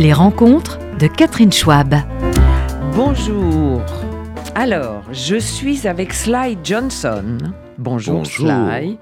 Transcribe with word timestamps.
Les 0.00 0.14
rencontres 0.14 0.78
de 0.98 1.06
Catherine 1.06 1.52
Schwab. 1.52 1.94
Bonjour. 2.96 3.82
Alors, 4.54 5.02
je 5.12 5.36
suis 5.36 5.86
avec 5.86 6.14
Sly 6.14 6.56
Johnson. 6.64 7.36
Bonjour, 7.76 8.20
Bonjour. 8.20 8.46
Sly. 8.46 8.98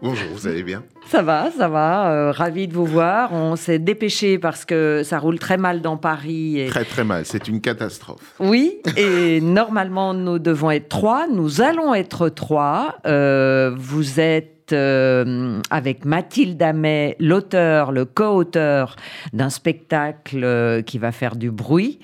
Bonjour, 0.00 0.28
vous 0.32 0.46
allez 0.46 0.62
bien? 0.62 0.84
Ça 1.08 1.22
va, 1.22 1.50
ça 1.50 1.68
va. 1.68 2.12
euh, 2.12 2.30
ravi 2.30 2.68
de 2.68 2.72
vous 2.72 2.84
voir. 2.86 3.32
On 3.32 3.56
s'est 3.56 3.80
dépêché 3.80 4.38
parce 4.38 4.64
que 4.64 5.02
ça 5.04 5.18
roule 5.18 5.40
très 5.40 5.56
mal 5.56 5.80
dans 5.82 5.96
Paris. 5.96 6.60
Et... 6.60 6.66
Très 6.68 6.84
très 6.84 7.02
mal, 7.02 7.24
c'est 7.24 7.48
une 7.48 7.60
catastrophe. 7.60 8.36
Oui, 8.38 8.76
et 8.96 9.40
normalement 9.40 10.14
nous 10.14 10.38
devons 10.38 10.70
être 10.70 10.88
trois. 10.88 11.26
Nous 11.26 11.62
allons 11.62 11.94
être 11.94 12.28
trois. 12.28 12.94
Euh, 13.06 13.74
vous 13.76 14.20
êtes 14.20 14.57
euh, 14.72 15.60
avec 15.70 16.04
Mathilde 16.04 16.62
Amet, 16.62 17.16
l'auteur, 17.20 17.92
le 17.92 18.04
co-auteur 18.04 18.96
d'un 19.32 19.50
spectacle 19.50 20.42
euh, 20.44 20.82
qui 20.82 20.98
va 20.98 21.12
faire 21.12 21.36
du 21.36 21.50
bruit 21.50 21.98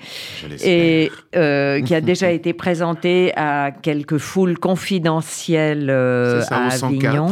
et 0.63 1.11
euh, 1.35 1.81
qui 1.81 1.95
a 1.95 2.01
déjà 2.01 2.31
été 2.31 2.53
présenté 2.53 3.33
à 3.35 3.71
quelques 3.71 4.17
foules 4.17 4.57
confidentielles 4.57 5.89
euh, 5.89 6.41
ça, 6.41 6.57
à 6.57 6.67
au 6.67 6.71
104. 6.71 7.05
Avignon, 7.05 7.29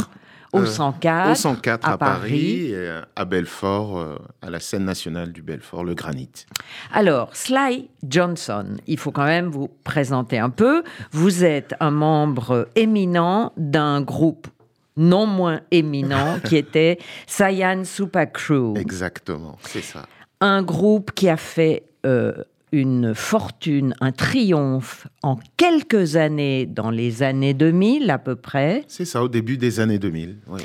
au 0.53 0.59
Euh, 0.59 0.65
104, 0.67 1.31
Au 1.31 1.35
104 1.35 1.87
à, 1.89 1.93
à 1.93 1.97
Paris, 1.97 2.19
Paris. 2.19 2.71
et 2.73 2.89
à 3.15 3.25
Belfort, 3.25 4.19
à 4.41 4.49
la 4.51 4.59
scène 4.59 4.85
nationale 4.85 5.31
du 5.31 5.41
Belfort, 5.41 5.83
le 5.83 5.95
Granit. 5.95 6.29
Alors, 6.93 7.35
Sly 7.35 7.89
Johnson, 8.07 8.77
il 8.85 8.99
faut 8.99 9.09
quand 9.11 9.25
même 9.25 9.47
vous 9.47 9.69
présenter 9.83 10.37
un 10.37 10.51
peu. 10.51 10.83
Vous 11.11 11.43
êtes 11.43 11.73
un 11.79 11.89
membre 11.89 12.67
éminent 12.75 13.51
d'un 13.57 14.01
groupe 14.01 14.47
non 14.97 15.25
moins 15.25 15.61
éminent 15.71 16.39
qui 16.45 16.57
était 16.57 16.97
Cyan 17.27 17.83
Super 17.83 18.31
Crew. 18.31 18.75
Exactement, 18.77 19.57
c'est 19.61 19.83
ça. 19.83 20.03
un 20.41 20.61
groupe 20.63 21.11
qui 21.13 21.29
a 21.29 21.37
fait 21.37 21.83
euh, 22.05 22.33
une 22.71 23.13
fortune, 23.15 23.93
un 24.01 24.11
triomphe 24.11 25.07
en 25.21 25.37
quelques 25.57 26.15
années, 26.15 26.65
dans 26.65 26.89
les 26.89 27.21
années 27.23 27.53
2000 27.53 28.09
à 28.09 28.17
peu 28.17 28.35
près. 28.35 28.83
C'est 28.87 29.05
ça, 29.05 29.23
au 29.23 29.29
début 29.29 29.57
des 29.57 29.79
années 29.79 29.99
2000. 29.99 30.37
oui. 30.47 30.61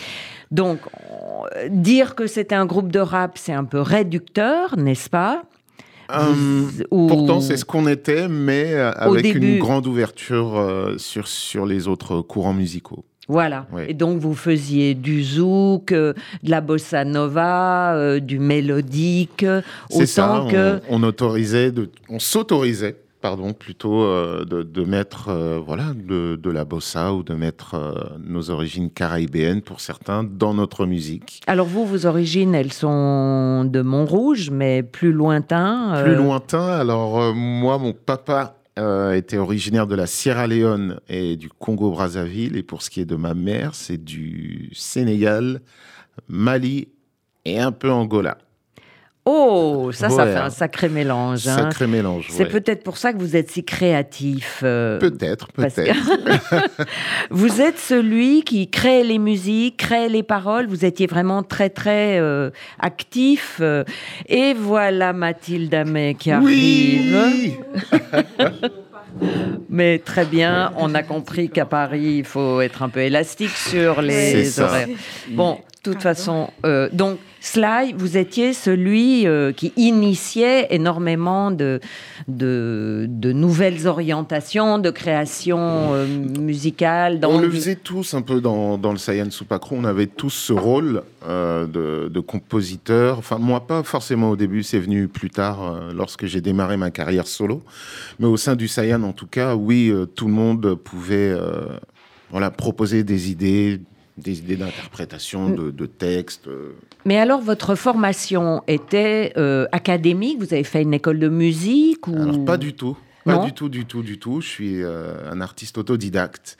Donc, 0.50 0.78
on- 1.10 1.44
dire 1.68 2.14
que 2.14 2.26
c'était 2.26 2.54
un 2.54 2.64
groupe 2.64 2.90
de 2.90 3.00
rap, 3.00 3.36
c'est 3.36 3.52
un 3.52 3.64
peu 3.64 3.80
réducteur, 3.82 4.78
n'est-ce 4.78 5.10
pas? 5.10 5.42
Euh, 6.10 6.64
Ou- 6.90 7.06
Pourtant, 7.06 7.40
c'est 7.40 7.56
ce 7.56 7.64
qu'on 7.64 7.86
était, 7.86 8.28
mais 8.28 8.72
euh, 8.74 8.90
avec 8.92 9.22
début. 9.24 9.54
une 9.54 9.58
grande 9.58 9.86
ouverture 9.86 10.56
euh, 10.58 10.96
sur, 10.98 11.28
sur 11.28 11.66
les 11.66 11.86
autres 11.88 12.20
courants 12.22 12.54
musicaux. 12.54 13.04
Voilà. 13.30 13.66
Oui. 13.74 13.82
Et 13.88 13.92
donc, 13.94 14.18
vous 14.20 14.34
faisiez 14.34 14.94
du 14.94 15.22
zouk, 15.22 15.92
euh, 15.92 16.14
de 16.42 16.50
la 16.50 16.62
bossa 16.62 17.04
nova, 17.04 17.94
euh, 17.94 18.20
du 18.20 18.38
mélodique, 18.38 19.44
C'est 19.90 20.06
ça, 20.06 20.36
autant 20.40 20.48
que... 20.50 20.80
on, 20.88 21.02
on 21.02 21.06
autorisait, 21.06 21.70
de, 21.70 21.90
on 22.08 22.18
s'autorisait, 22.18 22.96
pardon, 23.20 23.52
plutôt 23.52 24.02
euh, 24.02 24.44
de, 24.44 24.62
de 24.62 24.84
mettre, 24.84 25.28
euh, 25.28 25.60
voilà, 25.64 25.92
de, 25.94 26.36
de 26.36 26.50
la 26.50 26.64
bossa 26.64 27.12
ou 27.14 27.22
de 27.22 27.34
mettre 27.34 27.74
euh, 27.74 27.92
nos 28.18 28.50
origines 28.50 28.90
caribéennes 28.90 29.62
pour 29.62 29.80
certains 29.80 30.24
dans 30.24 30.54
notre 30.54 30.86
musique. 30.86 31.40
Alors, 31.46 31.66
vous, 31.66 31.86
vos 31.86 32.06
origines, 32.06 32.54
elles 32.54 32.72
sont 32.72 33.64
de 33.64 33.82
Montrouge, 33.82 34.50
mais 34.50 34.82
plus 34.82 35.12
lointain. 35.12 36.02
Plus 36.02 36.14
lointain, 36.14 36.66
alors 36.66 37.34
moi, 37.34 37.78
mon 37.78 37.92
papa 37.92 38.54
était 39.12 39.38
originaire 39.38 39.88
de 39.88 39.96
la 39.96 40.06
Sierra 40.06 40.46
Leone 40.46 41.00
et 41.08 41.36
du 41.36 41.48
Congo-Brazzaville, 41.48 42.56
et 42.56 42.62
pour 42.62 42.82
ce 42.82 42.90
qui 42.90 43.00
est 43.00 43.04
de 43.06 43.16
ma 43.16 43.34
mère, 43.34 43.74
c'est 43.74 44.02
du 44.02 44.70
Sénégal, 44.72 45.62
Mali 46.28 46.86
et 47.44 47.58
un 47.58 47.72
peu 47.72 47.90
Angola. 47.90 48.38
Oh, 49.30 49.90
ça, 49.92 50.08
ça 50.08 50.24
fait 50.26 50.36
un 50.38 50.48
sacré 50.48 50.88
mélange. 50.88 51.46
hein. 51.46 51.56
Sacré 51.56 51.86
mélange. 51.86 52.28
C'est 52.30 52.44
ouais. 52.44 52.48
peut-être 52.48 52.82
pour 52.82 52.96
ça 52.96 53.12
que 53.12 53.18
vous 53.18 53.36
êtes 53.36 53.50
si 53.50 53.62
créatif. 53.62 54.60
euh, 54.62 54.98
Peut-être, 54.98 55.48
que- 55.48 55.60
peut-être. 55.62 56.86
vous 57.30 57.60
êtes 57.60 57.78
celui 57.78 58.42
qui 58.42 58.70
crée 58.70 59.04
les 59.04 59.18
musiques, 59.18 59.76
crée 59.76 60.08
les 60.08 60.22
paroles. 60.22 60.66
Vous 60.66 60.84
étiez 60.86 61.06
vraiment 61.06 61.42
très, 61.42 61.68
très 61.68 62.18
euh, 62.18 62.48
actif. 62.78 63.58
euh. 63.60 63.84
et 64.28 64.54
voilà 64.54 65.12
Mathilde 65.12 65.74
Amet 65.74 66.14
qui 66.14 66.30
arrive. 66.30 67.14
Oui 67.14 67.56
Mais 69.70 69.98
très 69.98 70.24
bien, 70.24 70.72
on 70.76 70.94
a 70.94 71.02
compris 71.02 71.48
qu'à 71.48 71.64
Paris, 71.66 72.16
il 72.18 72.24
faut 72.24 72.60
être 72.60 72.82
un 72.82 72.88
peu 72.88 73.00
élastique 73.00 73.50
sur 73.50 74.00
les 74.02 74.32
C'est 74.32 74.44
ça. 74.44 74.64
horaires. 74.66 74.88
Bon, 75.30 75.54
de 75.84 75.90
toute 75.92 76.02
façon, 76.02 76.50
euh, 76.64 76.88
donc 76.92 77.18
Sly, 77.40 77.94
vous 77.96 78.16
étiez 78.16 78.52
celui 78.52 79.26
euh, 79.26 79.52
qui 79.52 79.72
initiait 79.76 80.66
énormément 80.70 81.50
de, 81.50 81.80
de, 82.26 83.06
de 83.08 83.32
nouvelles 83.32 83.86
orientations, 83.86 84.78
de 84.78 84.90
création 84.90 85.58
euh, 85.94 86.06
musicale. 86.06 87.20
Dans 87.20 87.30
On 87.30 87.40
le 87.40 87.50
faisait 87.50 87.76
tous 87.76 88.14
un 88.14 88.22
peu 88.22 88.40
dans, 88.40 88.76
dans 88.76 88.92
le 88.92 88.98
Saiyan 88.98 89.30
Supakro. 89.30 89.76
On 89.76 89.84
avait 89.84 90.06
tous 90.06 90.30
ce 90.30 90.52
rôle 90.52 91.02
euh, 91.26 91.66
de, 91.66 92.08
de 92.08 92.20
compositeur. 92.20 93.18
Enfin, 93.18 93.38
moi, 93.38 93.66
pas 93.66 93.82
forcément 93.82 94.30
au 94.30 94.36
début, 94.36 94.62
c'est 94.62 94.80
venu 94.80 95.06
plus 95.08 95.30
tard 95.30 95.80
lorsque 95.94 96.26
j'ai 96.26 96.40
démarré 96.40 96.76
ma 96.76 96.90
carrière 96.90 97.26
solo. 97.26 97.62
Mais 98.18 98.26
au 98.26 98.36
sein 98.36 98.56
du 98.56 98.66
Saiyan, 98.66 99.02
en 99.04 99.12
tout 99.12 99.26
cas, 99.28 99.54
oui, 99.54 99.92
tout 100.14 100.26
le 100.26 100.32
monde 100.32 100.74
pouvait 100.74 101.34
voilà, 102.30 102.50
proposer 102.50 103.04
des 103.04 103.30
idées, 103.30 103.80
des 104.18 104.38
idées 104.40 104.56
d'interprétation, 104.56 105.50
de, 105.50 105.70
de 105.70 105.86
textes. 105.86 106.48
euh. 106.48 106.72
Mais 107.04 107.18
alors, 107.18 107.40
votre 107.40 107.74
formation 107.74 108.62
était 108.66 109.32
euh, 109.36 109.66
académique? 109.72 110.38
Vous 110.38 110.52
avez 110.52 110.64
fait 110.64 110.82
une 110.82 110.94
école 110.94 111.18
de 111.18 111.28
musique 111.28 112.06
ou... 112.08 112.16
Alors, 112.16 112.44
pas 112.44 112.56
du 112.56 112.74
tout. 112.74 112.96
Pas 113.24 113.36
Non? 113.36 113.44
du 113.44 113.52
tout, 113.52 113.68
du 113.68 113.84
tout, 113.84 114.02
du 114.02 114.18
tout. 114.18 114.40
Je 114.40 114.48
suis 114.48 114.82
euh, 114.82 115.30
un 115.30 115.40
artiste 115.40 115.78
autodidacte. 115.78 116.56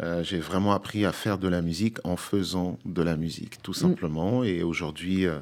Euh, 0.00 0.22
j'ai 0.22 0.38
vraiment 0.38 0.72
appris 0.72 1.04
à 1.04 1.10
faire 1.12 1.38
de 1.38 1.48
la 1.48 1.60
musique 1.60 1.98
en 2.04 2.16
faisant 2.16 2.78
de 2.84 3.02
la 3.02 3.16
musique, 3.16 3.56
Mm. 3.58 3.62
tout 3.62 3.72
simplement. 3.74 4.44
Et 4.44 4.62
aujourd'hui, 4.62 5.26
euh, 5.26 5.38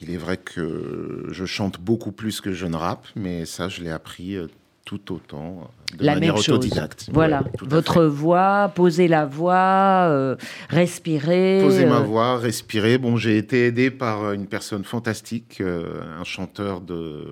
il 0.00 0.10
est 0.10 0.16
vrai 0.18 0.36
que 0.36 1.26
je 1.30 1.44
chante 1.46 1.80
beaucoup 1.80 2.12
plus 2.12 2.40
que 2.42 2.52
je 2.52 2.66
ne 2.66 2.76
rappe, 2.76 3.06
mais 3.16 3.46
ça, 3.46 3.68
je 3.68 3.82
l'ai 3.82 3.90
appris 3.90 4.36
tout 4.84 5.12
autant 5.12 5.70
euh, 5.92 5.96
de 5.96 6.04
la 6.04 6.14
manière 6.14 6.34
même 6.34 6.42
chose. 6.42 6.56
autodidacte. 6.56 7.08
Voilà, 7.12 7.42
Ouais, 7.42 7.50
votre 7.62 8.04
voix, 8.04 8.70
poser 8.74 9.08
la 9.08 9.26
voix, 9.26 10.06
euh, 10.08 10.36
respirer. 10.68 11.60
Poser 11.62 11.86
ma 11.86 12.00
euh, 12.00 12.00
voix, 12.00 12.38
respirer. 12.38 12.98
Bon, 12.98 13.16
j'ai 13.16 13.38
été 13.38 13.66
aidé 13.66 13.90
par 13.90 14.32
une 14.32 14.46
personne 14.46 14.84
fantastique, 14.84 15.60
euh, 15.60 16.02
un 16.18 16.24
chanteur 16.24 16.80
de 16.80 17.24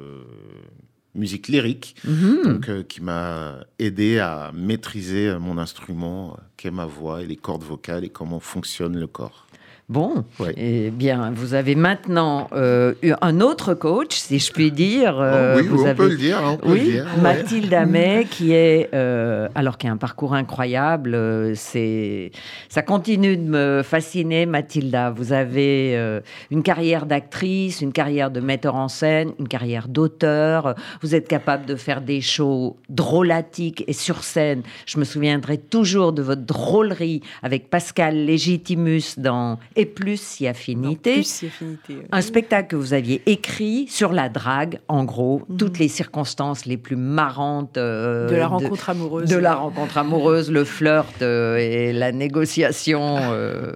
musique 1.15 1.49
lyrique, 1.49 1.95
mhm. 2.05 2.43
donc, 2.45 2.87
qui 2.87 3.03
m'a 3.03 3.57
aidé 3.79 4.19
à 4.19 4.51
maîtriser 4.55 5.37
mon 5.39 5.59
instrument, 5.59 6.39
qu'est 6.57 6.71
ma 6.71 6.87
voix 6.87 7.23
et 7.23 7.27
les 7.27 7.37
cordes 7.37 7.65
vocales 7.65 8.05
et 8.05 8.09
comment 8.09 8.41
fonctionne 8.41 8.99
le 8.99 9.07
corps. 9.07 9.47
Bon, 9.89 10.25
eh 10.57 10.91
bien, 10.91 11.33
vous 11.35 11.53
avez 11.53 11.75
maintenant 11.75 12.49
euh, 12.55 12.95
eu 13.03 13.13
un 13.21 13.41
autre 13.43 13.75
coach, 13.75 14.15
si 14.17 14.39
je 14.39 14.51
puis 14.51 14.71
dire. 14.73 15.19
euh, 15.21 15.57
Oh 15.57 15.61
oui, 15.61 15.67
vous 15.69 15.83
on 15.83 15.87
avez... 15.87 15.95
peut 15.95 16.09
le 16.09 16.17
dire. 16.17 16.41
on 16.43 16.57
peut 16.57 16.69
le 16.69 16.73
Oui, 16.73 16.81
dire. 16.93 17.07
Mathilde 17.21 17.75
Amet, 17.75 18.25
qui 18.31 18.53
est, 18.53 18.89
euh, 18.95 19.49
alors 19.55 19.77
qui 19.77 19.87
a 19.89 19.93
un 19.93 19.99
parcours 19.99 20.33
incroyable, 20.35 21.15
euh, 21.15 21.53
c'est, 21.55 22.31
ça 22.71 22.81
continue 22.81 23.37
de 23.37 23.43
me 23.43 23.83
fasciner, 23.85 24.47
Mathilda. 24.47 25.11
Vous 25.11 25.35
avez 25.35 25.95
euh, 25.97 26.21
une 26.51 26.63
carrière 26.63 27.05
d'actrice, 27.05 27.83
une 27.83 27.93
carrière 27.93 28.31
de 28.31 28.41
metteur 28.41 28.77
en 28.77 28.89
scène, 28.89 29.33
une 29.39 29.49
carrière 29.49 29.89
d'auteur. 29.89 30.75
Vous 31.03 31.15
êtes 31.15 31.29
capable 31.29 31.67
de 31.67 31.75
faire 31.77 32.01
des 32.01 32.23
shows 32.23 32.79
drôlatiques 32.89 33.85
et 33.87 33.93
sur 33.93 34.25
scène. 34.25 34.63
Je 34.87 34.99
me 34.99 35.05
souviendrai 35.05 35.59
toujours 35.59 36.15
de 36.15 36.23
votre 36.23 36.43
drôlerie 36.43 37.21
avec 37.43 37.69
Pascal 37.69 38.25
Légitimus 38.25 39.19
dans 39.19 39.59
Et 39.77 39.87
plus 39.87 40.21
si 40.21 40.47
affinité. 40.47 41.15
Plus 41.15 41.27
si 41.27 41.47
affinité. 41.47 41.97
ouais. 41.97 42.07
Un 42.11 42.21
spectacle 42.21 42.69
que 42.69 42.77
vous 42.77 42.93
aviez 42.93 43.23
écrit 43.27 43.87
sur 43.89 44.13
la 44.13 44.29
drague, 44.29 44.81
en 44.89 45.05
gros, 45.05 45.43
toutes 45.59 45.79
les 45.79 45.89
circonstances 45.89 46.67
les 46.67 46.77
plus 46.77 46.97
marrantes 46.97 47.77
euh, 47.77 48.29
de 48.29 48.37
la 48.37 48.49
rencontre 48.49 48.91
amoureuse. 48.91 49.29
de 49.29 49.37
la 49.37 49.55
rencontre 49.55 49.99
amoureuse, 49.99 50.51
le 50.51 50.65
flirt 50.65 51.23
euh, 51.23 51.57
et 51.57 51.93
la 51.93 52.13
négociation 52.13 53.19
euh, 53.21 53.73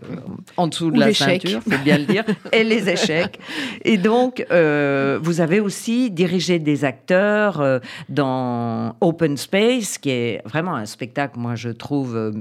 en 0.57 0.67
dessous 0.69 0.91
de 0.91 0.97
Ou 0.97 1.01
la 1.01 1.15
ceinture, 1.15 1.61
faut 1.63 1.79
bien 1.85 1.99
le 1.99 2.05
dire, 2.05 2.25
et 2.53 2.65
les 2.65 2.89
échecs. 2.91 3.39
Et 3.85 3.97
donc, 3.97 4.45
vous 4.51 5.41
avez 5.41 5.61
aussi 5.61 6.11
dirigé 6.11 6.59
des 6.59 6.85
acteurs 6.85 7.81
dans 8.09 8.97
Open 9.01 9.37
Space, 9.37 9.99
qui 9.99 10.11
est 10.11 10.43
vraiment 10.45 10.75
un 10.75 10.87
spectacle, 10.87 11.39
moi 11.39 11.55
je 11.55 11.71
trouve, 11.71 12.33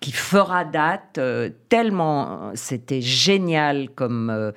qui 0.00 0.12
fera 0.12 0.64
date, 0.64 1.20
tellement 1.76 2.52
c'était 2.54 3.02
génial 3.02 3.90
comme... 3.90 4.52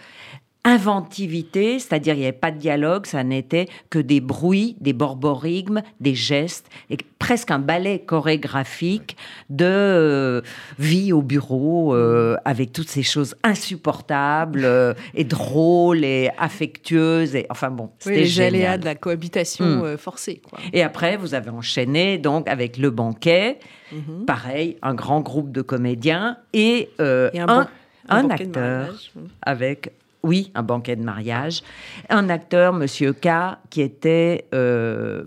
inventivité, 0.65 1.79
c'est-à-dire 1.79 2.15
il 2.15 2.19
n'y 2.19 2.25
avait 2.25 2.33
pas 2.33 2.51
de 2.51 2.57
dialogue, 2.57 3.05
ça 3.05 3.23
n'était 3.23 3.67
que 3.89 3.97
des 3.99 4.19
bruits, 4.19 4.75
des 4.81 4.91
borborigmes, 4.91 5.81
des 6.01 6.15
gestes, 6.15 6.67
et 6.89 6.97
presque 7.17 7.49
un 7.51 7.59
ballet 7.59 7.99
chorégraphique 7.99 9.15
de 9.49 9.65
euh, 9.65 10.41
vie 10.77 11.13
au 11.13 11.21
bureau 11.21 11.95
euh, 11.95 12.35
avec 12.43 12.73
toutes 12.73 12.89
ces 12.89 13.03
choses 13.03 13.35
insupportables 13.43 14.65
euh, 14.65 14.93
et 15.15 15.23
drôles 15.23 16.03
et 16.03 16.29
affectueuses 16.37 17.35
et 17.35 17.45
enfin 17.49 17.69
bon, 17.69 17.91
c'était 17.97 18.17
oui, 18.17 18.23
les 18.23 18.41
aléas 18.41 18.77
de 18.77 18.85
la 18.85 18.95
cohabitation 18.95 19.65
mm. 19.65 19.97
forcée. 19.97 20.41
Quoi. 20.47 20.59
Et 20.73 20.83
après, 20.83 21.15
vous 21.15 21.33
avez 21.35 21.49
enchaîné 21.49 22.17
donc 22.17 22.49
avec 22.49 22.77
le 22.77 22.89
banquet, 22.89 23.59
mm 23.91 23.97
-hmm. 23.97 24.25
pareil, 24.25 24.77
un 24.81 24.93
grand 24.93 25.21
groupe 25.21 25.51
de 25.51 25.61
comédiens 25.61 26.37
et, 26.53 26.89
et 26.99 27.39
un, 27.39 27.47
un, 27.47 27.67
un, 28.09 28.25
un 28.25 28.29
acteur 28.29 28.93
avec 29.41 29.91
oui, 30.23 30.51
un 30.55 30.63
banquet 30.63 30.95
de 30.95 31.03
mariage. 31.03 31.61
Un 32.09 32.29
acteur, 32.29 32.73
Monsieur 32.73 33.13
K, 33.13 33.57
qui 33.69 33.81
était. 33.81 34.47
Euh, 34.53 35.23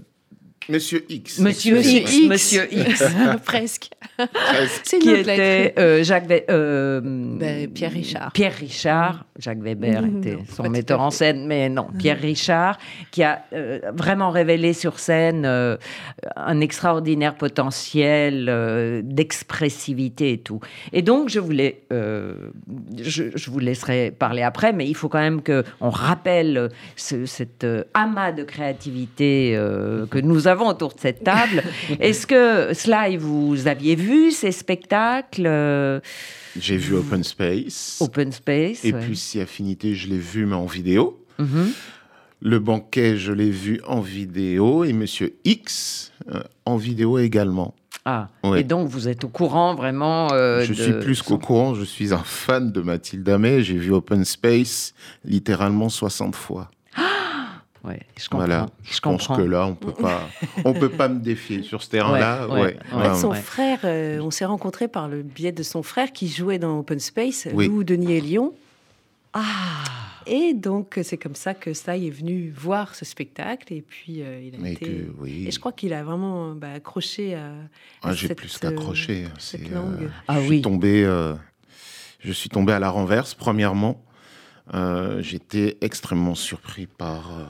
Monsieur 0.69 1.05
X. 1.09 1.39
Monsieur, 1.39 1.77
Monsieur 1.77 2.01
X. 2.01 2.13
X. 2.13 2.29
Monsieur 2.29 2.69
X. 2.73 3.03
Presque. 3.45 3.91
C'est 4.85 4.99
qui 4.99 5.11
était 5.11 5.75
euh, 5.79 6.03
Jacques 6.05 6.29
Ve 6.29 6.43
euh, 6.51 7.01
ben, 7.03 7.71
Pierre 7.73 7.93
Richard. 7.93 8.33
Pierre 8.33 8.55
Richard. 8.55 9.25
Jacques 9.39 9.63
Weber 9.63 10.03
mmh, 10.03 10.19
était 10.19 10.37
non, 10.37 10.45
son 10.49 10.69
metteur 10.69 11.01
en 11.01 11.11
scène, 11.11 11.47
mais 11.47 11.69
non, 11.69 11.89
Pierre 11.99 12.21
Richard, 12.21 12.79
qui 13.11 13.23
a 13.23 13.43
euh, 13.53 13.81
vraiment 13.93 14.31
révélé 14.31 14.73
sur 14.73 14.99
scène 14.99 15.45
euh, 15.47 15.77
un 16.37 16.61
extraordinaire 16.61 17.35
potentiel 17.35 18.47
euh, 18.49 19.01
d'expressivité 19.03 20.33
et 20.33 20.39
tout. 20.39 20.61
Et 20.93 21.03
donc, 21.03 21.29
je 21.31 21.41
voulais, 21.41 21.83
je, 21.91 23.25
je, 23.35 23.51
vous 23.51 23.59
laisserai 23.59 24.11
parler 24.11 24.43
après, 24.43 24.73
mais 24.73 24.87
il 24.87 24.95
faut 24.95 25.09
quand 25.09 25.19
même 25.19 25.43
que 25.43 25.65
on 25.81 25.91
rappelle 25.91 26.69
ce, 26.97 27.27
cet 27.27 27.67
amas 27.95 28.33
de 28.33 28.45
créativité 28.45 29.59
que 30.11 30.19
nous 30.19 30.47
avons 30.47 30.52
autour 30.61 30.95
de 30.95 31.01
cette 31.01 31.25
table. 31.25 31.63
Est-ce 32.01 32.27
que 32.27 32.75
Sly, 32.75 33.17
vous 33.17 33.67
aviez 33.67 33.95
vu 33.95 34.31
ces 34.31 34.53
spectacles 34.53 35.49
j'ai 36.59 36.77
vu 36.77 36.95
Open 36.97 37.25
Space. 37.25 37.99
Open 38.01 38.31
Space. 38.33 38.85
Et 38.85 38.93
ouais. 38.93 39.01
puis 39.01 39.17
Si 39.17 39.41
Affinité, 39.41 39.95
je 39.95 40.09
l'ai 40.09 40.19
vu, 40.19 40.47
mais 40.47 40.55
en 40.55 40.67
vidéo. 40.67 41.19
Mm 41.39 41.45
-hmm. 41.45 41.69
Le 42.45 42.59
banquet, 42.59 43.17
je 43.17 43.33
l'ai 43.33 43.51
vu 43.51 43.81
en 43.87 44.01
vidéo. 44.01 44.85
Et 44.85 44.93
Monsieur 44.93 45.35
X, 45.45 46.13
euh, 46.29 46.43
en 46.67 46.77
vidéo 46.77 47.19
également. 47.19 47.75
Ah, 48.05 48.29
ouais. 48.43 48.61
et 48.61 48.65
donc 48.65 48.89
vous 48.89 49.07
êtes 49.07 49.23
au 49.23 49.29
courant 49.29 49.77
vraiment 49.77 50.33
euh, 50.33 50.65
Je 50.65 50.75
de 50.75 50.83
suis 50.83 50.93
plus 50.93 51.23
qu'au 51.23 51.39
courant, 51.39 51.73
je 51.77 51.85
suis 51.85 52.13
un 52.13 52.25
fan 52.25 52.73
de 52.73 52.81
Mathilde 52.81 53.29
Amet. 53.29 53.63
J'ai 53.63 53.79
vu 53.79 53.93
Open 53.93 54.25
Space 54.25 54.93
littéralement 55.25 55.89
60 55.89 56.35
fois. 56.35 56.69
Ouais, 57.85 58.01
je 58.17 58.29
comprends. 58.29 58.47
Voilà, 58.47 58.67
je, 58.85 58.95
je 58.95 59.01
comprends. 59.01 59.27
pense 59.35 59.37
que 59.39 59.43
là, 59.43 59.67
on 59.67 59.75
peut 59.75 59.93
pas, 59.93 60.29
on 60.65 60.73
peut 60.73 60.89
pas 60.91 61.09
me 61.09 61.19
défier 61.21 61.63
sur 61.63 61.83
ce 61.83 61.91
terrain-là. 61.91 62.47
Ouais, 62.47 62.61
ouais, 62.61 62.77
ouais, 62.95 63.09
ouais, 63.09 63.15
son 63.21 63.33
frère, 63.33 63.81
euh, 63.85 64.21
on 64.21 64.31
s'est 64.31 64.45
rencontrés 64.45 64.87
par 64.89 65.09
le 65.09 65.23
biais 65.23 65.51
de 65.53 65.63
son 65.65 65.83
frère 65.83 66.13
qui 66.13 66.29
jouait 66.29 66.59
dans 66.61 66.79
Open 66.79 67.01
Space, 67.01 67.49
Oui. 67.53 67.67
Lou 67.67 67.83
Denis 67.83 68.13
et 68.13 68.21
Lyon. 68.21 68.55
Ah, 69.33 69.43
Et 70.27 70.55
donc, 70.55 71.01
c'est 71.03 71.17
comme 71.17 71.35
ça 71.35 71.55
que 71.55 71.73
Sly 71.75 72.07
est 72.07 72.11
venu 72.11 72.51
voir 72.57 72.95
ce 72.95 73.05
spectacle. 73.05 73.73
Et 73.73 73.83
puis, 73.83 74.23
euh, 74.23 74.41
il 74.41 74.55
a 74.55 74.59
Mais 74.59 74.75
été. 74.75 74.87
que, 74.87 75.13
oui. 75.19 75.47
Et 75.49 75.51
je 75.51 75.59
crois 75.59 75.73
qu'il 75.73 75.93
a 75.95 76.05
vraiment 76.05 76.55
bah, 76.55 76.73
accroché 76.75 77.35
à. 77.35 77.47
à 77.49 77.53
Ah, 78.03 78.13
j'ai 78.15 78.29
cette, 78.29 78.39
plus 78.39 78.59
qu'accroché. 78.59 79.25
euh, 79.25 79.75
euh. 79.75 80.09
Ah 80.29 80.41
je 80.41 80.49
oui. 80.49 80.63
tombé, 80.63 81.05
euh, 81.05 81.35
je 82.21 82.31
suis 82.33 82.49
tombé 82.51 82.73
à 82.75 82.79
la 82.79 82.91
renverse. 82.91 83.35
Premièrement, 83.35 84.05
euh, 84.75 85.21
j'étais 85.23 85.79
extrêmement 85.81 86.35
surpris 86.37 86.87
par 86.87 87.33
euh, 87.33 87.45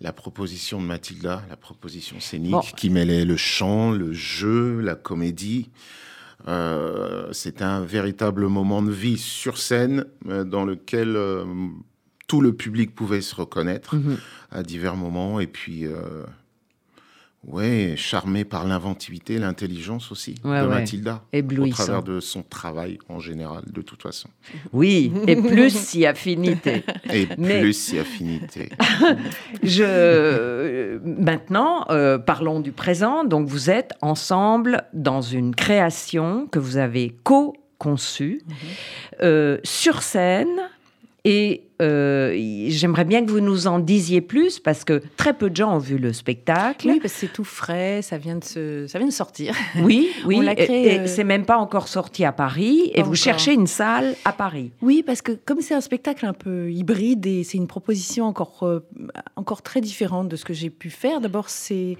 la 0.00 0.12
proposition 0.12 0.80
de 0.80 0.86
Mathilda, 0.86 1.42
la 1.50 1.56
proposition 1.56 2.20
scénique 2.20 2.52
Bon. 2.52 2.60
qui 2.76 2.88
mêlait 2.90 3.24
le 3.24 3.36
chant, 3.36 3.90
le 3.90 4.12
jeu, 4.12 4.80
la 4.80 4.94
comédie. 4.94 5.70
Euh, 6.48 7.28
C'était 7.32 7.64
un 7.64 7.82
véritable 7.82 8.46
moment 8.48 8.82
de 8.82 8.90
vie 8.90 9.18
sur 9.18 9.58
scène 9.58 10.06
euh, 10.26 10.44
dans 10.44 10.64
lequel 10.64 11.16
euh, 11.16 11.44
tout 12.28 12.40
le 12.40 12.54
public 12.54 12.94
pouvait 12.94 13.20
se 13.20 13.34
reconnaître 13.34 13.94
Mhm. 13.96 14.16
à 14.50 14.62
divers 14.62 14.96
moments. 14.96 15.38
Et 15.40 15.46
puis, 15.46 15.86
euh, 15.86 16.24
ouais, 17.46 17.94
charmé 17.96 18.44
par 18.44 18.66
l'inventivité, 18.66 19.38
l'intelligence 19.38 20.12
aussi 20.12 20.34
Ouais, 20.44 20.60
de 20.60 20.66
ouais. 20.66 20.74
Mathilda. 20.74 21.22
Au 21.34 21.66
travers 21.68 22.02
de 22.02 22.20
son 22.20 22.42
travail 22.42 22.98
en 23.08 23.18
général, 23.18 23.64
de 23.66 23.82
toute 23.82 24.02
façon. 24.02 24.28
Oui, 24.72 25.12
et 25.26 25.36
plus 25.36 25.70
si 25.74 26.06
affinité. 26.06 26.84
Et 27.12 27.26
Mais- 27.38 27.60
plus 27.60 27.72
si 27.72 27.98
affinité. 27.98 28.70
Je... 29.62 29.82
euh, 29.86 30.98
Maintenant, 31.04 31.86
euh, 31.90 32.18
parlons 32.18 32.60
du 32.60 32.72
présent. 32.72 33.24
Donc, 33.24 33.48
vous 33.48 33.70
êtes 33.70 33.92
ensemble 34.02 34.84
dans 34.92 35.22
une 35.22 35.54
création 35.54 36.46
que 36.46 36.58
vous 36.58 36.76
avez 36.76 37.16
co-conçue 37.24 38.42
euh, 39.22 39.58
sur 39.64 40.02
scène. 40.02 40.48
Et 41.24 41.64
euh, 41.82 42.34
j'aimerais 42.68 43.04
bien 43.04 43.24
que 43.24 43.30
vous 43.30 43.40
nous 43.40 43.66
en 43.66 43.78
disiez 43.78 44.20
plus 44.20 44.58
parce 44.58 44.84
que 44.84 45.02
très 45.16 45.34
peu 45.34 45.50
de 45.50 45.56
gens 45.56 45.74
ont 45.74 45.78
vu 45.78 45.98
le 45.98 46.12
spectacle. 46.12 46.88
Oui, 46.88 46.98
parce 47.00 47.12
que 47.14 47.18
c'est 47.20 47.32
tout 47.32 47.44
frais, 47.44 48.00
ça 48.02 48.16
vient 48.18 48.36
de, 48.36 48.44
se... 48.44 48.86
ça 48.86 48.98
vient 48.98 49.08
de 49.08 49.12
sortir. 49.12 49.54
Oui, 49.82 50.08
oui. 50.26 50.36
On 50.38 50.40
l'a 50.40 50.52
et- 50.52 50.56
créé, 50.64 50.94
et 50.94 50.98
euh, 51.00 51.06
c'est 51.06 51.24
même 51.24 51.44
pas 51.44 51.58
encore 51.58 51.88
sorti 51.88 52.24
à 52.24 52.32
Paris. 52.32 52.90
Et 52.94 53.00
vous 53.02 53.08
encore. 53.08 53.16
cherchez 53.16 53.52
une 53.52 53.66
salle 53.66 54.14
à 54.24 54.32
Paris. 54.32 54.70
Oui, 54.82 55.02
parce 55.04 55.20
que 55.22 55.32
comme 55.32 55.60
c'est 55.60 55.74
un 55.74 55.80
spectacle 55.80 56.24
un 56.26 56.32
peu 56.32 56.70
hybride 56.70 57.26
et 57.26 57.44
c'est 57.44 57.58
une 57.58 57.66
proposition 57.68 58.24
encore, 58.26 58.60
euh, 58.62 58.80
encore 59.36 59.62
très 59.62 59.80
différente 59.80 60.28
de 60.28 60.36
ce 60.36 60.44
que 60.44 60.54
j'ai 60.54 60.70
pu 60.70 60.90
faire. 60.90 61.20
D'abord, 61.20 61.48
c'est 61.50 61.96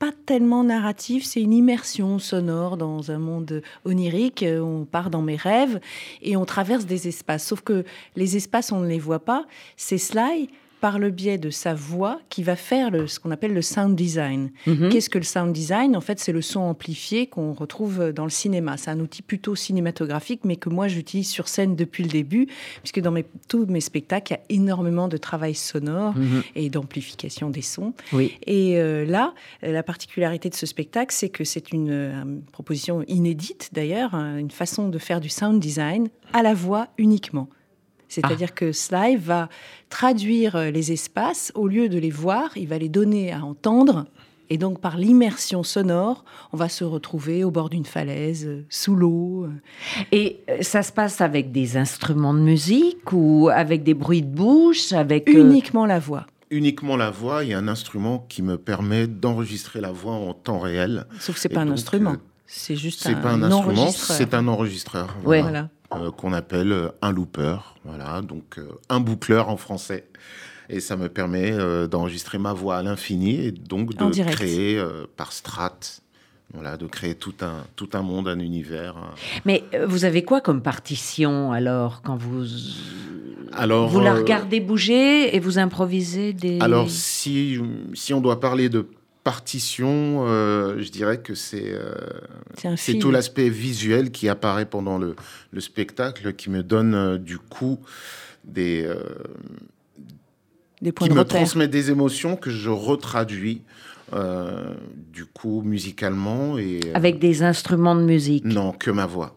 pas 0.00 0.12
tellement 0.24 0.64
narratif, 0.64 1.26
c'est 1.26 1.42
une 1.42 1.52
immersion 1.52 2.18
sonore 2.18 2.78
dans 2.78 3.10
un 3.10 3.18
monde 3.18 3.62
onirique. 3.84 4.42
Euh, 4.42 4.58
On 4.60 4.86
part 4.86 5.10
dans 5.10 5.20
mes 5.20 5.36
rêves 5.36 5.78
et 6.22 6.38
on 6.38 6.46
traverse 6.46 6.86
des 6.86 7.06
espaces. 7.06 7.46
Sauf 7.46 7.60
que 7.60 7.84
les 8.16 8.34
espaces, 8.34 8.72
on 8.72 8.80
ne 8.80 8.88
les 8.88 8.98
voit 8.98 9.24
pas. 9.24 9.44
C'est 9.76 9.98
Sly, 9.98 10.48
par 10.80 10.98
le 10.98 11.10
biais 11.10 11.38
de 11.38 11.50
sa 11.50 11.74
voix, 11.74 12.20
qui 12.30 12.42
va 12.42 12.56
faire 12.56 12.90
le, 12.90 13.06
ce 13.06 13.20
qu'on 13.20 13.30
appelle 13.30 13.52
le 13.52 13.62
sound 13.62 13.94
design. 13.96 14.50
Mhm. 14.66 14.88
Qu'est-ce 14.90 15.10
que 15.10 15.18
le 15.18 15.24
sound 15.24 15.52
design? 15.52 15.96
En 15.96 16.00
fait, 16.00 16.18
c'est 16.18 16.32
le 16.32 16.42
son 16.42 16.60
amplifié 16.60 17.26
qu'on 17.26 17.52
retrouve 17.52 18.12
dans 18.12 18.24
le 18.24 18.30
cinéma. 18.30 18.76
C'est 18.76 18.90
un 18.90 19.00
outil 19.00 19.22
plutôt 19.22 19.54
cinématographique, 19.54 20.40
mais 20.44 20.56
que 20.56 20.68
moi 20.68 20.88
j'utilise 20.88 21.28
sur 21.28 21.48
scène 21.48 21.76
depuis 21.76 22.02
le 22.02 22.08
début, 22.08 22.46
puisque 22.82 23.00
dans 23.00 23.10
mes, 23.10 23.24
tous 23.48 23.66
mes 23.66 23.80
spectacles, 23.80 24.32
il 24.32 24.36
y 24.36 24.38
a 24.56 24.60
énormément 24.62 25.08
de 25.08 25.16
travail 25.16 25.54
sonore 25.54 26.14
Mhm. 26.16 26.42
et 26.56 26.70
d'amplification 26.70 27.50
des 27.50 27.62
sons. 27.62 27.92
Oui. 28.12 28.36
Et 28.46 28.78
euh, 28.78 29.04
là, 29.04 29.34
la 29.62 29.82
particularité 29.82 30.48
de 30.48 30.54
ce 30.54 30.66
spectacle, 30.66 31.14
c'est 31.14 31.28
que 31.28 31.44
c'est 31.44 31.72
une, 31.72 31.90
euh, 31.90 32.24
proposition 32.52 33.02
inédite 33.08 33.70
d'ailleurs, 33.72 34.14
hein, 34.14 34.38
une 34.38 34.50
façon 34.50 34.88
de 34.88 34.98
faire 34.98 35.20
du 35.20 35.28
sound 35.28 35.60
design 35.60 36.08
à 36.32 36.42
la 36.42 36.54
voix 36.54 36.88
uniquement. 36.98 37.48
C'est-à-dire 38.10 38.52
que 38.54 38.72
Sly 38.72 39.16
va 39.16 39.48
traduire 39.88 40.56
euh, 40.56 40.70
les 40.70 40.92
espaces, 40.92 41.50
au 41.54 41.66
lieu 41.66 41.88
de 41.88 41.98
les 41.98 42.10
voir, 42.10 42.50
il 42.56 42.68
va 42.68 42.76
les 42.76 42.88
donner 42.90 43.32
à 43.32 43.42
entendre. 43.44 44.04
Et 44.52 44.58
donc, 44.58 44.80
par 44.80 44.98
l'immersion 44.98 45.62
sonore, 45.62 46.24
on 46.52 46.56
va 46.56 46.68
se 46.68 46.82
retrouver 46.82 47.44
au 47.44 47.52
bord 47.52 47.70
d'une 47.70 47.84
falaise, 47.84 48.46
euh, 48.46 48.64
sous 48.68 48.96
l'eau. 48.96 49.44
euh. 49.44 49.50
Et 50.10 50.40
ça 50.60 50.82
se 50.82 50.90
passe 50.92 51.20
avec 51.20 51.52
des 51.52 51.76
instruments 51.76 52.34
de 52.34 52.40
musique 52.40 53.12
ou 53.12 53.48
avec 53.52 53.84
des 53.84 53.94
bruits 53.94 54.22
de 54.22 54.34
bouche, 54.34 54.92
avec 54.92 55.28
euh, 55.28 55.40
Uniquement 55.40 55.86
la 55.86 56.00
voix. 56.00 56.26
Uniquement 56.50 56.96
la 56.96 57.10
voix, 57.10 57.44
il 57.44 57.50
y 57.50 57.54
a 57.54 57.58
un 57.58 57.68
instrument 57.68 58.26
qui 58.28 58.42
me 58.42 58.58
permet 58.58 59.06
d'enregistrer 59.06 59.80
la 59.80 59.92
voix 59.92 60.14
en 60.14 60.34
temps 60.34 60.58
réel. 60.58 61.06
Sauf 61.20 61.36
que 61.36 61.40
c'est 61.40 61.52
Et 61.52 61.54
pas 61.54 61.60
un 61.60 61.66
donc, 61.66 61.74
instrument. 61.74 62.10
euh, 62.14 62.16
C'est 62.46 62.74
juste 62.74 63.02
C'est 63.04 63.10
un, 63.10 63.20
pas 63.20 63.30
un 63.30 63.42
instrument, 63.44 63.82
enregistreur. 63.82 64.16
c'est 64.16 64.34
un 64.34 64.48
enregistreur. 64.48 65.16
Ouais. 65.24 65.42
Voilà. 65.42 65.68
Euh, 65.92 66.12
qu'on 66.12 66.32
appelle 66.32 66.70
euh, 66.72 66.88
un 67.02 67.10
looper, 67.10 67.56
voilà, 67.84 68.22
donc 68.22 68.58
euh, 68.58 68.68
un 68.88 69.00
boucleur 69.00 69.48
en 69.48 69.56
français. 69.56 70.04
Et 70.68 70.78
ça 70.78 70.96
me 70.96 71.08
permet 71.08 71.50
euh, 71.50 71.88
d'enregistrer 71.88 72.38
ma 72.38 72.52
voix 72.52 72.76
à 72.76 72.82
l'infini 72.84 73.44
et 73.46 73.50
donc 73.50 73.96
de 73.96 74.22
créer 74.30 74.80
par 75.16 75.32
strates, 75.32 76.00
voilà, 76.54 76.76
de 76.76 76.86
créer 76.86 77.16
tout 77.16 77.34
un, 77.42 77.64
tout 77.74 77.88
un 77.94 78.02
monde, 78.02 78.28
un 78.28 78.38
univers. 78.38 78.96
un- 78.98 79.14
Mais 79.44 79.64
vous 79.88 80.04
avez 80.04 80.22
quoi 80.22 80.40
comme 80.40 80.62
partition 80.62 81.50
alors 81.50 82.02
quand 82.02 82.16
vous 82.16 82.44
Alors, 83.52 83.88
vous 83.88 83.98
la 83.98 84.14
regardez 84.14 84.60
bouger 84.60 85.34
et 85.34 85.40
vous 85.40 85.58
improvisez 85.58 86.32
des 86.32 86.60
Alors, 86.60 86.88
si, 86.88 87.58
si 87.94 88.14
on 88.14 88.20
doit 88.20 88.38
parler 88.38 88.68
de 88.68 88.86
partition, 89.24 90.24
euh, 90.26 90.80
je 90.80 90.90
dirais 90.90 91.18
que 91.20 91.34
c'est 91.34 91.72
euh, 91.72 91.94
tout 93.00 93.10
l'aspect 93.10 93.48
visuel 93.48 94.10
qui 94.10 94.28
apparaît 94.28 94.66
pendant 94.66 94.98
le, 94.98 95.14
le 95.52 95.60
spectacle 95.60 96.32
qui 96.34 96.50
me 96.50 96.62
donne 96.62 96.94
euh, 96.94 97.18
du 97.18 97.38
coup 97.38 97.78
des, 98.44 98.84
euh, 98.84 98.94
Des 100.80 100.92
points 100.92 101.06
qui 101.06 101.10
de 101.10 101.14
me 101.16 101.20
repère. 101.20 101.36
transmet 101.36 101.68
des 101.68 101.90
émotions 101.90 102.36
que 102.36 102.50
je 102.50 102.70
retraduis 102.70 103.62
euh, 104.12 104.74
du 105.12 105.24
coup 105.26 105.62
musicalement 105.62 106.58
et 106.58 106.80
avec 106.94 107.18
des 107.18 107.42
instruments 107.42 107.94
de 107.94 108.02
musique. 108.02 108.44
non 108.44 108.72
que 108.72 108.90
ma 108.90 109.06
voix 109.06 109.34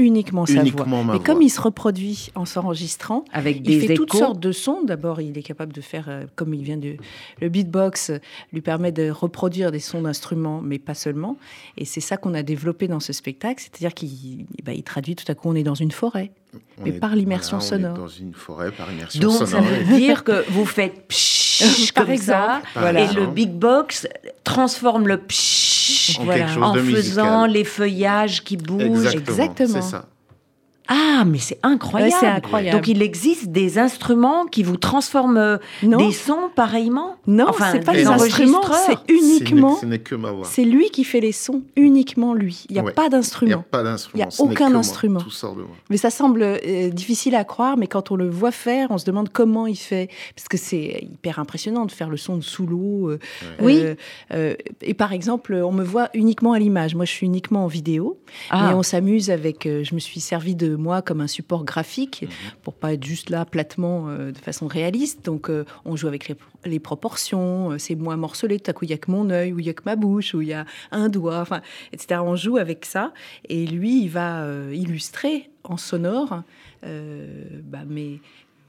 uniquement 0.00 0.46
sa 0.46 0.54
Uniquement 0.62 1.02
voix. 1.02 1.16
voix. 1.16 1.24
comme 1.24 1.42
il 1.42 1.50
se 1.50 1.60
reproduit 1.60 2.30
en 2.36 2.44
s'enregistrant, 2.44 3.24
Avec 3.32 3.62
des 3.62 3.74
il 3.74 3.80
fait 3.80 3.92
échos. 3.94 4.04
toutes 4.04 4.16
sortes 4.18 4.38
de 4.40 4.52
sons. 4.52 4.82
D'abord, 4.84 5.20
il 5.20 5.36
est 5.36 5.42
capable 5.42 5.72
de 5.72 5.80
faire, 5.80 6.06
euh, 6.08 6.22
comme 6.36 6.54
il 6.54 6.62
vient 6.62 6.76
de. 6.76 6.94
Le 7.40 7.48
beatbox 7.48 8.10
euh, 8.10 8.18
lui 8.52 8.60
permet 8.60 8.92
de 8.92 9.10
reproduire 9.10 9.72
des 9.72 9.80
sons 9.80 10.02
d'instruments, 10.02 10.60
mais 10.62 10.78
pas 10.78 10.94
seulement. 10.94 11.36
Et 11.76 11.84
c'est 11.84 12.00
ça 12.00 12.16
qu'on 12.16 12.34
a 12.34 12.44
développé 12.44 12.86
dans 12.86 13.00
ce 13.00 13.12
spectacle. 13.12 13.60
C'est-à-dire 13.60 13.92
qu'il 13.92 14.46
bah, 14.64 14.72
il 14.72 14.84
traduit 14.84 15.16
tout 15.16 15.24
à 15.30 15.34
coup, 15.34 15.48
on 15.48 15.56
est 15.56 15.64
dans 15.64 15.74
une 15.74 15.90
forêt. 15.90 16.30
On 16.78 16.84
Mais 16.84 16.90
est- 16.90 17.00
par 17.00 17.16
l'immersion 17.16 17.58
voilà, 17.58 17.74
on 17.74 17.78
est 17.78 17.82
sonore. 17.82 17.98
dans 17.98 18.08
une 18.08 18.34
forêt 18.34 18.70
par 18.70 18.90
immersion 18.92 19.20
Donc 19.20 19.32
ça 19.32 19.46
sonore. 19.46 19.64
veut 19.84 19.96
dire 19.98 20.22
que 20.24 20.48
vous 20.50 20.64
faites 20.64 21.06
pshhh 21.08 21.92
Par 21.92 22.04
comme 22.04 22.12
exemple. 22.14 22.62
ça, 22.72 22.80
Par 22.80 22.96
et 22.96 23.00
exemple. 23.02 23.20
le 23.20 23.26
big 23.26 23.50
box 23.50 24.06
transforme 24.44 25.08
le 25.08 25.18
pshhh 25.18 25.77
En 26.18 26.24
Voilà. 26.24 26.40
quelque 26.40 26.54
chose 26.54 26.62
en 26.62 26.72
de 26.74 26.80
faisant 26.80 27.24
musical. 27.42 27.50
les 27.52 27.64
feuillages 27.64 28.44
qui 28.44 28.56
bougent. 28.56 29.14
Exactement. 29.14 29.68
C'est 29.82 29.82
ça. 29.82 30.04
Ah, 30.88 31.24
mais 31.26 31.38
c'est 31.38 31.58
incroyable. 31.62 32.12
Ouais, 32.12 32.18
c'est 32.20 32.26
incroyable. 32.26 32.78
Donc 32.78 32.88
il 32.88 33.02
existe 33.02 33.48
des 33.48 33.78
instruments 33.78 34.46
qui 34.46 34.62
vous 34.62 34.76
transforment 34.78 35.36
euh, 35.36 35.56
Non, 35.82 35.98
des 35.98 36.12
sons 36.12 36.50
pareillement? 36.54 37.16
non, 37.26 37.46
Enfin, 37.48 37.66
c'est 37.72 37.84
pas 37.84 37.92
des 37.92 38.06
instruments, 38.06 38.58
enregistreurs. 38.60 38.98
c'est 39.06 39.12
uniquement. 39.12 39.76
Ce 39.76 39.84
n'est 39.86 39.98
que 39.98 40.14
ma 40.14 40.30
voix. 40.30 40.46
C'est 40.46 40.64
lui 40.64 40.88
qui 40.90 41.04
fait 41.04 41.20
les 41.20 41.32
sons, 41.32 41.62
uniquement 41.76 42.32
lui. 42.34 42.64
Il 42.70 42.72
n'y 42.74 42.78
a 42.78 42.84
Ouais. 42.84 42.92
pas 42.92 43.02
Il 43.02 43.10
n'y 43.10 43.14
a 43.14 43.18
d'instrument. 43.18 43.64
pas 43.70 43.82
d'instrument. 43.82 44.16
Il 44.16 44.20
y 44.20 44.22
a 44.22 44.26
n'est 44.44 44.50
aucun 44.52 44.74
instrument. 44.74 45.20
Tout 45.20 45.30
sort 45.30 45.54
de 45.56 45.62
moi. 45.62 45.70
Mais 45.90 45.96
ça 45.98 46.10
semble 46.10 46.42
euh, 46.42 46.88
difficile 46.90 47.34
à 47.34 47.44
croire, 47.44 47.76
mais 47.76 47.86
quand 47.86 48.10
on 48.10 48.16
le 48.16 48.28
voit 48.30 48.50
faire, 48.52 48.88
on 48.90 48.96
se 48.98 49.04
demande 49.04 49.28
comment 49.30 49.66
il 49.66 49.76
fait. 49.76 50.08
Parce 50.34 50.48
que 50.48 50.56
c'est 50.56 51.00
hyper 51.02 51.38
impressionnant 51.38 51.84
de 51.84 51.92
faire 51.92 52.08
le 52.08 52.16
son 52.16 52.36
de 52.36 52.42
sous 52.42 52.66
l'eau. 52.66 53.10
euh, 53.10 53.18
Oui. 53.60 53.78
euh, 53.82 53.94
euh, 54.32 54.54
et 54.80 54.94
par 54.94 55.12
exemple, 55.12 55.54
on 55.54 55.72
me 55.72 55.84
voit 55.84 56.08
uniquement 56.14 56.52
à 56.54 56.58
l'image. 56.58 56.94
Moi, 56.94 57.04
je 57.04 57.12
suis 57.12 57.26
uniquement 57.26 57.64
en 57.64 57.68
vidéo. 57.68 58.18
Ah. 58.50 58.70
Et 58.70 58.74
on 58.74 58.82
s'amuse 58.82 59.30
avec. 59.30 59.66
euh, 59.66 59.84
je 59.84 59.94
me 59.94 60.00
suis 60.00 60.20
servi 60.20 60.54
de 60.54 60.76
moi 60.78 61.02
comme 61.02 61.20
un 61.20 61.26
support 61.26 61.64
graphique 61.64 62.26
pour 62.62 62.74
pas 62.74 62.94
être 62.94 63.04
juste 63.04 63.30
là 63.30 63.44
platement 63.44 64.08
euh, 64.08 64.32
de 64.32 64.38
façon 64.38 64.66
réaliste. 64.66 65.24
Donc, 65.24 65.50
euh, 65.50 65.64
on 65.84 65.96
joue 65.96 66.08
avec 66.08 66.28
les, 66.28 66.36
les 66.64 66.78
proportions. 66.78 67.72
euh, 67.72 67.78
c'est 67.78 67.94
moins 67.94 68.16
morcelé. 68.16 68.58
Tout 68.58 68.70
à 68.70 68.74
coup, 68.74 68.84
il 68.84 68.90
y 68.90 68.94
a 68.94 68.98
que 68.98 69.10
mon 69.10 69.30
œil, 69.30 69.52
ou 69.52 69.58
il 69.58 69.66
y 69.66 69.70
a 69.70 69.74
que 69.74 69.82
ma 69.84 69.96
bouche, 69.96 70.34
ou 70.34 70.42
il 70.42 70.48
y 70.48 70.52
a 70.52 70.64
un 70.90 71.08
doigt, 71.08 71.40
enfin, 71.40 71.60
etc. 71.92 72.20
On 72.24 72.36
joue 72.36 72.56
avec 72.56 72.84
ça. 72.84 73.12
Et 73.48 73.66
lui, 73.66 74.02
il 74.02 74.08
va 74.08 74.46
illustrer 74.72 75.50
en 75.64 75.76
sonore 75.76 76.42
bah, 76.82 77.84
mes, 77.86 78.20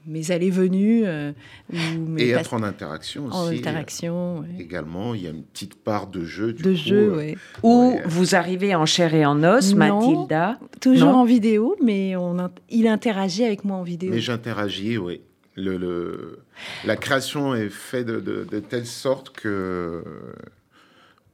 mes 0.06 0.30
allées-venues 0.30 1.02
euh, 1.06 1.32
ou 1.72 1.76
mes 2.08 2.22
Et 2.22 2.30
être 2.30 2.54
en 2.54 2.62
interaction 2.62 3.26
aussi. 3.26 3.36
en 3.36 3.46
interaction. 3.48 4.38
ouais. 4.40 4.46
Également, 4.58 5.14
il 5.14 5.22
y 5.22 5.26
a 5.26 5.30
une 5.30 5.42
petite 5.44 5.74
part 5.76 6.06
de 6.06 6.24
jeu. 6.24 6.52
Du 6.52 6.62
De 6.62 6.70
coup, 6.70 6.76
jeu, 6.76 7.12
euh, 7.12 7.16
ouais. 7.16 7.36
Où 7.62 7.90
Ouais. 7.92 8.02
vous 8.06 8.34
arrivez 8.34 8.74
en 8.74 8.86
chair 8.86 9.14
et 9.14 9.24
en 9.26 9.42
os, 9.44 9.74
Non. 9.74 9.78
Mathilda. 10.00 10.58
Toujours 10.80 11.12
Non. 11.12 11.18
en 11.18 11.24
vidéo, 11.24 11.76
mais 11.84 12.16
on 12.16 12.36
il 12.70 12.86
interagit 12.88 13.44
avec 13.44 13.64
moi 13.64 13.76
en 13.76 13.82
vidéo. 13.82 14.10
Mais 14.12 14.20
j'interagis, 14.20 14.96
oui. 14.98 15.20
Le, 15.56 15.76
le- 15.76 16.38
la 16.86 16.96
création 16.96 17.54
est 17.54 17.68
faite 17.68 18.06
de, 18.06 18.20
de- 18.20 18.46
de 18.50 18.60
telle 18.60 18.86
sorte 18.86 19.30
que 19.30 20.02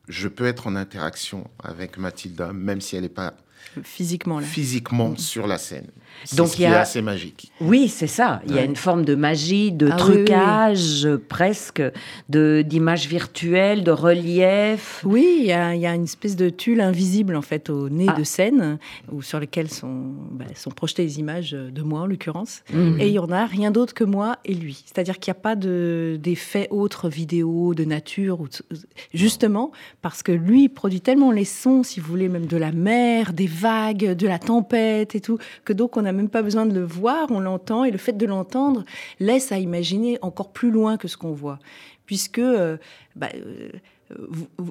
je 0.09 0.29
peux 0.29 0.47
être 0.47 0.67
en 0.67 0.77
interaction 0.77 1.49
avec 1.63 1.99
Mathilda, 1.99 2.53
même 2.53 2.81
si 2.81 2.97
elle 2.97 3.03
n'est 3.03 3.09
pas 3.09 3.35
Physiquement, 3.83 4.41
là. 4.41 4.47
physiquement 4.47 5.17
sur 5.17 5.47
la 5.47 5.59
scène. 5.59 5.89
C'est 6.25 6.37
Donc, 6.37 6.49
ce 6.49 6.53
il 6.55 6.57
qui 6.57 6.63
y 6.63 6.65
est 6.67 6.69
a- 6.69 6.81
assez 6.81 7.03
magique. 7.03 7.53
Oui, 7.61 7.89
c'est 7.89 8.07
ça. 8.07 8.41
Il 8.49 8.55
y 8.55 8.59
a 8.59 8.65
une 8.65 8.77
forme 8.77 9.05
de 9.05 9.15
magie, 9.15 9.73
de 9.73 9.89
Ah 9.91 9.97
oui, 9.97 10.03
oui, 10.03 10.17
oui. 10.19 10.25
trucage, 10.25 11.07
euh, 11.07 11.19
presque, 11.29 11.83
de 12.29 12.63
d'images 12.67 13.07
virtuelles, 13.07 13.85
de 13.85 13.91
relief. 13.93 15.03
Oui, 15.05 15.39
il 15.41 15.47
y, 15.47 15.53
a, 15.53 15.75
il 15.75 15.81
y 15.81 15.87
a 15.87 15.95
une 15.95 16.05
espèce 16.05 16.37
de 16.37 16.49
tulle 16.51 16.81
invisible 16.81 17.37
en 17.37 17.43
fait 17.43 17.71
au 17.71 17.89
nez 17.89 18.07
Ah. 18.09 18.15
de 18.19 18.25
scène, 18.25 18.79
ou 19.13 19.23
sur 19.23 19.39
lequel 19.41 19.71
sont, 19.71 20.13
bah, 20.33 20.45
sont 20.55 20.71
projetées 20.71 21.03
les 21.03 21.19
images 21.19 21.53
de 21.53 21.83
moi 21.83 22.01
en 22.01 22.07
l'occurrence. 22.07 22.63
Mhm. 22.73 23.01
Et 23.01 23.09
il 23.09 23.13
y 23.15 23.19
en 23.19 23.31
a 23.31 23.47
rien 23.47 23.71
d'autre 23.71 23.95
que 23.95 24.05
moi 24.05 24.39
et 24.45 24.55
lui. 24.55 24.83
C'est-à-dire 24.87 25.19
qu'il 25.19 25.33
n'y 25.33 25.39
a 25.39 25.41
pas 25.41 25.55
de- 25.57 26.19
d'effets 26.23 26.69
autres, 26.71 27.09
vidéo, 27.09 27.75
de 27.75 27.85
nature. 27.85 28.41
Ou 28.41 28.49
de- 28.49 28.77
justement, 29.15 29.71
parce 30.03 30.23
que 30.23 30.33
lui 30.33 30.69
produit 30.69 31.01
tellement 31.01 31.31
les 31.31 31.45
sons, 31.45 31.83
si 31.83 32.01
vous 32.01 32.07
voulez, 32.09 32.29
même 32.29 32.47
de 32.47 32.57
la 32.57 32.73
mer, 32.73 33.33
des 33.33 33.47
vagues, 33.47 34.13
de 34.15 34.27
la 34.27 34.39
tempête 34.39 35.15
et 35.15 35.21
tout, 35.21 35.39
que 35.65 35.73
donc 35.73 35.97
on 35.97 36.05
n'a 36.07 36.13
même 36.13 36.29
pas 36.29 36.43
besoin 36.43 36.67
de 36.67 36.73
le 36.75 36.85
voir, 36.85 37.27
on 37.31 37.41
l'entend. 37.41 37.85
Et 37.85 37.91
le 37.91 37.99
fait 37.99 38.17
de 38.17 38.27
l'entendre 38.27 38.85
laisse 39.21 39.53
à 39.53 39.59
imaginer 39.59 40.19
encore 40.23 40.53
plus 40.53 40.71
loin 40.71 40.97
que 40.97 41.09
ce 41.09 41.17
qu'on 41.17 41.33
voit. 41.33 41.59
Puisque 42.07 42.39
euh, 42.39 42.77
bah, 43.15 43.29
euh, 43.35 43.69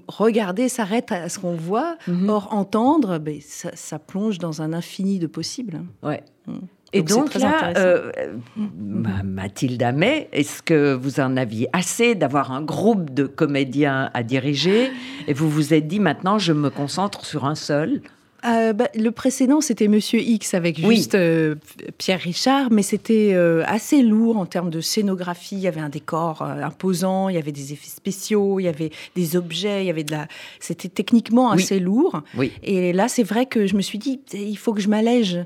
regarder 0.08 0.70
s'arrête 0.70 1.12
à 1.12 1.30
ce 1.30 1.40
qu'on 1.40 1.56
voit. 1.56 1.98
Mhm. 2.08 2.30
Or, 2.30 2.48
entendre, 2.52 3.18
ben, 3.20 3.40
ça, 3.42 3.72
ça 3.74 4.00
plonge 4.00 4.40
dans 4.40 4.62
un 4.62 4.74
infini 4.74 5.20
de 5.20 5.28
possibles. 5.28 5.82
Ouais. 6.04 6.24
Mm. 6.48 6.54
Et 6.94 7.02
Donc, 7.02 7.34
là, 7.34 7.74
euh, 7.78 8.10
euh, 8.18 8.38
Ma- 8.78 9.22
Mathilda 9.24 9.92
May, 9.92 10.30
est-ce 10.32 10.62
que 10.62 10.94
vous 10.94 11.20
en 11.20 11.36
aviez 11.36 11.68
assez 11.74 12.16
d'avoir 12.16 12.54
un 12.54 12.62
groupe 12.62 13.14
de 13.14 13.26
comédiens 13.26 14.10
à 14.14 14.24
diriger? 14.24 14.92
Et 15.28 15.34
vous 15.34 15.50
vous 15.50 15.74
êtes 15.74 15.88
dit 15.88 16.00
maintenant 16.00 16.38
je 16.40 16.54
me 16.54 16.70
concentre 16.70 17.26
sur 17.26 17.44
un 17.44 17.56
seul 17.56 18.02
Euh, 18.48 18.74
bah, 18.74 18.90
le 18.96 19.10
précédent, 19.12 19.60
c'était 19.62 19.88
Monsieur 19.88 20.20
X 20.20 20.54
avec 20.54 20.80
Oui. 20.84 20.98
juste 20.98 21.16
euh, 21.16 21.56
Pierre 21.98 22.20
Richard, 22.20 22.72
mais 22.72 22.84
c'était 22.84 23.32
euh, 23.34 23.64
assez 23.66 24.02
lourd 24.02 24.38
en 24.38 24.46
termes 24.46 24.70
de 24.70 24.82
scénographie. 24.82 25.56
Il 25.56 25.62
y 25.62 25.68
avait 25.68 25.82
un 25.82 25.90
décor 25.90 26.42
imposant, 26.42 27.30
il 27.30 27.36
y 27.36 27.38
avait 27.40 27.52
des 27.52 27.74
effets 27.74 27.90
spéciaux, 27.90 28.60
il 28.60 28.64
y 28.64 28.68
avait 28.68 28.92
des 29.16 29.36
objets, 29.36 29.84
il 29.84 29.88
y 29.88 29.90
avait 29.90 30.04
de 30.04 30.12
la. 30.12 30.28
C'était 30.60 30.90
techniquement 30.90 31.52
Oui. 31.52 31.64
assez 31.64 31.80
lourd. 31.80 32.22
Oui. 32.38 32.52
Et 32.64 32.94
là, 32.94 33.08
c'est 33.08 33.24
vrai 33.24 33.46
que 33.46 33.66
je 33.68 33.76
me 33.76 33.82
suis 33.82 33.98
dit, 33.98 34.20
il 34.34 34.58
faut 34.58 34.74
que 34.74 34.82
je 34.82 34.90
m'allège 34.90 35.40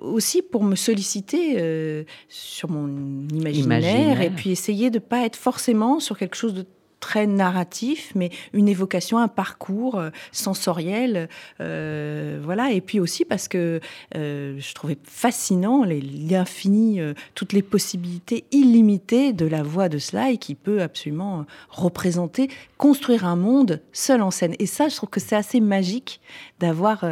aussi 0.00 0.42
pour 0.42 0.62
me 0.62 0.76
solliciter 0.76 2.04
sur 2.28 2.70
mon 2.70 2.88
imaginaire, 3.34 3.64
Imaginaire. 3.64 4.20
et 4.22 4.30
puis 4.30 4.50
essayer 4.50 4.90
de 4.90 4.98
pas 4.98 5.24
être 5.24 5.36
forcément 5.36 5.98
sur 6.00 6.16
quelque 6.18 6.36
chose 6.36 6.54
de 6.54 6.64
très 7.04 7.26
narratif, 7.26 8.12
mais 8.14 8.30
une 8.54 8.66
évocation, 8.66 9.18
un 9.18 9.28
parcours 9.28 9.96
euh, 9.98 10.08
sensoriel, 10.32 11.28
euh, 11.60 12.40
voilà. 12.42 12.72
Et 12.72 12.80
puis 12.80 12.98
aussi 12.98 13.26
parce 13.26 13.46
que 13.46 13.80
euh, 14.16 14.56
je 14.58 14.74
trouvais 14.74 14.96
fascinant 15.04 15.84
l'infini, 15.84 17.02
euh, 17.02 17.12
toutes 17.34 17.52
les 17.52 17.60
possibilités 17.60 18.44
illimitées 18.52 19.34
de 19.34 19.44
la 19.44 19.62
voix 19.62 19.90
de 19.90 19.98
Sly 19.98 20.38
qui 20.38 20.54
peut 20.54 20.80
absolument 20.80 21.44
représenter, 21.68 22.48
construire 22.78 23.26
un 23.26 23.36
monde 23.36 23.82
seul 23.92 24.22
en 24.22 24.30
scène. 24.30 24.54
Et 24.58 24.66
ça, 24.66 24.88
je 24.88 24.96
trouve 24.96 25.10
que 25.10 25.20
c'est 25.20 25.36
assez 25.36 25.60
magique 25.60 26.22
d'avoir, 26.58 27.04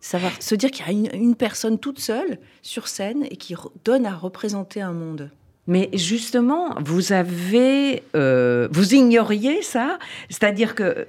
savoir 0.00 0.32
se 0.42 0.56
dire 0.56 0.72
qu'il 0.72 0.84
y 0.84 1.08
a 1.08 1.14
une, 1.14 1.36
personne 1.36 1.78
toute 1.78 2.00
seule 2.00 2.38
sur 2.62 2.88
scène 2.88 3.26
et 3.30 3.36
qui 3.36 3.54
donne 3.84 4.06
à 4.06 4.16
représenter 4.16 4.80
un 4.80 4.92
monde. 4.92 5.30
Mais 5.68 5.90
justement, 5.94 6.74
vous 6.84 7.12
avez, 7.12 8.02
euh, 8.14 8.68
vous 8.70 8.94
ignoriez 8.94 9.62
ça, 9.62 9.98
c'est-à-dire 10.30 10.74
que 10.76 10.82
euh, 10.84 11.04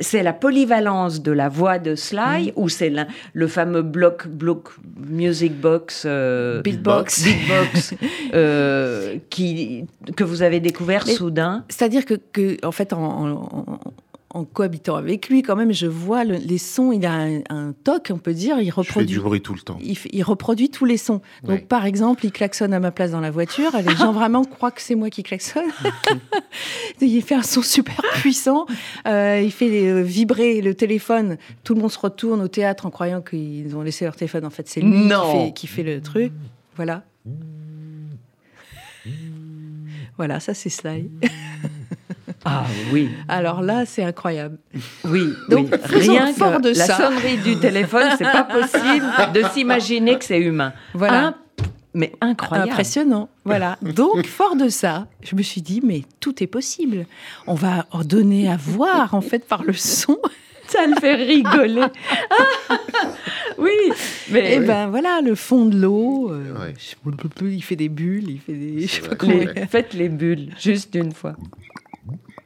c'est 0.00 0.22
la 0.22 0.32
polyvalence 0.32 1.20
de 1.22 1.32
la 1.32 1.48
voix 1.48 1.78
de 1.78 1.94
Sly 1.96 2.52
ou 2.56 2.68
c'est 2.68 2.92
le 3.32 3.46
fameux 3.48 3.82
bloc, 3.82 4.28
bloc 4.28 4.68
music 5.08 5.52
box, 5.60 6.04
euh, 6.06 6.60
Beatbox. 6.62 7.24
beatbox, 7.24 7.94
euh, 8.34 9.16
qui 9.30 9.84
que 10.16 10.24
vous 10.24 10.42
avez 10.42 10.60
découvert 10.60 11.04
Mais- 11.06 11.14
soudain? 11.14 11.64
C'est-à-dire 11.68 12.04
que, 12.04 12.14
que, 12.14 12.64
en 12.64 12.72
fait, 12.72 12.92
en, 12.92 12.98
en- 13.02 13.32
en 13.72 13.80
cohabitant 14.44 14.96
avec 14.96 15.28
lui, 15.28 15.42
quand 15.42 15.56
même, 15.56 15.72
je 15.72 15.86
vois 15.86 16.24
le- 16.24 16.36
les 16.36 16.58
sons. 16.58 16.92
Il 16.92 17.04
a 17.06 17.12
un, 17.12 17.40
un 17.50 17.72
toc, 17.84 18.10
on 18.12 18.18
peut 18.18 18.34
dire. 18.34 18.58
Il 18.60 18.66
Je 18.66 18.70
fais 18.70 18.80
reproduit. 18.80 19.06
du 19.06 19.20
bruit 19.20 19.40
tout 19.40 19.54
le 19.54 19.60
temps. 19.60 19.78
Il, 19.82 20.22
reproduit 20.22 20.70
tous 20.70 20.84
les 20.84 20.96
sons. 20.96 21.20
Donc, 21.44 21.66
par 21.66 21.84
exemple, 21.86 22.24
il 22.26 22.32
klaxonne 22.32 22.72
à 22.74 22.80
ma 22.80 22.90
place 22.90 23.10
dans 23.12 23.20
la 23.20 23.30
voiture. 23.30 23.70
Les 23.86 23.96
gens 23.96 24.12
vraiment 24.18 24.44
croient 24.44 24.70
que 24.70 24.82
c'est 24.82 24.94
moi 24.94 25.10
qui 25.10 25.22
klaxonne. 25.22 25.64
il 27.00 27.22
fait 27.22 27.34
un 27.36 27.42
son 27.42 27.62
super 27.62 28.00
puissant. 28.16 28.66
Euh, 29.06 29.40
il 29.44 29.52
fait 29.52 29.88
euh, 29.88 30.02
vibrer 30.02 30.60
le 30.60 30.74
téléphone. 30.74 31.36
Tout 31.64 31.74
le 31.74 31.80
monde 31.80 31.90
se 31.90 31.98
retourne 31.98 32.40
au 32.42 32.48
théâtre 32.48 32.86
en 32.86 32.90
croyant 32.90 33.20
qu'ils 33.22 33.74
ont 33.76 33.82
laissé 33.82 34.04
leur 34.04 34.16
téléphone. 34.16 34.44
En 34.44 34.50
fait, 34.50 34.68
c'est 34.68 34.80
lui 34.80 34.90
qui 35.08 35.08
fait, 35.08 35.52
qui 35.54 35.66
fait 35.66 35.82
le 35.82 36.00
truc. 36.00 36.32
Voilà. 36.76 37.02
Voilà, 40.16 40.40
ça 40.40 40.52
c'est 40.52 40.68
Sly. 40.68 41.08
Ah 42.50 42.64
oui, 42.92 43.10
Alors 43.28 43.60
là, 43.62 43.84
c'est 43.86 44.02
incroyable. 44.04 44.58
oui. 45.04 45.32
Donc, 45.50 45.68
oui. 45.92 45.98
rien 46.00 46.32
fort 46.32 46.56
que 46.56 46.62
de 46.62 46.68
la 46.70 46.86
ça. 46.86 46.96
sonnerie 46.96 47.36
du 47.38 47.56
téléphone, 47.58 48.08
c'est 48.16 48.24
pas 48.24 48.44
possible 48.44 49.06
de 49.34 49.42
s'imaginer 49.52 50.18
que 50.18 50.24
c'est 50.24 50.40
humain. 50.40 50.72
Voilà. 50.94 51.34
Mais 51.94 52.12
incroyable. 52.20 52.70
Impressionnant. 52.70 53.28
Voilà. 53.44 53.76
Donc, 53.82 54.24
fort 54.26 54.56
de 54.56 54.68
ça, 54.68 55.06
je 55.22 55.34
me 55.34 55.42
suis 55.42 55.62
dit, 55.62 55.80
mais 55.84 56.02
tout 56.20 56.42
est 56.42 56.46
possible. 56.46 57.06
On 57.46 57.54
va 57.54 57.86
en 57.90 58.04
donner 58.04 58.48
à 58.48 58.56
voir, 58.56 59.14
en 59.14 59.20
fait, 59.20 59.46
par 59.46 59.62
le 59.64 59.72
son. 59.72 60.16
Ça 60.68 60.86
le 60.86 60.94
fait 60.96 61.14
rigoler. 61.14 61.86
oui, 63.58 63.70
mais 64.30 64.56
Et 64.56 64.60
ben 64.60 64.88
voilà, 64.88 65.20
le 65.24 65.34
fond 65.34 65.64
de 65.64 65.78
l'eau. 65.80 66.30
euh, 66.30 66.72
je- 66.78 67.46
Il 67.46 67.62
fait 67.62 67.74
des 67.76 67.88
bulles, 67.88 68.28
il 68.28 68.38
fait 68.38 68.52
des. 68.52 68.82
Je 68.82 68.86
sais 68.86 69.00
pas 69.00 69.06
vrai. 69.08 69.16
comment- 69.16 69.32
les- 69.54 69.66
faites 69.66 69.94
les 69.94 70.10
bulles 70.10 70.50
juste 70.60 70.94
une 70.94 71.12
fois. 71.12 71.36
Mm-hmm. 72.08 72.38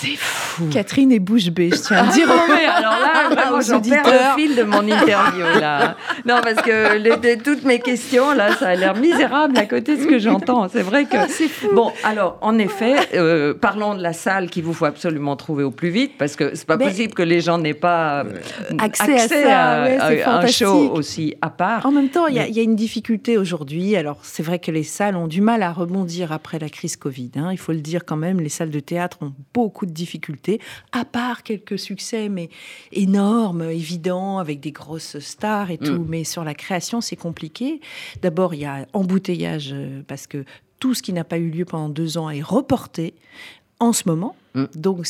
C'est 0.00 0.16
fou. 0.16 0.68
Catherine 0.70 1.12
est 1.12 1.18
bouche 1.18 1.50
bée, 1.50 1.70
je 1.70 1.76
tiens 1.80 2.08
à 2.08 2.12
dire. 2.12 2.26
Ah, 2.30 2.46
mais 2.48 2.64
alors 2.64 2.98
là, 3.00 3.28
vraiment, 3.30 3.60
j'en 3.60 3.80
perds 3.80 4.04
le 4.36 4.40
fil 4.42 4.56
de 4.56 4.62
mon 4.62 4.80
interview 4.80 5.44
là. 5.60 5.96
Non, 6.26 6.40
parce 6.42 6.62
que 6.62 6.96
les, 6.96 7.38
toutes 7.38 7.64
mes 7.64 7.80
questions 7.80 8.32
là, 8.32 8.54
ça 8.56 8.68
a 8.68 8.74
l'air 8.76 8.94
misérable 8.96 9.58
à 9.58 9.66
côté 9.66 9.96
de 9.96 10.02
ce 10.02 10.06
que 10.06 10.18
j'entends. 10.18 10.68
C'est 10.68 10.82
vrai 10.82 11.04
que. 11.04 11.16
Ah, 11.16 11.26
fou. 11.28 11.68
Bon, 11.74 11.92
alors 12.04 12.38
en 12.40 12.58
effet, 12.58 12.94
euh, 13.14 13.54
parlons 13.54 13.94
de 13.94 14.02
la 14.02 14.12
salle 14.12 14.48
qu'il 14.48 14.64
vous 14.64 14.72
faut 14.72 14.86
absolument 14.86 15.36
trouver 15.36 15.64
au 15.64 15.70
plus 15.70 15.90
vite, 15.90 16.12
parce 16.18 16.36
que 16.36 16.54
c'est 16.54 16.66
pas 16.66 16.76
Mais- 16.76 16.86
possible 16.86 17.14
que 17.14 17.22
les 17.22 17.40
gens 17.40 17.58
n'aient 17.58 17.74
pas 17.74 18.24
euh, 18.24 18.32
Accès 18.78 19.14
à 19.14 19.28
ça, 19.28 19.82
ouais, 19.82 19.98
c'est 20.08 20.22
un 20.24 20.46
show 20.46 20.90
aussi 20.92 21.34
à 21.42 21.50
part. 21.50 21.84
En 21.86 21.92
même 21.92 22.08
temps, 22.08 22.26
il 22.26 22.36
y, 22.36 22.38
a- 22.38 22.42
Mais- 22.44 22.48
il 22.50 22.56
y 22.56 22.60
a 22.60 22.62
une 22.62 22.76
difficulté 22.76 23.36
aujourd'hui. 23.38 23.96
Alors, 23.96 24.18
c'est 24.22 24.42
vrai 24.42 24.58
que 24.58 24.70
les 24.70 24.82
salles 24.84 25.16
ont 25.16 25.26
du 25.28 25.40
mal 25.40 25.62
à 25.62 25.72
rebondir 25.72 26.32
après 26.32 26.58
la 26.58 26.68
crise 26.68 26.96
Covid. 26.96 27.32
hein. 27.36 27.48
Il 27.52 27.58
faut 27.58 27.72
le 27.72 27.80
dire 27.80 28.04
quand 28.06 28.16
même, 28.16 28.40
les 28.40 28.48
salles 28.48 28.70
de 28.70 28.80
théâtre 28.80 29.18
ont 29.20 29.32
beaucoup 29.54 29.86
de 29.90 29.94
difficultés, 29.94 30.60
à 30.92 31.04
part 31.04 31.42
quelques 31.42 31.78
succès, 31.78 32.28
mais 32.28 32.48
énormes, 32.92 33.62
évidents, 33.62 34.38
avec 34.38 34.60
des 34.60 34.72
grosses 34.72 35.18
stars 35.18 35.70
et 35.70 35.78
tout. 35.78 36.04
Mais 36.08 36.24
sur 36.24 36.44
la 36.44 36.54
création, 36.54 37.00
c'est 37.00 37.16
compliqué. 37.16 37.80
D'abord, 38.22 38.54
il 38.54 38.60
y 38.60 38.64
a 38.64 38.86
embouteillage, 38.92 39.70
euh, 39.72 40.02
parce 40.06 40.26
que 40.26 40.44
tout 40.78 40.94
ce 40.94 41.02
qui 41.02 41.12
n'a 41.12 41.24
pas 41.24 41.38
eu 41.38 41.50
lieu 41.50 41.64
pendant 41.64 41.88
deux 41.88 42.18
ans 42.18 42.30
est 42.30 42.42
reporté 42.42 43.14
en 43.78 43.92
ce 43.92 44.04
moment. 44.06 44.34
Mm. 44.54 44.64
Donc, 44.74 45.06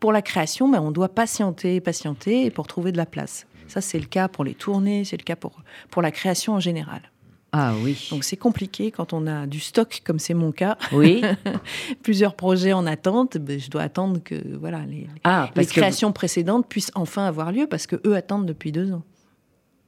pour 0.00 0.12
la 0.12 0.22
création, 0.22 0.68
ben, 0.68 0.80
on 0.80 0.90
doit 0.90 1.10
patienter, 1.10 1.80
patienter 1.80 2.50
pour 2.50 2.66
trouver 2.66 2.92
de 2.92 2.96
la 2.96 3.06
place. 3.06 3.46
Ça, 3.68 3.80
c'est 3.80 3.98
le 4.00 4.06
cas 4.06 4.28
pour 4.28 4.44
les 4.44 4.54
tournées, 4.54 5.04
c'est 5.04 5.16
le 5.16 5.22
cas 5.22 5.36
pour, 5.36 5.62
pour 5.90 6.02
la 6.02 6.10
création 6.10 6.54
en 6.54 6.60
général. 6.60 7.09
Ah 7.52 7.74
oui. 7.82 8.08
Donc, 8.10 8.22
c'est 8.24 8.36
compliqué 8.36 8.90
quand 8.92 9.12
on 9.12 9.26
a 9.26 9.46
du 9.46 9.58
stock, 9.60 10.02
comme 10.04 10.18
c'est 10.20 10.34
mon 10.34 10.52
cas, 10.52 10.78
oui. 10.92 11.22
plusieurs 12.02 12.34
projets 12.34 12.72
en 12.72 12.86
attente. 12.86 13.38
ben, 13.38 13.58
je 13.58 13.70
dois 13.70 13.82
attendre 13.82 14.20
que 14.22 14.34
voilà, 14.58 14.80
les, 14.86 15.08
Ah, 15.24 15.50
les 15.56 15.66
créations 15.66 16.12
précédentes 16.12 16.66
puissent 16.68 16.92
enfin 16.94 17.24
avoir 17.26 17.50
lieu 17.52 17.66
parce 17.68 17.86
que 17.86 17.96
eux 18.06 18.14
attendent 18.14 18.46
depuis 18.46 18.70
deux 18.72 18.92
ans. 18.92 19.02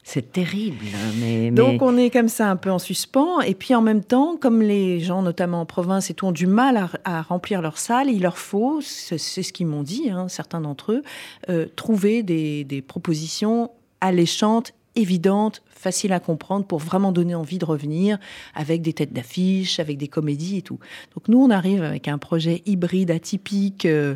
c'est 0.02 0.32
terrible. 0.32 0.84
Mais, 1.20 1.36
mais- 1.36 1.50
Donc 1.52 1.80
on 1.82 1.96
est 1.96 2.10
comme 2.10 2.26
ça 2.28 2.50
un 2.50 2.56
peu 2.56 2.70
en 2.72 2.80
suspens. 2.80 3.40
Et 3.42 3.54
puis 3.54 3.72
en 3.76 3.82
même 3.82 4.02
temps, 4.02 4.36
comme 4.36 4.60
les 4.60 4.98
gens, 4.98 5.22
notamment 5.22 5.60
en 5.60 5.66
province 5.66 6.10
et 6.10 6.14
tout, 6.14 6.26
ont 6.26 6.32
du 6.32 6.48
mal 6.48 6.76
à, 6.76 6.90
à 7.04 7.22
remplir 7.22 7.62
leur 7.62 7.78
salle, 7.78 8.10
il 8.10 8.22
leur 8.22 8.38
faut, 8.38 8.80
c'est 8.80 9.18
c'est 9.18 9.44
ce 9.44 9.52
qu'ils 9.52 9.68
m'ont 9.68 9.84
dit, 9.84 10.10
hein, 10.10 10.26
certains 10.28 10.60
d'entre 10.60 10.90
eux, 10.92 11.02
euh, 11.48 11.66
trouver 11.76 12.24
des, 12.24 12.64
des 12.64 12.82
propositions 12.82 13.70
alléchantes, 14.00 14.74
évidentes, 14.96 15.62
faciles 15.68 16.12
à 16.12 16.20
comprendre 16.20 16.66
pour 16.66 16.78
vraiment 16.78 17.12
donner 17.12 17.34
envie 17.34 17.58
de 17.58 17.64
revenir 17.64 18.18
avec 18.54 18.82
des 18.82 18.92
têtes 18.92 19.12
d'affiche, 19.12 19.80
avec 19.80 19.98
des 19.98 20.08
comédies 20.08 20.58
et 20.58 20.62
tout. 20.62 20.78
Donc 21.14 21.28
nous, 21.28 21.38
on 21.38 21.50
arrive 21.50 21.82
avec 21.82 22.08
un 22.08 22.18
projet 22.18 22.62
hybride, 22.66 23.10
atypique, 23.10 23.86
euh, 23.86 24.14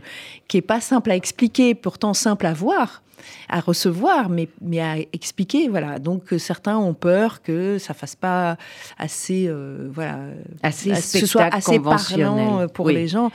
qui 0.49 0.59
est 0.59 0.62
pas 0.62 0.80
simple 0.80 1.11
à 1.11 1.16
expliquer, 1.16 1.75
pourtant 1.75 2.14
simple 2.14 2.47
à 2.47 2.54
voir 2.54 3.02
à 3.49 3.61
recevoir, 3.61 4.28
mais, 4.28 4.49
mais 4.61 4.80
à 4.80 4.96
expliquer. 5.12 5.68
Voilà. 5.68 5.99
Donc 5.99 6.32
euh, 6.32 6.38
certains 6.38 6.78
ont 6.78 6.94
peur 6.94 7.42
que 7.42 7.78
ça 7.78 7.94
fasse 7.94 8.16
pas 8.16 8.56
assez, 8.99 9.46
euh, 9.49 9.88
voilà, 9.92 10.18
Assez 10.62 10.90
que 10.90 10.96
ce 10.96 11.26
soit 11.26 11.54
assez 11.54 11.78
parlant 11.80 12.61
euh, 12.61 12.66
pour 12.66 12.87
Oui. 12.87 12.94
les 12.94 13.08
gens. 13.08 13.30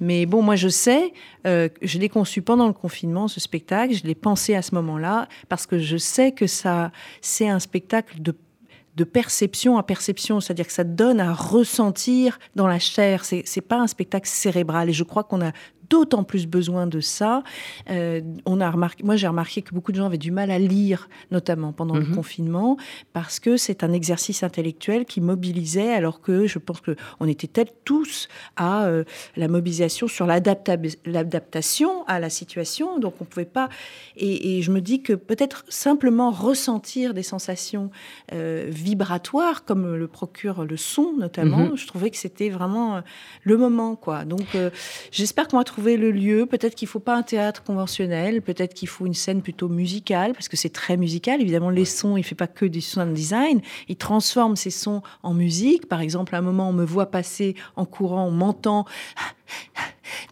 Mais 0.00 0.26
bon, 0.26 0.42
moi 0.42 0.56
je 0.56 0.68
sais, 0.68 1.12
euh, 1.46 1.68
je 1.82 1.98
l'ai 1.98 2.08
conçu 2.08 2.42
pendant 2.42 2.66
le 2.66 2.72
confinement, 2.72 3.28
ce 3.28 3.40
spectacle. 3.40 3.94
Je 3.94 4.04
l'ai 4.04 4.14
pensé 4.14 4.54
à 4.54 4.62
ce 4.62 4.74
moment-là 4.74 5.28
parce 5.48 5.66
que 5.66 5.78
je 5.78 5.96
sais 5.96 6.32
que 6.32 6.46
ça, 6.46 6.90
c'est 7.20 7.48
un 7.48 7.58
spectacle 7.60 8.20
de 8.20 8.34
de 8.96 9.04
perception 9.04 9.76
à 9.76 9.82
perception, 9.82 10.40
c'est-à-dire 10.40 10.66
que 10.66 10.72
ça 10.72 10.82
donne 10.82 11.20
à 11.20 11.34
ressentir 11.34 12.38
dans 12.54 12.66
la 12.66 12.78
chair. 12.78 13.26
C'est 13.26 13.42
c'est 13.44 13.60
pas 13.60 13.76
un 13.76 13.86
spectacle 13.86 14.26
cérébral, 14.26 14.88
et 14.88 14.94
je 14.94 15.04
crois 15.04 15.22
qu'on 15.22 15.42
a 15.42 15.52
d'autant 15.90 16.24
plus 16.24 16.46
besoin 16.46 16.86
de 16.86 17.00
ça. 17.00 17.42
Euh, 17.90 18.20
on 18.44 18.60
a 18.60 18.70
remarqué, 18.70 19.02
moi 19.04 19.16
j'ai 19.16 19.26
remarqué 19.28 19.62
que 19.62 19.74
beaucoup 19.74 19.92
de 19.92 19.96
gens 19.96 20.06
avaient 20.06 20.18
du 20.18 20.30
mal 20.30 20.50
à 20.50 20.58
lire, 20.58 21.08
notamment 21.30 21.72
pendant 21.72 21.94
le 21.96 22.04
Mhm. 22.06 22.14
confinement, 22.14 22.76
parce 23.12 23.40
que 23.40 23.56
c'est 23.56 23.82
un 23.84 23.92
exercice 23.92 24.42
intellectuel 24.42 25.04
qui 25.04 25.20
mobilisait, 25.20 25.92
alors 25.92 26.20
que 26.20 26.46
je 26.46 26.58
pense 26.58 26.80
que 26.80 26.96
on 27.20 27.28
était 27.28 27.46
peut-être 27.46 27.74
tous 27.84 28.28
à 28.56 28.84
euh, 28.86 29.04
la 29.36 29.48
mobilisation 29.48 30.08
sur 30.08 30.26
l'adapta- 30.26 30.76
l'adaptation 31.04 32.04
à 32.06 32.20
la 32.20 32.30
situation, 32.30 32.98
donc 32.98 33.14
on 33.20 33.24
pouvait 33.24 33.44
pas. 33.44 33.68
Et, 34.16 34.58
et 34.58 34.62
je 34.62 34.70
me 34.72 34.80
dis 34.80 35.02
que 35.02 35.12
peut-être 35.12 35.64
simplement 35.68 36.30
ressentir 36.30 37.14
des 37.14 37.22
sensations 37.22 37.90
euh, 38.32 38.66
vibratoires, 38.68 39.64
comme 39.64 39.94
le 39.96 40.08
procure 40.08 40.64
le 40.64 40.76
son 40.76 41.12
notamment, 41.16 41.66
Mhm. 41.70 41.76
je 41.76 41.86
trouvais 41.86 42.10
que 42.10 42.16
c'était 42.16 42.48
vraiment 42.50 43.00
le 43.42 43.56
moment, 43.56 43.96
quoi. 43.96 44.24
Donc 44.24 44.46
j'espère 45.10 45.48
qu'on 45.48 45.58
va 45.58 45.64
trouver 45.64 45.75
le 45.76 46.10
lieu. 46.10 46.46
Peut-être 46.46 46.74
qu'il 46.74 46.88
faut 46.88 47.00
pas 47.00 47.16
un 47.16 47.22
théâtre 47.22 47.62
conventionnel, 47.62 48.42
peut-être 48.42 48.74
qu'il 48.74 48.88
faut 48.88 49.06
une 49.06 49.14
scène 49.14 49.42
plutôt 49.42 49.68
musicale, 49.68 50.32
parce 50.32 50.48
que 50.48 50.56
c'est 50.56 50.70
très 50.70 50.96
musical. 50.96 51.40
Évidemment, 51.40 51.70
les 51.70 51.84
sons, 51.84 52.16
il 52.16 52.22
fait 52.22 52.34
pas 52.34 52.46
que 52.46 52.66
du 52.66 52.80
sound 52.80 53.12
design, 53.12 53.60
il 53.88 53.96
transforme 53.96 54.56
ces 54.56 54.70
sons 54.70 55.02
en 55.22 55.34
musique. 55.34 55.88
Par 55.88 56.00
exemple, 56.00 56.34
à 56.34 56.38
un 56.38 56.42
moment, 56.42 56.68
on 56.68 56.72
me 56.72 56.84
voit 56.84 57.10
passer 57.10 57.54
en 57.76 57.84
courant, 57.84 58.26
on 58.26 58.30
m'entend 58.30 58.86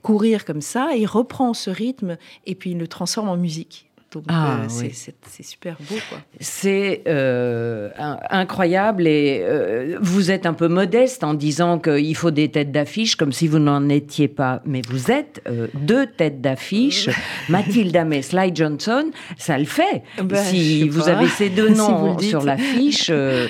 courir 0.02 0.44
comme 0.44 0.60
ça, 0.60 0.90
et 0.94 1.00
il 1.00 1.06
reprend 1.06 1.54
ce 1.54 1.70
rythme 1.70 2.16
et 2.46 2.54
puis 2.54 2.70
il 2.70 2.78
le 2.78 2.88
transforme 2.88 3.28
en 3.28 3.36
musique. 3.36 3.90
Donc 4.22 4.30
Ah, 4.36 4.60
euh, 4.62 4.64
c'est- 4.68 4.82
oui. 4.84 4.90
c'est 4.94 5.14
c'est 5.28 5.42
super 5.42 5.76
beau. 5.88 5.96
C'est 6.40 7.02
euh, 7.06 7.90
incroyable 8.30 9.06
et 9.06 9.40
euh, 9.42 9.98
vous 10.00 10.30
êtes 10.30 10.46
un 10.46 10.52
peu 10.54 10.68
modeste 10.68 11.24
en 11.24 11.34
disant 11.34 11.78
qu'il 11.78 12.14
faut 12.16 12.30
des 12.30 12.50
têtes 12.50 12.72
d'affiche 12.72 13.16
comme 13.16 13.32
si 13.32 13.48
vous 13.48 13.58
n'en 13.58 13.88
étiez 13.88 14.28
pas. 14.28 14.62
Mais 14.64 14.82
vous 14.88 15.10
êtes 15.10 15.42
euh, 15.48 15.66
deux 15.74 16.06
têtes 16.06 16.40
d'affiche, 16.40 17.08
Mathilda 17.48 18.04
May, 18.04 18.22
Sly 18.22 18.52
Johnson, 18.54 19.10
ça 19.36 19.58
le 19.58 19.64
fait. 19.64 20.02
Ben, 20.22 20.36
si 20.36 20.88
vous 20.88 21.00
pas. 21.02 21.10
avez 21.10 21.28
ces 21.28 21.48
deux 21.50 21.68
noms 21.74 22.18
sur 22.18 22.42
l'affiche, 22.42 23.08
euh, 23.10 23.46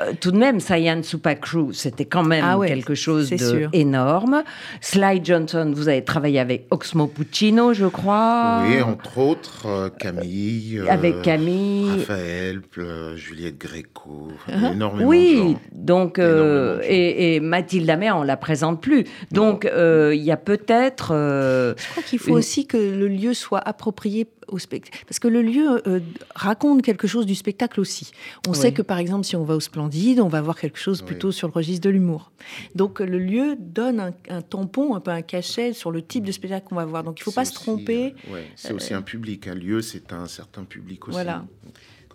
euh, 0.00 0.12
tout 0.20 0.30
de 0.30 0.38
même, 0.38 0.60
Sayan 0.60 1.00
Crew, 1.40 1.72
c'était 1.72 2.04
quand 2.04 2.22
même 2.24 2.44
Ah 2.46 2.58
ouais, 2.58 2.68
quelque 2.68 2.94
chose 2.94 3.28
c'est 3.28 3.36
de 3.36 3.44
sûr. 3.58 3.68
énorme. 3.72 4.42
Sly 4.80 5.20
Johnson, 5.24 5.72
vous 5.74 5.88
avez 5.88 6.04
travaillé 6.04 6.38
avec 6.40 6.66
Oxmo 6.70 7.06
Puccino, 7.06 7.72
je 7.74 7.86
crois. 7.86 8.62
Oui, 8.66 8.80
entre 8.82 9.18
autres, 9.18 9.66
euh, 9.66 9.88
Camille. 10.02 10.78
euh, 10.78 10.86
Avec 10.90 11.22
Camille. 11.22 11.88
Raphaël, 11.90 12.60
euh, 12.78 13.16
Juliette 13.16 13.58
Gréco. 13.58 14.28
enfin, 14.34 14.72
énormément 14.72 15.02
de 15.04 15.08
Oui, 15.08 15.36
gens. 15.54 15.60
donc 15.72 16.18
euh, 16.18 16.76
de 16.78 16.82
gens. 16.82 16.88
et, 16.90 17.34
et 17.36 17.40
Mathilde 17.40 17.90
May, 17.98 18.10
on 18.10 18.22
la 18.22 18.36
présente 18.36 18.80
plus. 18.82 19.04
Donc 19.30 19.64
euh, 19.64 20.12
il 20.14 20.22
y 20.22 20.30
a 20.32 20.36
peut-être 20.36 21.12
euh, 21.14 21.74
Je 21.76 21.88
crois 21.90 22.02
qu'il 22.02 22.18
faut 22.18 22.30
Une- 22.30 22.36
aussi 22.36 22.66
que 22.66 22.76
le 22.76 23.08
lieu 23.08 23.34
soit 23.34 23.60
approprié 23.60 24.26
au 24.52 24.58
spectacle. 24.58 25.04
Parce 25.06 25.18
que 25.18 25.28
le 25.28 25.42
lieu 25.42 25.82
euh, 25.88 26.00
raconte 26.34 26.82
quelque 26.82 27.06
chose 27.06 27.26
du 27.26 27.34
spectacle 27.34 27.80
aussi. 27.80 28.12
On 28.46 28.52
Oui. 28.52 28.56
sait 28.56 28.72
que, 28.72 28.82
par 28.82 28.98
exemple, 28.98 29.24
si 29.24 29.36
on 29.36 29.44
va 29.44 29.56
au 29.56 29.60
Splendide, 29.60 30.20
on 30.20 30.28
va 30.28 30.40
voir 30.40 30.58
quelque 30.58 30.78
chose 30.78 31.00
Oui. 31.00 31.06
plutôt 31.06 31.32
sur 31.32 31.48
le 31.48 31.52
registre 31.52 31.84
de 31.84 31.90
l'humour. 31.90 32.32
Donc, 32.74 33.00
le 33.00 33.18
lieu 33.18 33.56
donne 33.58 34.00
un, 34.00 34.12
un 34.28 34.42
tampon, 34.42 34.94
un 34.94 35.00
peu 35.00 35.10
un 35.10 35.22
cachet 35.22 35.72
sur 35.72 35.90
le 35.90 36.02
type 36.02 36.24
de 36.24 36.32
spectacle 36.32 36.66
qu'on 36.68 36.74
va 36.76 36.84
voir. 36.84 37.02
Donc, 37.04 37.18
il 37.18 37.22
ne 37.22 37.24
faut 37.24 37.32
pas 37.32 37.44
se 37.44 37.54
tromper. 37.54 38.14
euh, 38.28 38.34
ouais, 38.34 38.46
c'est 38.56 38.72
aussi 38.72 38.94
un 38.94 39.02
public. 39.02 39.46
Un 39.48 39.54
lieu, 39.54 39.82
c'est 39.82 40.12
un 40.12 40.26
certain 40.26 40.64
public 40.64 41.08
aussi. 41.08 41.14
Voilà. 41.14 41.44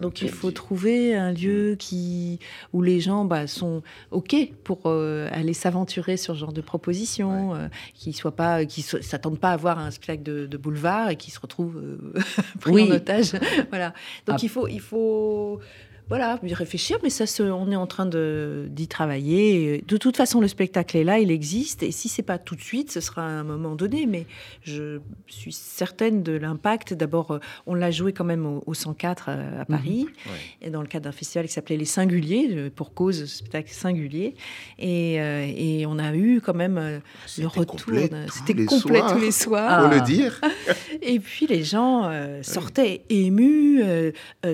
Donc 0.01 0.21
il 0.21 0.29
faut 0.29 0.51
trouver 0.51 1.15
un 1.15 1.31
lieu 1.31 1.75
qui 1.77 2.39
où 2.73 2.81
les 2.81 2.99
gens 2.99 3.25
bah, 3.25 3.47
sont 3.47 3.81
ok 4.11 4.35
pour 4.63 4.81
euh, 4.85 5.27
aller 5.31 5.53
s'aventurer 5.53 6.17
sur 6.17 6.33
ce 6.35 6.39
genre 6.39 6.53
de 6.53 6.61
proposition, 6.61 7.55
euh, 7.55 7.67
qui 7.93 8.13
soient 8.13 8.35
pas, 8.35 8.65
qui 8.65 8.81
s'attendent 8.81 9.39
pas 9.39 9.51
à 9.51 9.57
voir 9.57 9.79
un 9.79 9.91
spectacle 9.91 10.23
de, 10.23 10.45
de 10.45 10.57
boulevard 10.57 11.09
et 11.09 11.15
qui 11.15 11.31
se 11.31 11.39
retrouvent 11.39 11.77
euh, 11.77 11.97
pris 12.59 12.71
Oui. 12.73 12.83
en 12.91 12.95
otage. 12.95 13.33
voilà. 13.69 13.93
Donc 14.25 14.35
Ah. 14.37 14.43
il 14.43 14.49
faut 14.49 14.67
il 14.67 14.81
faut 14.81 15.59
voilà, 16.09 16.39
y 16.43 16.53
réfléchir, 16.53 16.97
mais 17.03 17.09
ça, 17.09 17.25
se- 17.25 17.43
on 17.43 17.69
est 17.71 17.75
en 17.75 17.87
train 17.87 18.05
d'y 18.05 18.87
travailler. 18.87 19.83
De 19.87 19.97
toute 19.97 20.15
façon, 20.17 20.39
le 20.39 20.47
spectacle 20.47 20.95
est 20.97 21.03
là, 21.03 21.19
il 21.19 21.31
existe, 21.31 21.83
et 21.83 21.91
si 21.91 22.07
c'est 22.09 22.21
pas 22.23 22.37
tout 22.37 22.55
de 22.55 22.61
suite, 22.61 22.91
ce 22.91 22.99
sera 23.01 23.23
à 23.23 23.29
un 23.29 23.43
moment 23.43 23.75
donné. 23.75 24.05
Mais 24.05 24.25
je 24.63 24.99
suis 25.27 25.51
certaine 25.51 26.23
de 26.23 26.33
l'impact. 26.33 26.93
D'abord, 26.93 27.31
euh, 27.31 27.39
on 27.65 27.73
l'a 27.75 27.91
joué 27.91 28.13
quand 28.13 28.23
même 28.23 28.45
au, 28.45 28.63
au 28.65 28.73
104 28.73 29.25
euh, 29.29 29.61
à 29.61 29.65
Paris, 29.65 30.05
Ouais. 30.25 30.67
et 30.67 30.69
dans 30.69 30.81
le 30.81 30.87
cadre 30.87 31.05
d'un 31.05 31.11
festival 31.11 31.47
qui 31.47 31.53
s'appelait 31.53 31.77
Les 31.77 31.85
Singuliers, 31.85 32.47
euh, 32.51 32.69
pour 32.73 32.93
cause 32.93 33.25
spectacle 33.25 33.71
singulier, 33.71 34.35
et, 34.79 35.19
euh, 35.21 35.45
et 35.55 35.85
on 35.87 35.99
a 35.99 36.15
eu 36.15 36.41
quand 36.41 36.55
même 36.55 37.01
le 37.37 37.47
retour. 37.47 37.77
C'était 38.31 38.65
complet 38.65 38.99
soirs. 38.99 39.13
tous 39.13 39.19
les 39.19 39.31
soirs. 39.31 39.89
Ah. 39.91 39.93
le 39.93 40.01
dire. 40.01 40.39
Et 41.01 41.19
puis 41.19 41.47
les 41.47 41.63
gens 41.63 42.05
euh, 42.05 42.41
sortaient 42.43 43.01
émus, 43.09 43.81
euh, 43.83 44.11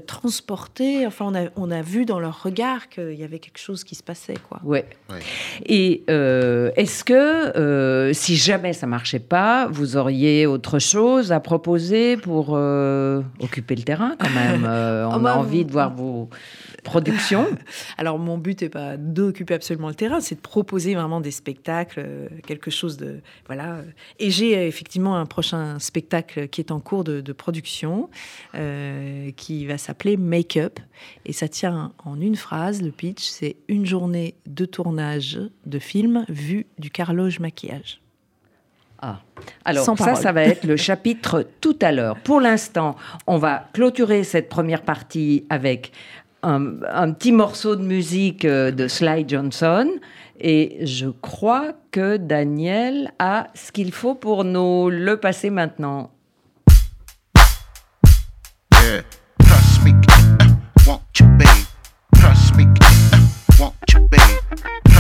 transportés. 0.08 1.06
Enfin, 1.08 1.26
on 1.28 1.36
a 1.36 1.43
a, 1.46 1.50
on 1.56 1.72
a 1.72 1.82
vu 1.82 2.06
dans 2.06 2.20
leur 2.20 2.44
regard 2.44 2.90
qu'il 2.90 3.14
y 3.14 3.24
avait 3.24 3.40
quelque 3.40 3.60
chose 3.60 3.84
qui 3.84 3.96
se 3.96 4.04
passait. 4.04 4.36
Quoi. 4.50 4.60
Ouais. 4.64 4.86
Ouais. 5.10 5.20
Et 5.66 6.04
euh, 6.10 6.72
est-ce 6.76 7.04
que 7.04 7.14
euh, 7.14 8.14
si 8.14 8.36
jamais 8.36 8.74
ça 8.74 8.88
marchait 8.88 9.20
pas, 9.20 9.68
vous 9.68 9.98
auriez 9.98 10.46
autre 10.46 10.80
chose 10.80 11.32
à 11.32 11.40
proposer 11.40 12.18
pour 12.18 12.52
euh, 12.52 13.22
occuper 13.40 13.76
le 13.76 13.84
terrain 13.84 14.16
quand 14.20 14.30
même 14.30 14.64
Euh, 14.74 15.06
On 15.08 15.18
Oh, 15.18 15.20
bah, 15.20 15.34
a 15.34 15.38
envie 15.38 15.66
de 15.66 15.72
voir 15.72 15.94
vos 15.94 16.30
productions. 16.84 17.48
Alors 17.98 18.18
mon 18.18 18.38
but 18.38 18.62
n'est 18.62 18.70
pas 18.70 18.98
d'occuper 18.98 19.54
absolument 19.54 19.90
le 19.90 19.96
terrain, 19.96 20.20
c'est 20.22 20.36
de 20.36 20.42
proposer 20.42 20.96
vraiment 20.96 21.22
des 21.22 21.32
spectacles, 21.32 22.30
quelque 22.46 22.72
chose 22.72 22.98
de 22.98 23.22
voilà. 23.46 23.78
Et 24.20 24.32
j'ai 24.32 24.68
effectivement 24.68 25.16
un 25.18 25.26
prochain 25.26 25.80
spectacle 25.80 26.48
qui 26.48 26.62
est 26.62 26.72
en 26.72 26.80
cours 26.80 27.04
de, 27.04 27.22
de 27.22 27.34
production, 27.34 28.10
euh, 28.56 29.32
qui 29.36 29.66
va 29.66 29.78
s'appeler 29.78 30.18
Make 30.18 30.58
Up, 30.58 30.80
et 31.26 31.33
ça 31.34 31.48
tient 31.48 31.92
en 32.06 32.20
une 32.22 32.36
phrase. 32.36 32.82
Le 32.82 32.92
pitch, 32.92 33.24
c'est 33.24 33.58
une 33.68 33.86
journée 33.86 34.36
de 34.46 34.66
tournage 34.66 35.40
de 35.66 35.80
film 35.80 36.26
vu 36.30 36.68
du 36.78 36.90
carloge 36.90 37.40
maquillage. 37.40 38.00
Ah. 39.02 39.20
Alors 39.66 39.84
Sans 39.84 39.98
ça, 39.98 40.06
parole. 40.06 40.22
ça 40.22 40.32
va 40.32 40.44
être 40.44 40.64
le 40.64 40.78
chapitre 40.78 41.46
tout 41.60 41.78
à 41.82 41.92
l'heure. 41.92 42.18
Pour 42.20 42.40
l'instant, 42.40 42.96
on 43.28 43.38
va 43.38 43.68
clôturer 43.74 44.24
cette 44.24 44.48
première 44.48 44.84
partie 44.84 45.46
avec 45.50 45.92
un, 46.42 46.82
un 46.90 47.12
petit 47.12 47.34
morceau 47.34 47.76
de 47.76 47.84
musique 47.84 48.46
euh, 48.46 48.72
de 48.72 48.88
Sly 48.88 49.26
Johnson. 49.28 49.90
Et 50.40 50.86
je 50.86 51.08
crois 51.08 51.74
que 51.92 52.18
Daniel 52.18 53.12
a 53.20 53.48
ce 53.54 53.72
qu'il 53.72 53.92
faut 53.92 54.16
pour 54.16 54.44
nous 54.44 54.90
le 54.90 55.18
passer 55.18 55.50
maintenant. 55.50 56.12
Yeah, 58.74 59.02
want 60.88 61.02
you, 61.20 61.26
babe. 61.38 61.66
Trust 62.16 62.56
me, 62.56 62.66
uh, 62.82 63.28
want 63.60 63.76
you, 63.94 64.00
babe. 64.10 64.93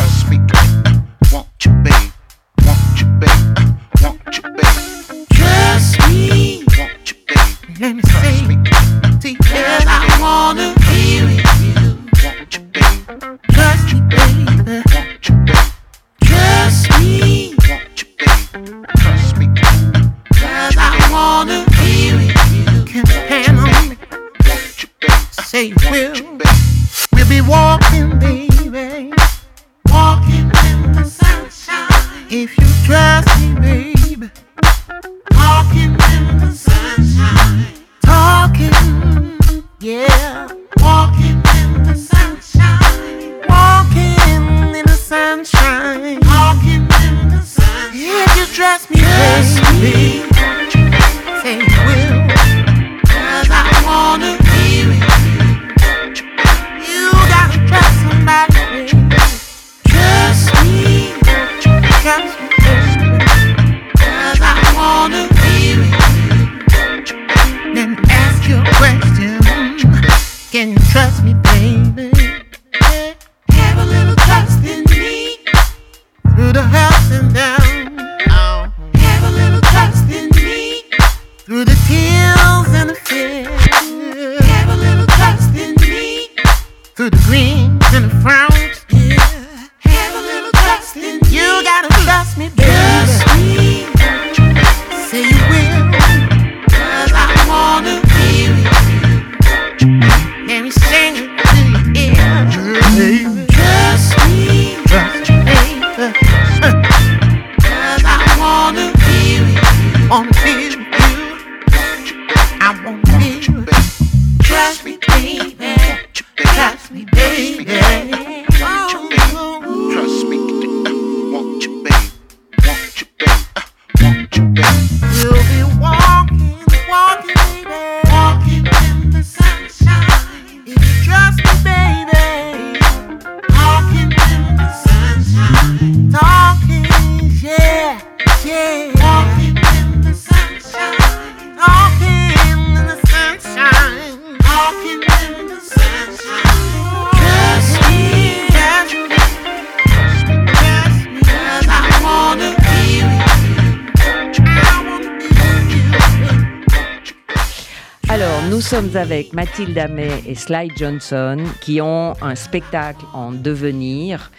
Mathilde 159.43 159.77
Amet 159.77 160.23
et 160.25 160.35
Sly 160.35 160.69
Johnson 160.77 161.35
qui 161.59 161.81
ont 161.81 162.13
un 162.21 162.33
spectacle 162.33 163.03
en 163.11 163.33
devenir. 163.33 164.31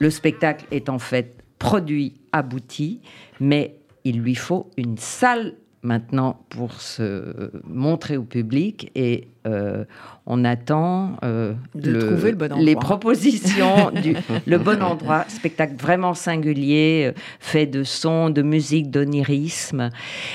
Le 0.00 0.10
spectacle 0.10 0.64
est 0.72 0.88
en 0.88 0.98
fait 0.98 1.44
produit, 1.60 2.14
abouti, 2.32 3.00
mais 3.38 3.76
il 4.02 4.18
lui 4.18 4.34
faut 4.34 4.68
une 4.76 4.98
salle 4.98 5.54
maintenant 5.82 6.44
pour 6.48 6.80
se 6.80 7.52
montrer 7.62 8.16
au 8.16 8.24
public 8.24 8.90
et 8.96 9.28
euh, 9.46 9.84
on 10.26 10.44
attend 10.44 11.16
euh, 11.24 11.54
De 11.74 12.00
trouver 12.00 12.32
le 12.32 12.36
bon 12.36 12.58
les 12.58 12.74
propositions 12.74 13.90
du 14.02 14.14
le 14.46 14.58
bon 14.58 14.82
endroit 14.82 15.24
spectacle 15.28 15.74
vraiment 15.80 16.12
singulier 16.12 17.06
euh, 17.06 17.20
fait 17.40 17.66
de 17.66 17.82
sons 17.84 18.28
de 18.28 18.42
musique 18.42 18.90
d'onirisme. 18.90 19.90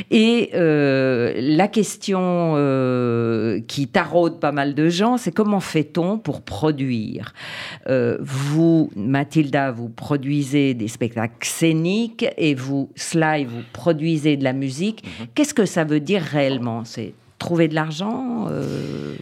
Et 0.10 0.52
euh, 0.56 1.34
la 1.38 1.68
question 1.68 2.54
euh, 2.56 3.60
qui 3.68 3.88
taraude 3.88 4.40
pas 4.40 4.52
mal 4.52 4.74
de 4.74 4.90
gens 4.90 5.18
c'est 5.18 5.34
comment 5.34 5.60
fait-on 5.60 6.18
pour 6.18 6.42
produire? 6.42 7.34
Euh, 7.88 8.18
vous 8.22 8.90
Mathilda 8.96 9.72
vous 9.72 9.90
produisez 9.90 10.74
des 10.74 10.88
spectacles 10.88 11.46
scéniques 11.46 12.26
et 12.38 12.56
vous 12.56 12.90
Sly 12.96 13.46
vous 13.46 13.62
produisez 13.74 14.38
de 14.38 14.44
la 14.44 14.54
musique. 14.54 15.04
Qu'est-ce 15.36 15.54
que 15.54 15.66
ça 15.66 15.84
veut 15.84 16.00
dire 16.00 16.22
réellement? 16.22 16.84
C'est 16.86 17.14
trouver 17.44 17.68
de 17.68 17.76
l'argent 17.76 18.48
euh, 18.50 19.16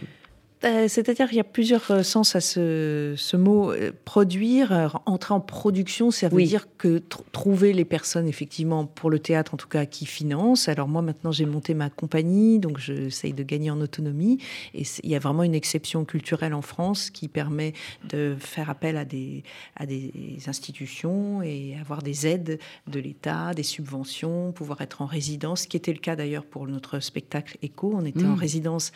C'est-à-dire 0.62 1.28
qu'il 1.28 1.36
y 1.38 1.40
a 1.40 1.44
plusieurs 1.44 1.90
euh, 1.90 2.02
sens 2.02 2.36
à 2.36 2.40
ce, 2.40 3.14
ce 3.16 3.36
mot 3.36 3.72
euh, 3.72 3.90
produire, 4.04 4.72
euh, 4.72 4.88
entrer 5.06 5.34
en 5.34 5.40
production, 5.40 6.10
ça 6.10 6.28
veut 6.28 6.36
Oui. 6.36 6.46
dire 6.46 6.66
que 6.78 6.98
tr- 6.98 7.20
trouver 7.32 7.72
les 7.72 7.84
personnes 7.84 8.28
effectivement 8.28 8.86
pour 8.86 9.10
le 9.10 9.18
théâtre 9.18 9.54
en 9.54 9.56
tout 9.56 9.68
cas 9.68 9.86
qui 9.86 10.06
financent. 10.06 10.68
Alors 10.68 10.86
moi 10.88 11.02
maintenant 11.02 11.32
j'ai 11.32 11.46
monté 11.46 11.74
ma 11.74 11.90
compagnie, 11.90 12.60
donc 12.60 12.78
j'essaye 12.78 13.32
de 13.32 13.42
gagner 13.42 13.70
en 13.70 13.80
autonomie 13.80 14.38
et 14.74 14.84
il 15.02 15.10
y 15.10 15.16
a 15.16 15.18
vraiment 15.18 15.42
une 15.42 15.54
exception 15.54 16.04
culturelle 16.04 16.54
en 16.54 16.62
France 16.62 17.10
qui 17.10 17.26
permet 17.28 17.72
de 18.08 18.36
faire 18.38 18.70
appel 18.70 18.96
à 18.96 19.04
des, 19.04 19.42
à 19.76 19.84
des 19.86 20.12
institutions 20.46 21.42
et 21.42 21.76
avoir 21.80 22.02
des 22.02 22.26
aides 22.26 22.58
de 22.86 23.00
l'État, 23.00 23.52
des 23.54 23.62
subventions, 23.64 24.52
pouvoir 24.52 24.80
être 24.80 25.02
en 25.02 25.06
résidence, 25.06 25.62
ce 25.62 25.66
qui 25.68 25.76
était 25.76 25.92
le 25.92 25.98
cas 25.98 26.14
d'ailleurs 26.14 26.44
pour 26.44 26.66
notre 26.68 27.00
spectacle 27.00 27.58
Echo. 27.62 27.92
On 27.94 28.04
était 28.04 28.24
en 28.24 28.32
Mm. 28.36 28.38
résidence 28.38 28.92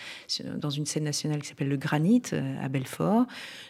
dans 0.57 0.71
une 0.71 0.87
scène 0.87 1.05
nationale 1.05 1.41
qui 1.41 1.49
s'appelle 1.57 1.69
le 1.69 1.77
Granit 1.77 2.23
à 2.63 2.69
Belfort. 2.69 3.27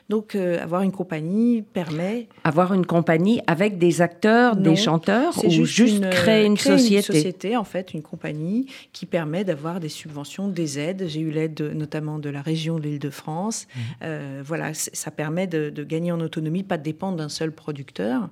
Donc, 0.09 0.35
avoir 0.35 0.83
une 0.83 0.93
compagnie 0.93 1.63
permet. 1.63 2.29
Avoir 2.45 2.75
une 2.75 2.87
compagnie 2.87 3.41
avec 3.47 3.79
des 3.79 4.03
acteurs, 4.03 4.57
des 4.57 4.77
chanteurs, 4.77 5.37
ou 5.45 5.51
juste, 5.51 5.73
juste 5.73 6.11
créer, 6.11 6.45
une, 6.45 6.57
créer 6.57 6.79
société. 6.79 6.97
une 6.97 7.03
société, 7.03 7.57
en 7.57 7.65
fait, 7.65 7.95
une 7.95 8.03
compagnie 8.03 8.67
qui 8.93 9.07
permet 9.07 9.45
d'avoir 9.45 9.81
des 9.81 9.89
subventions, 9.89 10.49
des 10.49 10.79
aides. 10.79 11.05
J'ai 11.09 11.21
eu 11.21 11.31
l'aide 11.31 11.61
notamment 11.75 12.19
de 12.19 12.31
la 12.31 12.43
région 12.43 12.79
de 12.79 12.85
l'Île-de-France. 12.85 13.67
Mmh. 13.77 14.07
voilà, 14.45 14.75
ça 14.75 15.11
permet 15.11 15.47
de, 15.47 15.71
de, 15.71 15.85
gagner 15.85 16.13
en 16.13 16.21
autonomie, 16.21 16.63
pas 16.63 16.79
de 16.79 16.83
dépendre 16.83 17.17
d'un 17.17 17.29
seul 17.29 17.53
producteur. 17.53 18.29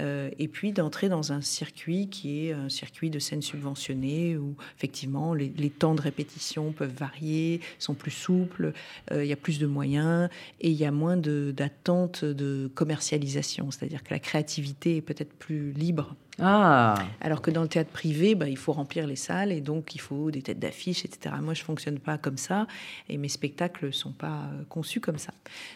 Euh, 0.00 0.30
et 0.38 0.48
puis 0.48 0.72
d'entrer 0.72 1.08
dans 1.08 1.32
un 1.32 1.40
circuit 1.40 2.08
qui 2.08 2.46
est 2.46 2.52
un 2.52 2.68
circuit 2.68 3.10
de 3.10 3.20
scènes 3.20 3.42
subventionnées 3.42 4.36
où 4.36 4.56
effectivement 4.76 5.34
les, 5.34 5.50
temps 5.70 5.94
de 5.94 6.00
répétition 6.00 6.72
peuvent 6.72 6.94
varier, 6.94 7.60
sont 7.78 7.94
plus 7.94 8.10
souples, 8.10 8.66
euh, 8.66 8.72
il 9.10 9.26
y 9.26 9.32
a 9.32 9.36
plus 9.36 9.58
de 9.58 9.66
moyens 9.66 10.28
et 10.60 10.70
il 10.70 10.76
y 10.76 10.84
a 10.84 10.90
moins 10.90 11.16
d'attente 11.16 12.24
de, 12.24 12.70
commercialisation, 12.74 13.70
c'est-à-dire 13.70 14.02
que 14.02 14.12
la 14.12 14.18
créativité 14.18 14.96
est 14.96 15.02
peut-être 15.02 15.32
plus 15.32 15.72
libre. 15.72 16.14
Ah. 16.40 16.96
Alors 17.20 17.42
que 17.42 17.50
dans 17.52 17.62
le 17.62 17.68
théâtre 17.68 17.90
privé, 17.90 18.34
bah, 18.34 18.48
il 18.48 18.56
faut 18.56 18.72
remplir 18.72 19.06
les 19.06 19.16
salles 19.16 19.52
et 19.52 19.60
donc 19.60 19.94
il 19.94 20.00
faut 20.00 20.32
des 20.32 20.42
têtes 20.42 20.58
d'affiches, 20.58 21.04
etc. 21.04 21.36
Moi, 21.40 21.54
je 21.54 21.62
fonctionne 21.62 22.00
pas 22.00 22.18
comme 22.18 22.38
ça 22.38 22.66
et 23.08 23.18
mes 23.18 23.28
spectacles 23.28 23.92
sont 23.92 24.12
pas 24.12 24.50
euh, 24.52 24.64
conçus 24.68 25.00
comme 25.00 25.18
ça. 25.18 25.32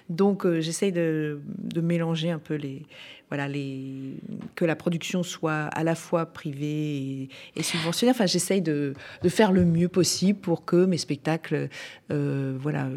Donc, 0.08 0.48
j'essaye 0.58 0.90
de, 0.90 1.40
de, 1.58 1.80
mélanger 1.80 2.30
un 2.30 2.40
peu 2.40 2.54
les, 2.54 2.86
voilà, 3.28 3.46
les, 3.46 4.14
que 4.54 4.64
la 4.64 4.74
production 4.74 5.22
soit 5.22 5.64
à 5.64 5.84
la 5.84 5.94
fois 5.94 6.26
privée 6.26 7.28
et, 7.56 7.62
subventionnée. 7.62 8.10
Enfin, 8.10 8.26
j'essaye 8.26 8.62
de, 8.62 8.94
de, 9.22 9.28
faire 9.28 9.52
le 9.52 9.64
mieux 9.64 9.88
possible 9.88 10.38
pour 10.38 10.64
que 10.64 10.86
mes 10.86 10.96
spectacles 10.96 11.68
euh, 12.10 12.56
voilà, 12.58 12.84
euh, 12.84 12.96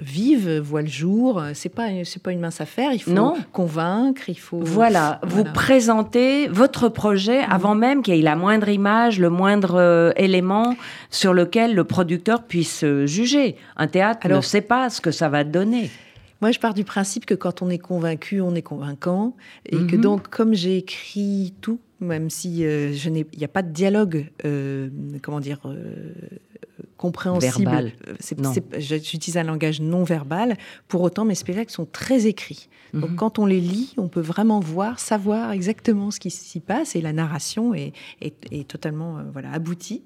vivent, 0.00 0.58
voient 0.58 0.82
le 0.82 0.88
jour. 0.88 1.42
C'est 1.54 1.68
pas, 1.68 1.88
c'est 2.04 2.22
pas 2.22 2.32
une 2.32 2.40
mince 2.40 2.60
affaire. 2.60 2.92
Il 2.92 3.00
faut 3.00 3.12
non. 3.12 3.36
convaincre, 3.52 4.22
il 4.28 4.38
faut. 4.38 4.58
Voilà, 4.60 5.20
vous 5.22 5.44
présentez 5.44 6.48
votre 6.48 6.88
projet 6.88 7.46
mm. 7.46 7.52
avant 7.52 7.76
même 7.76 8.02
qu'il 8.02 8.16
y 8.16 8.18
ait 8.18 8.22
la 8.22 8.36
moindre 8.36 8.68
image, 8.68 9.20
le 9.20 9.30
moindre 9.30 9.76
euh, 9.76 10.12
élément 10.16 10.76
sur 11.10 11.32
lequel 11.32 11.76
le 11.76 11.84
producteur 11.84 12.42
puisse 12.42 12.84
juger. 13.04 13.56
Un 13.76 13.86
théâtre 13.86 14.28
ne 14.28 14.40
sait 14.40 14.62
pas 14.62 14.90
ce 14.90 15.00
que 15.00 15.12
ça 15.12 15.28
va 15.28 15.44
donner. 15.44 15.90
Moi, 16.40 16.52
je 16.52 16.58
pars 16.58 16.74
du 16.74 16.84
principe 16.84 17.26
que 17.26 17.34
quand 17.34 17.62
on 17.62 17.68
est 17.68 17.78
convaincu, 17.78 18.40
on 18.40 18.54
est 18.54 18.62
convaincant. 18.62 19.36
Et 19.66 19.76
que 19.86 19.96
mhm. 19.96 20.02
donc, 20.02 20.28
comme 20.28 20.54
j'ai 20.54 20.78
écrit 20.78 21.54
tout, 21.60 21.80
même 22.00 22.30
si 22.30 22.64
euh, 22.64 22.92
je 22.92 23.08
n'ai, 23.10 23.26
il 23.32 23.38
n'y 23.38 23.44
a 23.44 23.48
pas 23.48 23.62
de 23.62 23.72
dialogue, 23.72 24.30
euh, 24.44 24.88
comment 25.22 25.40
dire, 25.40 25.60
euh, 25.66 26.12
compréhensible. 26.96 27.92
J'utilise 28.78 29.36
un 29.36 29.44
langage 29.44 29.80
non 29.80 30.04
verbal. 30.04 30.56
Pour 30.88 31.02
autant, 31.02 31.24
mes 31.24 31.34
spectacles 31.34 31.72
sont 31.72 31.86
très 31.86 32.26
écrits. 32.26 32.68
Donc, 32.92 33.10
mhm. 33.10 33.16
quand 33.16 33.38
on 33.38 33.46
les 33.46 33.60
lit, 33.60 33.94
on 33.96 34.08
peut 34.08 34.20
vraiment 34.20 34.60
voir, 34.60 34.98
savoir 34.98 35.52
exactement 35.52 36.10
ce 36.10 36.18
qui 36.18 36.30
s'y 36.30 36.60
passe 36.60 36.96
et 36.96 37.00
la 37.00 37.12
narration 37.12 37.72
est, 37.72 37.92
est, 38.20 38.66
totalement 38.66 39.18
euh, 39.18 39.22
voilà 39.32 39.52
aboutie. 39.52 40.02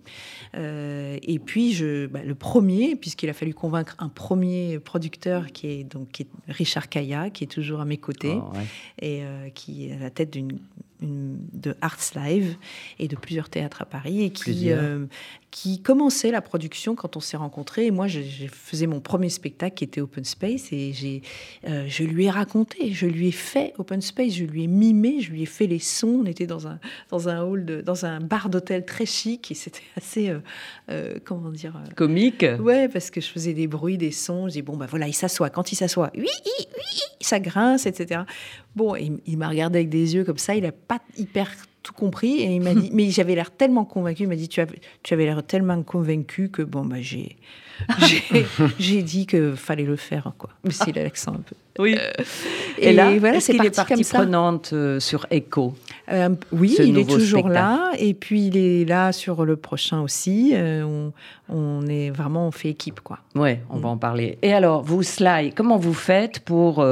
Euh, 0.54 1.18
et 1.22 1.38
puis, 1.38 1.72
je, 1.72 2.06
bah, 2.06 2.22
le 2.22 2.34
premier, 2.34 2.94
puisqu'il 2.96 3.30
a 3.30 3.32
fallu 3.32 3.54
convaincre 3.54 3.96
un 3.98 4.08
premier 4.08 4.78
producteur 4.78 5.46
qui 5.52 5.68
est 5.68 5.84
donc 5.84 6.10
qui 6.12 6.22
est 6.22 6.28
Richard 6.48 6.88
Kaya, 6.88 7.30
qui 7.30 7.44
est 7.44 7.48
toujours 7.48 7.80
à 7.80 7.84
mes 7.84 7.96
côtés 7.96 8.36
oh, 8.36 8.52
et 9.00 9.24
euh, 9.24 9.48
qui 9.50 9.88
est 9.88 9.94
à 9.94 9.98
la 9.98 10.10
tête 10.10 10.32
d'une 10.32 10.58
de 11.04 11.76
Arts 11.80 12.12
Live 12.16 12.56
et 12.98 13.08
de 13.08 13.16
plusieurs 13.16 13.48
théâtres 13.48 13.82
à 13.82 13.84
Paris 13.84 14.22
et 14.22 14.30
qui, 14.30 14.70
euh, 14.70 15.06
qui 15.50 15.80
commençait 15.80 16.30
la 16.30 16.42
production 16.42 16.94
quand 16.94 17.16
on 17.16 17.20
s'est 17.20 17.36
rencontrés. 17.36 17.86
Et 17.86 17.90
moi, 17.90 18.06
je, 18.06 18.20
faisais 18.50 18.86
mon 18.86 19.00
premier 19.00 19.28
spectacle 19.28 19.74
qui 19.74 19.84
était 19.84 20.00
Open 20.00 20.24
Space 20.24 20.72
et 20.72 20.92
j'ai, 20.92 21.22
euh, 21.68 21.84
je 21.86 22.04
lui 22.04 22.26
ai 22.26 22.30
raconté, 22.30 22.92
je 22.92 23.06
lui 23.06 23.28
ai 23.28 23.32
fait 23.32 23.74
Open 23.78 24.00
Space, 24.00 24.34
je 24.34 24.44
lui 24.44 24.64
ai 24.64 24.66
mimé, 24.66 25.20
je 25.20 25.30
lui 25.30 25.42
ai 25.42 25.46
fait 25.46 25.66
les 25.66 25.78
sons. 25.78 26.20
On 26.22 26.26
était 26.26 26.46
dans 26.46 26.66
un, 26.66 26.78
dans 27.10 27.28
un 27.28 27.42
hall, 27.42 27.64
de, 27.64 27.80
dans 27.80 28.04
un 28.04 28.20
bar 28.20 28.48
d'hôtel 28.48 28.84
très 28.84 29.06
chic 29.06 29.50
et 29.50 29.54
c'était 29.54 29.82
assez, 29.96 30.34
euh, 30.90 31.18
comment 31.24 31.50
dire 31.50 31.80
Comique 31.96 32.44
Ouais, 32.60 32.88
parce 32.88 33.10
que 33.10 33.20
je 33.20 33.28
faisais 33.28 33.54
des 33.54 33.66
bruits, 33.66 33.98
des 33.98 34.10
sons. 34.10 34.48
Je 34.48 34.54
dis, 34.54 34.62
bon, 34.62 34.76
bah 34.76 34.86
voilà, 34.88 35.08
il 35.08 35.14
s'assoit. 35.14 35.50
Quand 35.50 35.72
il 35.72 35.76
s'assoit, 35.76 36.10
oui, 36.16 36.26
oui, 36.46 37.00
ça 37.20 37.40
grince, 37.40 37.86
etc. 37.86 38.22
Bon, 38.76 38.94
il, 38.96 39.18
il 39.26 39.38
m'a 39.38 39.48
regardé 39.48 39.78
avec 39.80 39.88
des 39.88 40.14
yeux 40.14 40.24
comme 40.24 40.38
ça, 40.38 40.54
il 40.54 40.66
a 40.66 40.72
pas 40.72 41.00
hyper 41.16 41.48
tout 41.84 41.92
compris 41.92 42.40
et 42.40 42.54
il 42.54 42.62
m'a 42.62 42.74
dit, 42.74 42.90
mais 42.92 43.10
j'avais 43.10 43.34
l'air 43.34 43.50
tellement 43.50 43.84
convaincu, 43.84 44.22
il 44.24 44.28
m'a 44.28 44.36
dit, 44.36 44.48
tu, 44.48 44.60
avais, 44.60 44.80
tu 45.02 45.14
avais 45.14 45.26
l'air 45.26 45.44
tellement 45.44 45.80
convaincu 45.82 46.48
que 46.48 46.62
bon, 46.62 46.84
bah, 46.84 46.96
j'ai, 47.00 47.36
j'ai, 48.78 49.02
dit 49.02 49.26
que 49.26 49.54
fallait 49.54 49.84
le 49.84 49.96
faire, 49.96 50.32
quoi. 50.38 50.50
Aussi 50.66 50.92
l'accent 50.94 51.34
un 51.34 51.40
peu. 51.40 51.54
Oui. 51.78 51.96
Euh, 51.98 52.24
et, 52.78 52.92
là, 52.92 53.16
voilà, 53.18 53.40
c'est 53.40 53.54
parti 53.54 53.66
est 53.68 53.76
partie 53.76 54.04
prenante 54.04 54.70
euh, 54.72 54.98
sur 54.98 55.26
Echo. 55.30 55.74
Euh, 56.10 56.30
oui, 56.52 56.76
il 56.78 56.98
est 56.98 57.08
toujours 57.08 57.48
là. 57.48 57.92
Et 57.98 58.14
puis, 58.14 58.46
il 58.46 58.56
est 58.56 58.88
là 58.88 59.12
sur 59.12 59.44
le 59.44 59.56
prochain 59.56 60.00
aussi. 60.00 60.54
on, 60.56 61.12
on, 61.50 61.86
est 61.86 62.10
vraiment, 62.10 62.48
on 62.48 62.50
fait 62.50 62.70
équipe, 62.70 63.00
quoi. 63.00 63.18
Ouais, 63.34 63.60
on 63.68 63.78
va 63.78 63.90
en 63.90 63.98
parler. 63.98 64.38
Et 64.40 64.54
alors, 64.54 64.82
vous, 64.82 65.02
Sly, 65.02 65.52
comment 65.54 65.76
vous 65.76 65.94
faites 65.94 66.40
pour 66.40 66.84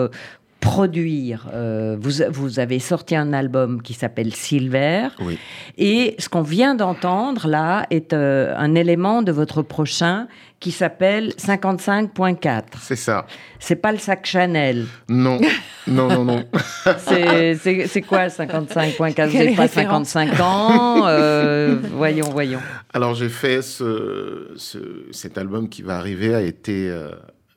produire. 0.63 1.49
Euh, 1.53 1.97
vous, 2.01 2.23
vous, 2.31 2.61
avez 2.61 2.79
sorti 2.79 3.17
un 3.17 3.33
album 3.33 3.83
qui 3.83 3.95
s'appelle 3.95 4.33
Silver. 4.33 5.09
Oui. 5.21 5.37
Et 5.77 6.15
ce 6.19 6.29
qu'on 6.29 6.43
vient 6.43 6.77
d'entendre 6.77 7.49
là 7.49 7.85
est 7.91 8.13
euh, 8.13 8.55
un 8.57 8.77
élément 8.77 9.23
de 9.23 9.33
votre 9.33 9.63
prochain 9.63 10.29
qui 10.61 10.71
s'appelle 10.71 11.31
55.4. 11.31 12.63
C'est 12.81 12.95
ça. 12.95 13.27
C'est 13.59 13.77
pas 13.77 13.91
le 13.91 13.99
sac 13.99 14.25
Chanel. 14.25 14.87
Non, 15.09 15.41
non, 15.89 16.07
non, 16.07 16.25
non. 16.25 16.45
c'est 16.97 18.05
quoi 18.07 18.29
55.4 18.29 19.27
Vous 19.27 19.39
n'avez 19.39 19.57
pas 19.57 19.67
55 19.67 20.41
ans 20.41 21.09
euh, 21.09 21.77
Voyons, 21.93 22.31
voyons. 22.31 22.61
Alors 22.95 23.15
j'ai 23.15 23.29
fait 23.29 23.63
ce, 23.63 24.53
ce, 24.55 24.79
cet 25.11 25.39
album 25.39 25.69
qui 25.69 25.83
va 25.83 25.99
arriver 25.99 26.33
a 26.37 26.41
été 26.41 26.89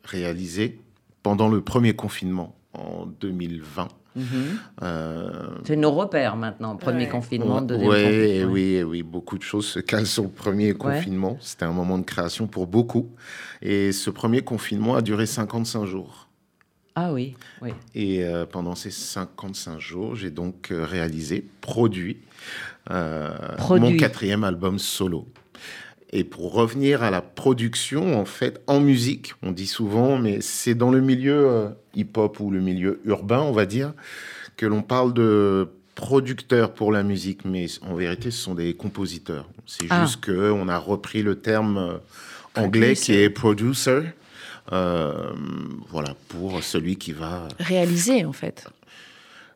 réalisé 0.04 0.80
pendant 1.22 1.50
le 1.50 1.62
premier 1.62 1.94
confinement 1.94 2.55
en 2.80 3.06
2020. 3.06 3.88
Mhm. 4.16 4.26
Euh, 4.82 5.50
c'est 5.66 5.76
nos 5.76 5.92
repères 5.92 6.38
maintenant, 6.38 6.78
premier 6.78 7.10
confinement, 7.10 7.62
deuxième 7.62 7.90
ouais, 7.90 8.04
confinement. 8.04 8.52
Oui, 8.52 8.84
oui, 8.84 9.04
beaucoup 9.04 9.38
de 9.38 9.44
choses 9.44 9.66
se 9.66 9.80
calent 9.80 10.08
sur 10.08 10.24
le 10.24 10.30
premier 10.30 10.74
confinement. 10.74 11.38
C'était 11.42 11.66
un 11.66 11.74
moment 11.74 11.98
de 11.98 12.06
création 12.06 12.48
pour 12.48 12.68
beaucoup. 12.68 13.10
Et 13.62 13.92
ce 13.92 14.10
premier 14.10 14.42
confinement 14.42 14.96
a 14.96 15.02
duré 15.02 15.26
55 15.26 15.86
jours. 15.86 16.30
Ah 16.98 17.12
oui, 17.12 17.36
oui. 17.62 17.72
Et 17.94 18.24
euh, 18.24 18.46
pendant 18.46 18.74
ces 18.74 18.92
55 18.92 19.80
jours, 19.80 20.16
j'ai 20.16 20.30
donc 20.30 20.72
euh, 20.72 20.86
réalisé, 20.86 21.46
produit, 21.60 22.20
produit, 22.86 23.92
mon 23.92 23.98
quatrième 23.98 24.46
album 24.46 24.80
solo. 24.80 25.28
Et 26.12 26.24
pour 26.24 26.54
revenir 26.54 27.04
à 27.04 27.12
la 27.12 27.22
production, 27.22 28.18
en 28.18 28.24
fait, 28.24 28.62
en 28.68 28.80
musique, 28.80 29.34
on 29.44 29.52
dit 29.52 29.68
souvent, 29.68 30.18
mais 30.18 30.40
c'est 30.40 30.74
dans 30.74 30.90
le 30.90 31.02
milieu 31.02 31.46
euh, 31.46 31.70
hip-hop 31.96 32.40
ou 32.40 32.52
le 32.52 32.60
milieu 32.60 33.02
urbain, 33.06 33.40
on 33.40 33.52
va 33.52 33.66
dire, 33.66 33.94
que 34.58 34.66
l'on 34.66 34.82
parle 34.82 35.14
de 35.14 35.70
producteurs 35.96 36.74
pour 36.74 36.92
la 36.92 37.04
musique, 37.04 37.46
mais 37.46 37.68
en 37.82 37.96
vérité, 37.96 38.32
ce 38.32 38.38
sont 38.38 38.56
des 38.56 38.74
compositeurs. 38.74 39.48
C'est 39.66 39.88
ah. 39.90 40.04
juste 40.04 40.22
que 40.22 40.52
on 40.52 40.68
a 40.68 40.78
repris 40.78 41.24
le 41.24 41.40
terme 41.40 41.78
euh, 41.78 41.98
anglais 42.56 42.96
qui 42.96 43.14
est 43.14 43.30
producer. 43.30 44.02
Euh, 44.72 45.32
voilà, 45.90 46.16
pour 46.28 46.64
celui 46.64 46.96
qui 46.98 47.12
va... 47.12 47.48
Réaliser, 47.60 48.26
en 48.26 48.34
fait. 48.34 48.68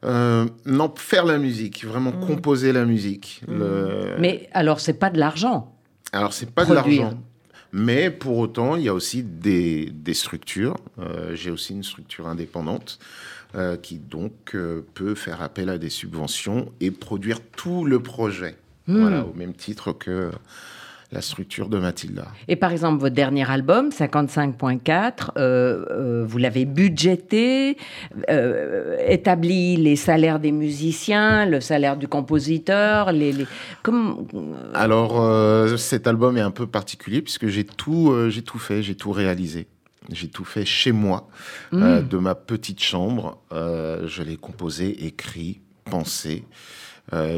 non, 0.04 0.94
faire 0.96 1.26
la 1.26 1.40
musique, 1.40 1.84
vraiment 1.84 2.12
mmh. 2.12 2.28
composer 2.28 2.72
la 2.72 2.86
musique. 2.86 3.42
Mmh. 3.48 3.64
Mais 4.20 4.50
alors, 4.54 4.80
c'est 4.80 4.94
pas 4.94 5.10
de 5.10 5.18
l'argent 5.18 5.76
alors, 6.12 6.34
c'est 6.34 6.52
pas 6.52 6.66
de 6.66 6.74
l'argent. 6.74 7.14
Mais 7.72 8.10
pour 8.10 8.38
autant, 8.38 8.76
il 8.76 8.84
y 8.84 8.90
a 8.90 8.94
aussi 8.94 9.24
des, 9.24 9.90
des 9.92 10.14
structures. 10.14 10.76
Euh, 10.98 11.36
j'ai 11.36 11.52
aussi 11.52 11.74
une 11.74 11.84
structure 11.84 12.28
indépendante 12.28 13.00
euh, 13.56 13.78
qui 13.78 13.98
donc 13.98 14.56
euh, 14.56 14.82
peut 14.94 15.16
faire 15.16 15.42
appel 15.42 15.70
à 15.70 15.78
des 15.78 15.90
subventions 15.90 16.72
et 16.82 16.92
produire 16.92 17.40
tout 17.42 17.86
le 17.86 18.02
projet. 18.02 18.56
Hmm. 18.88 19.02
Voilà, 19.02 19.26
au 19.26 19.34
même 19.34 19.54
titre 19.54 19.94
que 19.94 20.32
la 21.12 21.22
structure 21.22 21.70
de 21.70 21.80
Mathilda. 21.80 22.28
Et 22.48 22.56
par 22.56 22.72
exemple, 22.72 23.02
votre 23.02 23.16
dernier 23.16 23.50
album, 23.50 23.90
55.4, 23.90 25.32
euh, 25.38 25.86
euh, 25.90 26.26
vous 26.28 26.38
l'avez 26.38 26.66
budgété, 26.66 27.78
euh, 28.30 28.96
établi 29.08 29.76
les 29.76 29.96
salaires 29.96 30.40
des 30.40 30.52
musiciens, 30.52 31.48
le 31.48 31.62
salaire 31.62 31.98
du 31.98 32.08
compositeur, 32.08 33.12
les... 33.12 33.34
Comme... 33.82 34.28
Alors, 34.76 35.78
cet 35.80 36.06
album 36.06 36.38
est 36.38 36.42
un 36.42 36.52
peu 36.52 36.68
particulier 36.68 37.22
puisque 37.22 37.48
j'ai 37.48 37.64
tout, 37.64 38.14
j'ai 38.30 38.44
tout 38.44 38.60
fait, 38.60 38.84
j'ai 38.84 38.96
tout 38.96 39.12
réalisé. 39.12 39.68
J'ai 40.12 40.28
tout 40.28 40.46
fait 40.46 40.66
chez 40.66 40.92
moi, 40.92 41.28
hmm. 41.72 42.08
de 42.08 42.18
ma 42.18 42.34
petite 42.34 42.82
chambre. 42.82 43.42
je 43.52 44.24
l'ai 44.24 44.38
composé, 44.38 45.06
écrit, 45.06 45.62
pensé, 45.86 46.46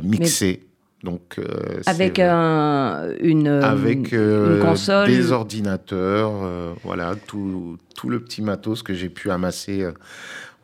mixé. 0.03 0.70
Donc, 1.03 1.39
euh, 1.39 1.79
c'est- 1.81 1.89
Avec 1.89 2.19
un, 2.19 3.09
une, 3.21 3.47
avec 3.47 4.11
une 4.11 4.19
euh, 4.19 4.61
console. 4.61 5.07
des 5.07 5.31
ordinateurs, 5.31 6.31
euh, 6.43 6.73
voilà, 6.83 7.15
tout, 7.15 7.77
tout 7.95 8.09
le 8.09 8.19
petit 8.19 8.41
matos 8.43 8.83
que 8.83 8.93
j'ai 8.93 9.09
pu 9.09 9.31
amasser 9.31 9.81
euh, 9.81 9.93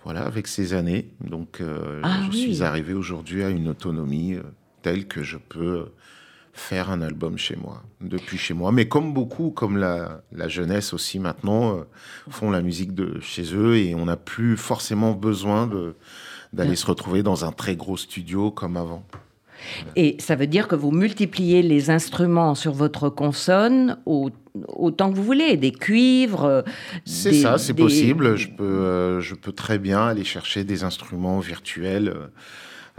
voilà, 0.04 0.22
avec 0.26 0.48
ces 0.48 0.74
années. 0.76 1.10
Donc, 1.22 1.60
euh, 1.60 2.02
Ah 2.04 2.20
je 2.26 2.30
oui. 2.32 2.42
suis 2.54 2.64
arrivé 2.64 2.94
aujourd'hui 2.94 3.44
à 3.44 3.50
une 3.50 3.68
autonomie 3.68 4.36
euh, 4.36 4.44
telle 4.84 5.08
que 5.08 5.24
je 5.24 5.38
peux 5.38 5.88
faire 6.54 6.90
un 6.92 7.02
album 7.02 7.38
chez 7.38 7.56
moi, 7.56 7.82
depuis 8.02 8.38
chez 8.38 8.54
moi. 8.54 8.72
Mais 8.72 8.88
comme 8.88 9.14
beaucoup, 9.14 9.50
comme 9.52 9.78
la, 9.78 10.22
la 10.32 10.48
jeunesse 10.48 10.94
aussi 10.94 11.18
maintenant, 11.20 11.78
euh, 11.78 11.82
font 12.30 12.52
la 12.52 12.62
musique 12.62 12.94
de 12.94 13.20
chez 13.22 13.56
eux 13.56 13.76
et 13.78 13.96
on 13.96 14.06
n'a 14.06 14.18
plus 14.18 14.56
forcément 14.58 15.14
besoin 15.14 15.68
d'aller 16.54 16.76
se 16.76 16.86
retrouver 16.86 17.22
dans 17.24 17.44
un 17.46 17.52
très 17.52 17.76
gros 17.76 17.98
studio 17.98 18.50
comme 18.52 18.78
avant. 18.78 19.04
Et 19.96 20.16
ça 20.20 20.36
veut 20.36 20.48
dire 20.48 20.68
que 20.68 20.76
vous 20.76 20.92
multipliez 20.92 21.62
les 21.62 21.90
instruments 21.90 22.56
sur 22.56 22.74
votre 22.74 23.10
consonne 23.10 23.98
au- 24.06 24.30
autant 24.70 25.12
que 25.12 25.16
vous 25.16 25.24
voulez, 25.24 25.56
des 25.58 25.72
cuivres. 25.72 26.46
euh, 26.46 26.62
C'est 27.06 27.34
ça, 27.34 27.58
c'est 27.58 27.74
des- 27.74 27.84
possible. 27.84 28.36
Je 28.38 28.50
peux, 28.50 28.64
euh, 28.64 29.22
je 29.22 29.36
peux 29.36 29.52
très 29.52 29.78
bien 29.80 30.06
aller 30.08 30.24
chercher 30.24 30.64
des 30.64 30.84
instruments 30.84 31.40
virtuels 31.40 32.14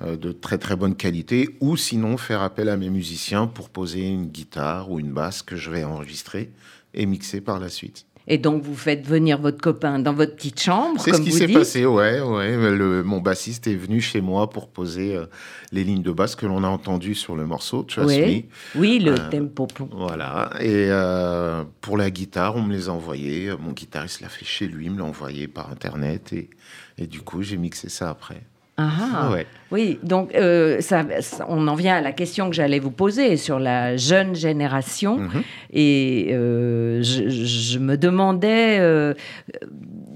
euh, 0.00 0.16
de 0.16 0.30
très 0.30 0.58
très 0.58 0.76
bonne 0.76 0.94
qualité, 0.94 1.56
ou 1.60 1.76
sinon 1.76 2.16
faire 2.16 2.42
appel 2.42 2.68
à 2.68 2.76
mes 2.76 2.88
musiciens 2.90 3.48
pour 3.48 3.68
poser 3.68 4.06
une 4.06 4.26
guitare 4.26 4.90
ou 4.92 5.00
une 5.00 5.10
basse 5.10 5.42
que 5.42 5.56
je 5.56 5.70
vais 5.70 5.82
enregistrer 5.82 6.50
et 6.94 7.04
mixer 7.04 7.40
par 7.40 7.58
la 7.58 7.68
suite. 7.68 8.06
Et 8.30 8.36
donc 8.38 8.62
vous 8.62 8.76
faites 8.76 9.06
venir 9.06 9.38
votre 9.38 9.58
copain 9.60 9.98
dans 9.98 10.12
votre 10.12 10.36
petite 10.36 10.60
chambre, 10.60 11.00
C'est 11.00 11.14
ce 11.14 11.20
qui 11.22 11.32
s'est 11.32 11.48
passé, 11.48 11.86
ouais, 11.86 12.20
ouais. 12.20 12.56
Le, 12.76 13.02
mon 13.02 13.20
bassiste 13.20 13.66
est 13.66 13.74
venu 13.74 14.02
chez 14.02 14.20
moi 14.20 14.50
pour 14.50 14.68
poser 14.68 15.16
euh, 15.16 15.24
les 15.72 15.82
lignes 15.82 16.02
de 16.02 16.12
basse 16.12 16.36
que 16.36 16.44
l'on 16.44 16.62
a 16.62 16.68
entendues 16.68 17.14
sur 17.14 17.36
le 17.36 17.46
morceau 17.46 17.82
Trust 17.84 18.06
Oui. 18.08 18.46
Me. 18.74 18.80
Oui, 18.80 18.98
le 18.98 19.12
Euh, 19.12 19.30
tempo. 19.30 19.66
Voilà. 19.92 20.50
Et 20.60 20.88
euh, 20.90 21.64
pour 21.80 21.96
la 21.96 22.10
guitare, 22.10 22.54
on 22.56 22.62
me 22.62 22.72
les 22.74 22.90
a 22.90 22.92
envoyés. 22.92 23.50
Mon 23.58 23.72
guitariste 23.72 24.20
l'a 24.20 24.28
fait 24.28 24.44
chez 24.44 24.66
lui, 24.66 24.90
me 24.90 24.98
l'a 24.98 25.04
envoyé 25.04 25.48
par 25.48 25.70
internet 25.72 26.32
et, 26.34 26.50
et 26.98 27.06
du 27.06 27.22
coup 27.22 27.42
j'ai 27.42 27.56
mixé 27.56 27.88
ça 27.88 28.10
après. 28.10 28.42
Ah, 28.80 28.90
ah. 29.14 29.30
Ouais. 29.32 29.44
Oui, 29.70 29.98
donc 30.02 30.34
euh, 30.34 30.80
ça, 30.80 31.04
on 31.48 31.66
en 31.68 31.74
vient 31.74 31.96
à 31.96 32.00
la 32.00 32.12
question 32.12 32.48
que 32.48 32.54
j'allais 32.56 32.78
vous 32.78 32.90
poser 32.92 33.36
sur 33.36 33.58
la 33.58 33.96
jeune 33.98 34.34
génération. 34.34 35.18
Mhm. 35.18 35.42
Et 35.72 36.28
euh, 36.30 37.02
je, 37.02 37.28
je 37.28 37.78
me 37.78 37.96
demandais 37.96 38.78
euh, 38.78 39.12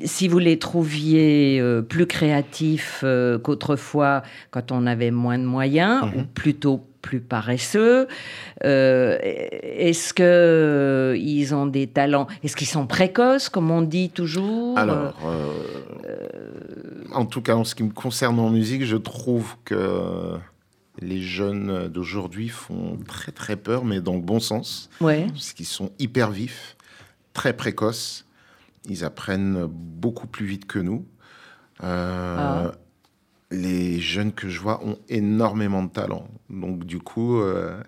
si 0.04 0.26
vous 0.28 0.38
les 0.38 0.58
trouviez 0.58 1.62
plus 1.88 2.06
créatifs 2.06 3.04
qu'autrefois 3.42 4.22
quand 4.52 4.72
on 4.72 4.86
avait 4.86 5.10
moins 5.10 5.38
de 5.38 5.44
moyens, 5.44 6.02
Mhm. 6.04 6.20
ou 6.20 6.24
plutôt 6.32 6.86
plus 7.02 7.20
paresseux. 7.20 8.06
Est-ce 8.62 10.14
que 10.14 10.22
euh, 10.22 11.16
ils 11.18 11.52
ont 11.54 11.66
des 11.66 11.88
talents? 11.88 12.28
Est-ce 12.44 12.54
qu'ils 12.56 12.68
sont 12.68 12.86
précoces, 12.86 13.48
comme 13.48 13.70
on 13.72 13.82
dit 13.82 14.08
toujours? 14.10 14.78
Alors, 14.78 15.14
en 17.14 17.26
tout 17.26 17.42
cas, 17.42 17.54
en 17.56 17.64
ce 17.64 17.74
qui 17.74 17.82
me 17.82 17.90
concerne 17.92 18.38
en 18.38 18.50
musique, 18.50 18.84
je 18.84 18.96
trouve 18.96 19.56
que 19.64 20.34
les 21.00 21.22
jeunes 21.22 21.88
d'aujourd'hui 21.88 22.48
font 22.48 22.98
très 23.06 23.32
très 23.32 23.56
peur, 23.56 23.84
mais 23.84 24.00
dans 24.00 24.14
le 24.14 24.20
bon 24.20 24.40
sens, 24.40 24.90
Ouais. 25.00 25.26
parce 25.28 25.52
qu'ils 25.52 25.66
sont 25.66 25.90
hyper 25.98 26.30
vifs, 26.30 26.76
très 27.32 27.54
précoces. 27.56 28.26
Ils 28.88 29.04
apprennent 29.04 29.64
beaucoup 29.66 30.26
plus 30.26 30.44
vite 30.46 30.66
que 30.66 30.78
nous. 30.78 31.06
Euh, 31.82 32.36
Ah. 32.38 32.72
Les 33.50 34.00
jeunes 34.00 34.32
que 34.32 34.48
je 34.48 34.58
vois 34.60 34.82
ont 34.82 34.98
énormément 35.10 35.82
de 35.82 35.90
talent. 35.90 36.26
Donc 36.48 36.84
du 36.84 36.98
coup, 37.00 37.38
euh, 37.38 37.78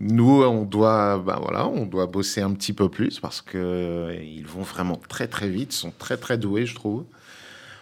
nous, 0.00 0.42
on 0.42 0.64
doit, 0.64 1.18
bah 1.18 1.38
voilà, 1.42 1.66
on 1.66 1.86
doit 1.86 2.06
bosser 2.06 2.42
un 2.42 2.52
petit 2.52 2.74
peu 2.74 2.90
plus 2.90 3.18
parce 3.18 3.40
que 3.40 3.56
euh, 3.56 4.14
ils 4.22 4.46
vont 4.46 4.60
vraiment 4.62 5.00
très 5.08 5.26
très 5.26 5.48
vite, 5.48 5.72
sont 5.72 5.92
très 5.98 6.18
très 6.18 6.36
doués, 6.36 6.66
je 6.66 6.74
trouve. 6.74 7.04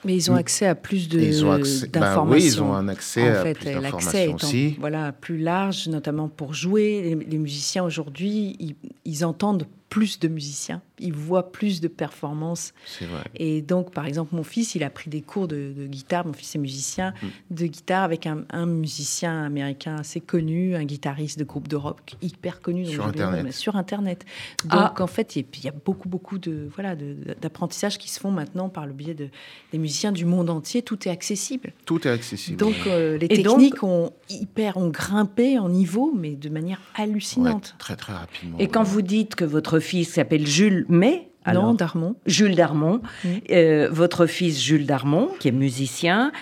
Mais 0.07 0.15
ils 0.15 0.31
ont 0.31 0.37
accès 0.37 0.67
à 0.67 0.75
plus 0.75 1.09
d'informations. 1.09 2.25
oui, 2.31 2.45
ils 2.45 2.63
ont 2.63 2.75
un 2.75 2.89
accès 2.89 3.23
en 3.23 3.35
à 3.35 3.43
fait, 3.43 3.55
plus 3.55 3.65
l'accès 3.65 3.81
d'informations 3.81 4.35
aussi. 4.37 4.77
voilà, 4.79 5.13
plus 5.13 5.39
large, 5.39 5.89
notamment 5.89 6.29
pour 6.29 6.55
jouer. 6.55 7.03
Les, 7.03 7.27
les 7.27 7.39
musiciens 7.39 7.85
aujourd'hui, 7.85 8.57
ils, 8.61 8.75
ils 9.05 9.25
entendent 9.25 9.67
plus 9.89 10.19
de 10.19 10.29
musiciens, 10.29 10.83
ils 10.99 11.13
voient 11.13 11.53
plus 11.53 11.81
de 11.81 11.89
performances. 11.89 12.75
C'est 12.87 13.05
vrai. 13.07 13.23
Et 13.37 13.63
donc, 13.63 13.93
par 13.93 14.05
exemple, 14.07 14.35
mon 14.35 14.43
fils, 14.43 14.75
il 14.75 14.83
a 14.83 14.91
pris 14.91 15.09
des 15.11 15.23
cours 15.23 15.47
de, 15.49 15.73
de 15.77 15.87
guitare. 15.87 16.27
Mon 16.27 16.33
fils 16.33 16.55
est 16.57 16.59
musicien 16.59 17.15
Mm. 17.23 17.27
de 17.55 17.67
guitare 17.67 18.03
avec 18.03 18.27
un, 18.27 18.45
un 18.51 18.67
musicien 18.67 19.45
américain 19.45 19.97
assez 19.97 20.21
connu, 20.21 20.75
un 20.75 20.85
guitariste 20.85 21.39
de 21.39 21.45
groupe 21.45 21.69
de 21.69 21.77
rock 21.77 22.15
hyper 22.21 22.61
connu. 22.61 22.85
Sur 22.87 23.07
Internet. 23.07 23.53
Sur 23.53 23.77
Internet. 23.77 24.25
Donc, 24.65 24.73
Ah. 24.73 24.95
en 25.03 25.07
fait, 25.07 25.37
il 25.37 25.43
y 25.43 25.43
a- 25.45 25.47
il 25.59 25.65
y 25.65 25.69
a 25.69 25.75
beaucoup, 25.85 26.09
beaucoup 26.09 26.39
de 26.39 26.69
voilà 26.75 26.97
d'apprentissages 27.41 27.99
qui 27.99 28.11
se 28.11 28.19
font 28.21 28.31
maintenant 28.31 28.69
par 28.69 28.87
le 28.87 28.93
biais 28.93 29.15
de, 29.15 29.29
des 29.73 29.79
musiciens 29.79 30.13
du 30.13 30.25
monde 30.25 30.51
entier. 30.51 30.83
Tout 30.83 31.07
est 31.09 31.11
accessible. 31.11 31.73
Tout 31.85 32.07
est 32.07 32.11
accessible. 32.11 32.57
Donc, 32.59 32.75
euh, 32.87 33.19
les 33.19 33.27
Et 33.31 33.39
donc- 33.43 33.59
techniques 33.59 33.83
ont 33.83 34.13
hyper 34.29 34.77
ont 34.77 34.89
grimpé 34.89 35.59
en 35.59 35.69
niveau, 35.69 36.13
mais 36.17 36.33
de 36.35 36.49
manière 36.49 36.81
Ouais, 36.99 37.05
hallucinante. 37.05 37.75
très 37.79 37.97
très 37.97 38.13
rapidement. 38.13 38.59
Et 38.59 38.69
quand 38.69 38.81
ouais. 38.81 38.87
vous 38.87 39.03
dites 39.03 39.35
que 39.35 39.45
votre 39.45 39.79
fils 39.87 40.13
s'appelle 40.15 40.47
Jules 40.47 40.85
May, 40.89 41.29
alors, 41.45 41.65
non, 41.67 41.75
Darmon. 41.75 42.17
Jules 42.27 42.57
Darmon, 42.57 43.01
euh, 43.51 43.89
votre 43.91 44.27
fils 44.27 44.61
Jules 44.61 44.85
Darmon, 44.87 45.29
qui 45.39 45.47
est 45.49 45.53
musicien, 45.53 46.33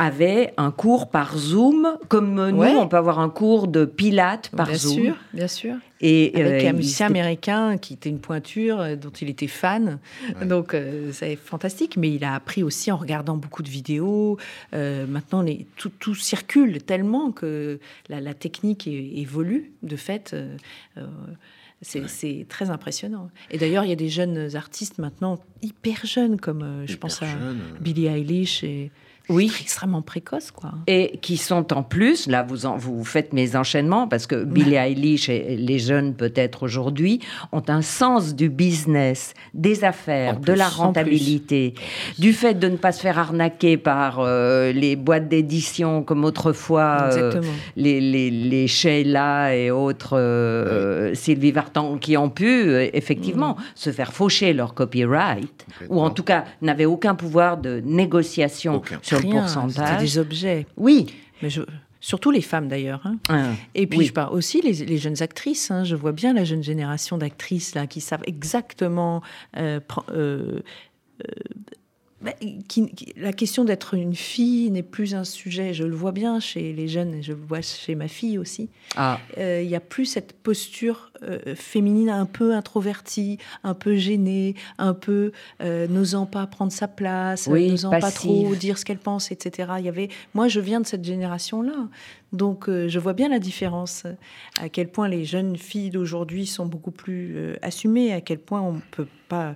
avait 0.00 0.52
un 0.56 0.72
cours 0.72 1.10
par 1.10 1.38
Zoom, 1.38 1.96
comme 2.08 2.34
nous, 2.50 2.58
Ouais. 2.58 2.74
on 2.74 2.88
peut 2.88 2.96
avoir 2.96 3.20
un 3.20 3.28
cours 3.30 3.68
de 3.68 3.84
pilates 3.84 4.48
par 4.48 4.66
bien 4.66 4.76
Zoom. 4.76 4.94
sûr, 5.04 5.14
bien 5.32 5.46
sûr. 5.46 5.74
Et 6.00 6.32
Avec 6.34 6.64
euh, 6.64 6.66
un 6.66 6.70
il 6.72 6.76
musicien 6.76 7.06
américain 7.06 7.78
qui 7.78 7.92
était 7.94 8.08
une 8.08 8.18
pointure, 8.18 8.80
euh, 8.80 8.96
dont 8.96 9.10
il 9.10 9.30
était 9.30 9.46
fan. 9.46 10.00
Ouais. 10.40 10.46
Donc, 10.46 10.74
euh, 10.74 11.10
c'est 11.12 11.36
fantastique. 11.36 11.96
Mais 11.96 12.10
il 12.12 12.24
a 12.24 12.34
appris 12.34 12.64
aussi 12.64 12.90
en 12.90 12.96
regardant 12.96 13.36
beaucoup 13.36 13.62
de 13.62 13.68
vidéos. 13.68 14.38
Euh, 14.74 15.06
maintenant, 15.06 15.42
les, 15.42 15.68
tout, 15.76 15.92
tout 16.00 16.16
circule 16.16 16.82
tellement 16.82 17.30
que 17.30 17.78
la, 18.08 18.20
la 18.20 18.34
technique 18.34 18.88
é- 18.88 19.20
évolue. 19.20 19.70
De 19.84 19.94
fait, 19.94 20.32
euh, 20.34 20.56
euh, 20.98 21.06
c'est 21.82 22.46
très 22.48 22.70
impressionnant. 22.70 23.30
Et 23.50 23.58
d'ailleurs, 23.58 23.84
il 23.84 23.90
y 23.90 23.92
a 23.92 23.96
des 23.96 24.08
jeunes 24.08 24.54
artistes 24.54 24.98
maintenant, 24.98 25.38
hyper 25.62 26.06
jeunes, 26.06 26.38
comme 26.38 26.62
euh, 26.62 26.86
je 26.86 26.92
Hyper 26.92 27.00
pense 27.00 27.22
à 27.22 27.26
jeune, 27.26 27.58
Billie 27.80 28.06
Eilish. 28.06 28.64
Et, 28.64 28.90
Oui. 29.28 29.50
extrêmement 29.60 30.02
précoce, 30.02 30.50
quoi. 30.50 30.72
Et 30.86 31.18
qui 31.22 31.36
sont 31.36 31.72
en 31.72 31.82
plus, 31.82 32.26
là 32.26 32.42
vous, 32.42 32.66
en- 32.66 32.76
vous 32.76 33.04
faites 33.04 33.32
mes 33.32 33.54
enchaînements, 33.56 34.08
parce 34.08 34.26
que 34.26 34.44
Billie 34.44 34.74
Eilish 34.74 35.28
et 35.28 35.56
les 35.56 35.78
jeunes 35.78 36.14
peut-être 36.14 36.64
aujourd'hui 36.64 37.20
ont 37.52 37.62
un 37.68 37.82
sens 37.82 38.34
du 38.34 38.48
business, 38.50 39.34
des 39.54 39.84
affaires, 39.84 40.38
de 40.40 40.52
la 40.52 40.68
rentabilité, 40.68 41.74
du 42.18 42.32
fait 42.32 42.54
de 42.54 42.68
ne 42.68 42.76
pas 42.76 42.92
se 42.92 43.00
faire 43.00 43.18
arnaquer 43.18 43.76
par 43.76 44.18
euh, 44.20 44.72
les 44.72 44.96
boîtes 44.96 45.28
d'édition 45.28 46.02
comme 46.02 46.24
autrefois, 46.24 47.08
euh, 47.12 47.40
les, 47.76 48.00
les, 48.00 48.30
les 48.30 48.66
Sheila 48.66 49.54
et 49.56 49.70
autres 49.70 50.18
euh, 50.18 51.14
Sylvie 51.14 51.52
Vartan 51.52 51.96
qui 51.98 52.16
ont 52.16 52.28
pu 52.30 52.72
effectivement 52.92 53.56
se 53.74 53.90
faire 53.90 54.12
faucher 54.12 54.52
leur 54.52 54.74
copyright, 54.74 55.66
ou 55.88 56.00
en 56.00 56.10
tout 56.10 56.24
cas 56.24 56.44
n'avaient 56.60 56.84
aucun 56.84 57.14
pouvoir 57.14 57.56
de 57.56 57.80
négociation 57.84 58.76
Aucun. 58.76 58.98
sur 59.02 59.21
pourcentage. 59.30 60.00
des 60.00 60.18
objets. 60.18 60.66
Oui. 60.76 61.06
Mais 61.42 61.50
je- 61.50 61.62
Surtout 62.04 62.32
les 62.32 62.40
femmes 62.40 62.66
d'ailleurs. 62.66 63.00
hein. 63.04 63.16
Ah, 63.28 63.50
Et 63.76 63.86
puis 63.86 64.00
oui. 64.00 64.06
je 64.06 64.12
parle 64.12 64.34
aussi 64.34 64.60
les, 64.60 64.72
les 64.72 64.98
jeunes 64.98 65.22
actrices. 65.22 65.70
hein. 65.70 65.84
Je 65.84 65.94
vois 65.94 66.10
bien 66.10 66.32
la 66.32 66.42
jeune 66.44 66.62
génération 66.64 67.16
d'actrices 67.16 67.76
là 67.76 67.86
qui 67.86 68.00
savent 68.00 68.24
exactement. 68.26 69.22
euh, 69.56 69.78
euh, 70.10 70.60
euh, 71.20 71.32
bah, 72.22 72.32
qui- 72.68 72.90
qui- 72.92 73.12
la 73.16 73.32
question 73.32 73.64
d'être 73.64 73.94
une 73.94 74.14
fille 74.14 74.70
n'est 74.70 74.82
plus 74.82 75.14
un 75.14 75.24
sujet. 75.24 75.74
Je 75.74 75.84
le 75.84 75.94
vois 75.94 76.12
bien 76.12 76.38
chez 76.40 76.72
les 76.72 76.88
jeunes. 76.88 77.14
et 77.14 77.22
Je 77.22 77.32
le 77.32 77.38
vois 77.38 77.62
chez 77.62 77.94
ma 77.94 78.08
fille 78.08 78.38
aussi. 78.38 78.68
Ah, 78.96 79.18
Euh, 79.38 79.60
Il 79.62 79.68
n'y 79.68 79.74
a 79.76 79.80
plus 79.80 80.06
cette 80.06 80.32
posture 80.34 81.10
euh, 81.22 81.54
féminine 81.54 82.08
un 82.10 82.26
peu 82.26 82.52
introvertie, 82.54 83.38
un 83.62 83.74
peu 83.74 83.96
gênée, 83.96 84.54
un 84.78 84.92
peu 84.94 85.30
euh, 85.60 85.86
n'osant 85.86 86.26
pas 86.26 86.46
prendre 86.48 86.72
sa 86.72 86.88
place, 86.88 87.46
Oui, 87.50 87.70
n'osant 87.70 87.90
pas 87.90 88.10
trop 88.10 88.54
dire 88.56 88.76
ce 88.78 88.84
qu'elle 88.84 88.98
pense, 88.98 89.30
etc. 89.30 89.72
Il 89.78 89.84
y 89.84 89.88
avait, 89.88 90.08
moi, 90.34 90.48
je 90.48 90.58
viens 90.60 90.80
de 90.80 90.86
cette 90.86 91.04
génération-là, 91.04 91.88
donc 92.32 92.68
je 92.68 92.98
vois 92.98 93.12
bien 93.12 93.28
la 93.28 93.38
différence. 93.38 94.04
À 94.60 94.68
quel 94.68 94.88
point 94.88 95.08
les 95.08 95.24
jeunes 95.24 95.56
filles 95.56 95.90
d'aujourd'hui 95.90 96.46
sont 96.46 96.66
beaucoup 96.66 96.90
plus 96.90 97.54
assumées, 97.62 98.12
à 98.12 98.20
quel 98.20 98.38
point 98.38 98.60
on 98.60 98.80
peut 98.90 99.06
pas, 99.28 99.54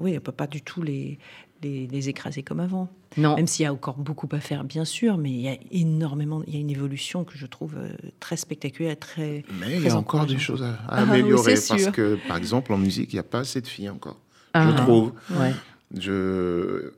oui, 0.00 0.14
on 0.16 0.20
peut 0.20 0.32
pas 0.32 0.46
du 0.46 0.60
tout 0.62 0.82
les 0.82 1.18
les, 1.64 1.86
les 1.86 2.08
écraser 2.08 2.42
comme 2.42 2.60
avant. 2.60 2.88
non. 3.16 3.34
Même 3.36 3.46
s'il 3.46 3.64
y 3.64 3.66
a 3.66 3.72
encore 3.72 3.96
beaucoup 3.98 4.28
à 4.32 4.40
faire, 4.40 4.62
bien 4.64 4.84
sûr, 4.84 5.18
mais 5.18 5.30
il 5.30 5.40
y 5.40 5.48
a 5.48 5.56
énormément, 5.72 6.42
il 6.46 6.54
y 6.54 6.56
a 6.56 6.60
une 6.60 6.70
évolution 6.70 7.24
que 7.24 7.36
je 7.36 7.46
trouve 7.46 7.74
euh, 7.76 7.88
très 8.20 8.36
spectaculaire, 8.36 8.98
très. 8.98 9.44
Mais 9.60 9.76
il 9.78 9.82
y 9.82 9.88
a 9.88 9.96
encore 9.96 10.26
des 10.26 10.38
choses 10.38 10.62
à, 10.62 10.74
à 10.74 10.78
Ah 10.88 11.04
oui, 11.04 11.18
améliorer 11.20 11.54
parce 11.54 11.82
sûr. 11.82 11.92
que, 11.92 12.18
par 12.28 12.36
exemple, 12.36 12.72
en 12.72 12.78
musique, 12.78 13.12
il 13.12 13.16
n'y 13.16 13.20
a 13.20 13.24
pas 13.24 13.40
assez 13.40 13.60
de 13.60 13.66
filles 13.66 13.90
encore. 13.90 14.20
Ah. 14.52 14.70
Je 14.70 14.76
trouve. 14.82 15.12
Ouais. 15.30 15.52
Je... 15.98 16.92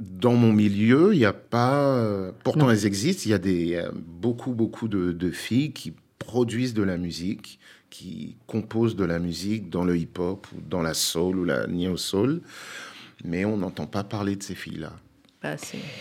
dans 0.00 0.34
mon 0.34 0.52
milieu, 0.52 1.12
il 1.14 1.18
n'y 1.18 1.24
a 1.24 1.32
pas. 1.32 2.32
Pourtant, 2.44 2.70
elles 2.70 2.86
existent. 2.86 3.22
Il 3.26 3.30
y 3.30 3.34
a 3.34 3.38
des, 3.38 3.82
beaucoup, 3.94 4.52
beaucoup 4.52 4.88
de, 4.88 5.12
de 5.12 5.30
filles 5.30 5.72
qui 5.72 5.92
produisent 6.18 6.74
de 6.74 6.82
la 6.82 6.96
musique, 6.96 7.58
qui 7.90 8.36
composent 8.46 8.96
de 8.96 9.04
la 9.04 9.18
musique 9.18 9.70
dans 9.70 9.84
le 9.84 9.96
hip-hop, 9.96 10.46
ou 10.56 10.60
dans 10.68 10.82
la 10.82 10.94
soul 10.94 11.38
ou 11.38 11.44
la 11.44 11.66
neo-soul. 11.66 12.40
Mais 13.24 13.44
on 13.44 13.56
n'entend 13.56 13.86
pas 13.86 14.04
parler 14.04 14.36
de 14.36 14.42
ces 14.42 14.54
filles-là. 14.54 14.92
Bah, 15.42 15.56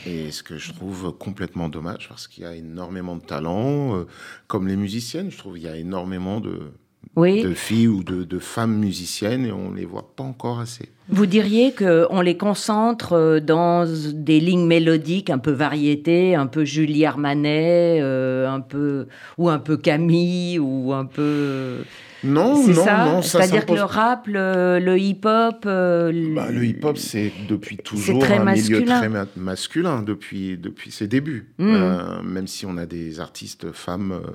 Et 0.05 0.29
ce 0.31 0.43
que 0.43 0.57
je 0.57 0.71
trouve 0.71 1.13
complètement 1.17 1.67
dommage, 1.67 2.07
parce 2.09 2.27
qu'il 2.27 2.43
y 2.43 2.45
a 2.45 2.55
énormément 2.55 3.15
de 3.15 3.23
talents. 3.23 3.95
euh, 3.97 4.05
comme 4.47 4.67
les 4.67 4.75
musiciennes, 4.75 5.31
je 5.31 5.37
trouve 5.37 5.53
qu'il 5.55 5.63
y 5.63 5.67
a 5.67 5.77
énormément 5.77 6.39
de, 6.39 6.71
Oui. 7.15 7.41
de 7.41 7.53
filles 7.55 7.87
ou 7.87 8.03
de, 8.03 8.23
de 8.23 8.37
femmes 8.39 8.77
musiciennes 8.77 9.45
et 9.47 9.51
on 9.51 9.71
les 9.73 9.85
voit 9.85 10.13
pas 10.15 10.23
encore 10.23 10.59
assez. 10.59 10.89
Vous 11.09 11.25
diriez 11.25 11.73
qu'on 11.73 12.21
les 12.21 12.37
concentre 12.37 13.13
euh, 13.13 13.39
dans 13.39 13.85
des 14.13 14.39
lignes 14.39 14.67
mélodiques 14.67 15.31
un 15.31 15.39
peu 15.39 15.51
variétés, 15.51 16.35
un 16.35 16.45
peu 16.47 16.63
Julie 16.63 17.05
Armanet, 17.05 17.99
euh, 17.99 18.47
un 18.47 18.61
peu 18.61 19.07
ou 19.39 19.49
un 19.49 19.59
peu 19.59 19.75
Camille 19.75 20.59
ou 20.59 20.93
un 20.93 21.05
peu. 21.05 21.83
Non, 22.23 22.67
non, 22.67 22.83
ça. 22.83 23.05
non. 23.05 23.21
C'est-à-dire 23.21 23.65
que 23.65 23.73
le 23.73 23.83
rap, 23.83 24.27
le, 24.27 24.79
le 24.79 24.99
hip-hop. 24.99 25.63
euh, 25.65 26.33
Bah, 26.35 26.51
le 26.51 26.65
hip-hop, 26.65 26.97
c'est 26.97 27.31
depuis 27.49 27.77
toujours 27.77 28.23
un 28.25 28.53
milieu 28.53 28.83
très 28.85 29.09
ma- 29.09 29.25
masculin 29.35 30.01
depuis, 30.03 30.57
depuis 30.57 30.91
ses 30.91 31.07
débuts. 31.07 31.53
Mm. 31.57 31.73
Euh, 31.75 32.21
même 32.21 32.47
si 32.47 32.65
on 32.65 32.77
a 32.77 32.85
des 32.85 33.19
artistes 33.19 33.71
femmes 33.71 34.11
euh, 34.11 34.29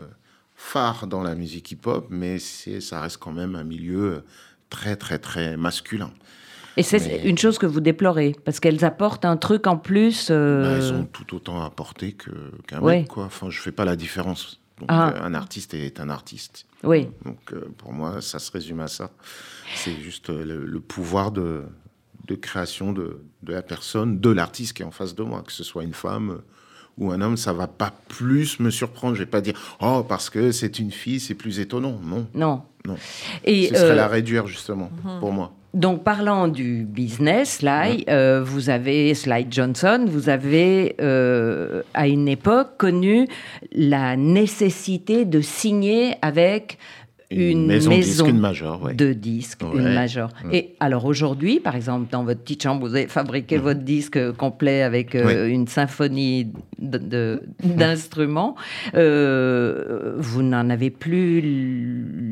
phares 0.54 1.06
dans 1.06 1.22
la 1.22 1.34
musique 1.34 1.70
hip-hop, 1.72 2.06
mais 2.10 2.38
ça 2.38 3.00
reste 3.00 3.18
quand 3.18 3.32
même 3.32 3.54
un 3.54 3.64
milieu 3.64 4.24
très, 4.70 4.96
très, 4.96 5.18
très 5.18 5.56
masculin. 5.56 6.10
Et 6.78 6.82
c'est 6.82 6.98
Mais- 6.98 7.22
une 7.28 7.38
chose 7.38 7.58
que 7.58 7.64
vous 7.66 7.80
déplorez, 7.80 8.34
parce 8.44 8.60
qu'elles 8.60 8.84
apportent 8.84 9.24
un 9.24 9.36
truc 9.38 9.66
en 9.66 9.78
plus. 9.78 10.28
euh, 10.30 10.62
Bah, 10.62 10.76
elles 10.76 10.92
ont 10.92 11.04
tout 11.04 11.34
autant 11.36 11.62
que, 12.12 12.30
qu'un 12.66 12.80
Ouais. 12.80 12.98
mec, 13.00 13.08
quoi. 13.08 13.24
Enfin, 13.24 13.48
je 13.48 13.60
fais 13.60 13.72
pas 13.72 13.84
la 13.86 13.96
différence. 13.96 14.60
Donc, 14.78 14.88
Ah. 14.90 15.14
euh, 15.14 15.22
un 15.24 15.34
artiste 15.34 15.74
est 15.74 16.00
un 16.00 16.10
artiste. 16.10 16.66
Oui. 16.84 17.08
Donc, 17.24 17.38
euh, 17.52 17.68
pour 17.78 17.92
moi, 17.92 18.20
ça 18.20 18.38
se 18.38 18.50
résume 18.52 18.80
à 18.80 18.88
ça. 18.88 19.10
C'est 19.74 19.94
juste 20.00 20.30
euh, 20.30 20.44
le, 20.44 20.64
le 20.66 20.80
pouvoir 20.80 21.32
de, 21.32 21.62
de 22.26 22.34
création 22.34 22.92
de, 22.92 23.20
de 23.42 23.52
la 23.52 23.62
personne, 23.62 24.20
de 24.20 24.30
l'artiste 24.30 24.74
qui 24.74 24.82
est 24.82 24.86
en 24.86 24.90
face 24.90 25.14
de 25.14 25.22
moi, 25.22 25.42
que 25.46 25.52
ce 25.52 25.64
soit 25.64 25.82
une 25.84 25.94
femme 25.94 26.40
ou 26.98 27.10
un 27.12 27.20
homme, 27.20 27.36
ça 27.36 27.52
va 27.52 27.66
pas 27.66 27.92
plus 28.08 28.58
me 28.60 28.70
surprendre. 28.70 29.14
Je 29.14 29.20
vais 29.20 29.26
pas 29.30 29.40
dire, 29.42 29.54
oh, 29.80 30.02
parce 30.06 30.30
que 30.30 30.50
c'est 30.52 30.78
une 30.78 30.90
fille, 30.90 31.20
c'est 31.20 31.34
plus 31.34 31.58
étonnant. 31.60 31.98
Non, 32.02 32.26
Non. 32.34 32.62
non. 32.86 32.96
Et 33.44 33.68
Ce 33.68 33.74
serait 33.76 33.94
la 33.96 34.08
réduire, 34.08 34.46
justement, 34.46 34.90
pour 35.20 35.32
moi. 35.32 35.52
Donc, 35.76 36.04
parlant 36.04 36.48
du 36.48 36.86
business, 36.86 37.58
Sly, 37.58 38.06
euh, 38.08 38.42
vous 38.42 38.70
avez, 38.70 39.12
Sly 39.12 39.46
Johnson, 39.50 40.06
vous 40.08 40.30
avez, 40.30 40.96
euh, 41.02 41.82
à 41.92 42.08
une 42.08 42.28
époque, 42.28 42.78
connu 42.78 43.28
la 43.72 44.16
nécessité 44.16 45.26
de 45.26 45.42
signer 45.42 46.14
avec 46.22 46.78
une, 47.30 47.66
maison, 47.66 47.90
maison, 47.90 48.24
disque, 48.24 48.28
une 48.28 48.38
major, 48.38 48.82
ouais. 48.82 48.94
de 48.94 49.12
disques, 49.12 49.62
une 49.74 49.92
major. 49.94 50.30
Et 50.52 50.74
alors 50.80 51.04
aujourd'hui, 51.06 51.58
par 51.60 51.74
exemple, 51.74 52.06
dans 52.10 52.22
votre 52.24 52.40
petite 52.40 52.62
chambre, 52.62 52.86
vous 52.86 52.94
avez 52.94 53.08
fabriqué 53.08 53.58
votre 53.58 53.80
disque 53.80 54.32
complet 54.32 54.82
avec 54.82 55.14
euh, 55.14 55.48
une 55.48 55.66
symphonie 55.66 56.52
de- 56.78 57.42
d'instruments. 57.64 58.54
Euh, 58.94 60.14
vous 60.18 60.42
n'en 60.42 60.70
avez 60.70 60.90
plus 60.90 61.42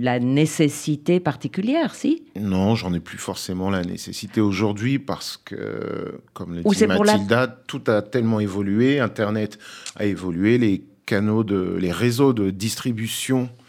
la 0.00 0.18
nécessité 0.20 1.20
particulière, 1.20 1.94
si? 1.94 2.22
Non, 2.38 2.74
j'en 2.74 2.92
ai 2.94 3.00
plus 3.00 3.18
forcément 3.18 3.70
la 3.70 3.82
nécessité 3.82 4.40
aujourd'hui 4.40 4.98
parce 4.98 5.36
que, 5.44 6.20
comme 6.32 6.54
le 6.54 6.62
dit 6.62 6.86
pour 6.86 7.04
la- 7.04 7.12
Mathilda, 7.14 7.46
tout 7.66 7.82
a 7.88 8.02
tellement 8.02 8.40
évolué, 8.40 9.00
Internet 9.00 9.58
a 9.96 10.04
évolué, 10.04 10.58
les 10.58 10.84
canaux 11.06 11.44
de, 11.44 11.76
les 11.78 11.92
réseaux 11.92 12.32
de 12.32 12.50
distribution 12.50 13.42
euh, 13.42 13.63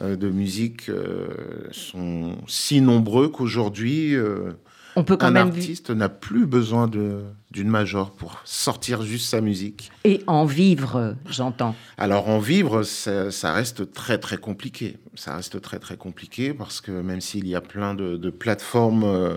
de 0.00 0.28
musique 0.28 0.88
euh, 0.88 1.28
sont 1.72 2.36
si 2.46 2.80
nombreux 2.80 3.28
qu'aujourd'hui, 3.28 4.14
euh, 4.14 4.52
On 4.94 5.04
peut 5.04 5.16
quand 5.16 5.26
un 5.28 5.30
même 5.30 5.48
artiste 5.48 5.90
n'a 5.90 6.08
plus 6.08 6.46
besoin 6.46 6.86
d'une 6.88 7.68
major 7.68 8.10
pour 8.12 8.40
sortir 8.44 9.02
juste 9.02 9.28
sa 9.28 9.40
musique. 9.40 9.90
et 10.04 10.22
en 10.26 10.44
vivre, 10.44 11.16
j'entends. 11.28 11.74
Alors 11.98 12.28
en 12.28 12.38
vivre, 12.38 12.82
ça, 12.82 13.30
ça 13.30 13.52
reste 13.52 13.92
très 13.92 14.18
très 14.18 14.36
compliqué. 14.36 14.98
Ça 15.14 15.36
reste 15.36 15.60
très 15.62 15.78
très 15.78 15.96
compliqué 15.96 16.52
parce 16.52 16.80
que 16.82 16.92
même 16.92 17.20
s'il 17.22 17.46
y 17.48 17.54
a 17.54 17.60
plein 17.62 17.94
de, 17.94 18.16
de 18.16 18.30
plateformes 18.30 19.04
euh, 19.04 19.36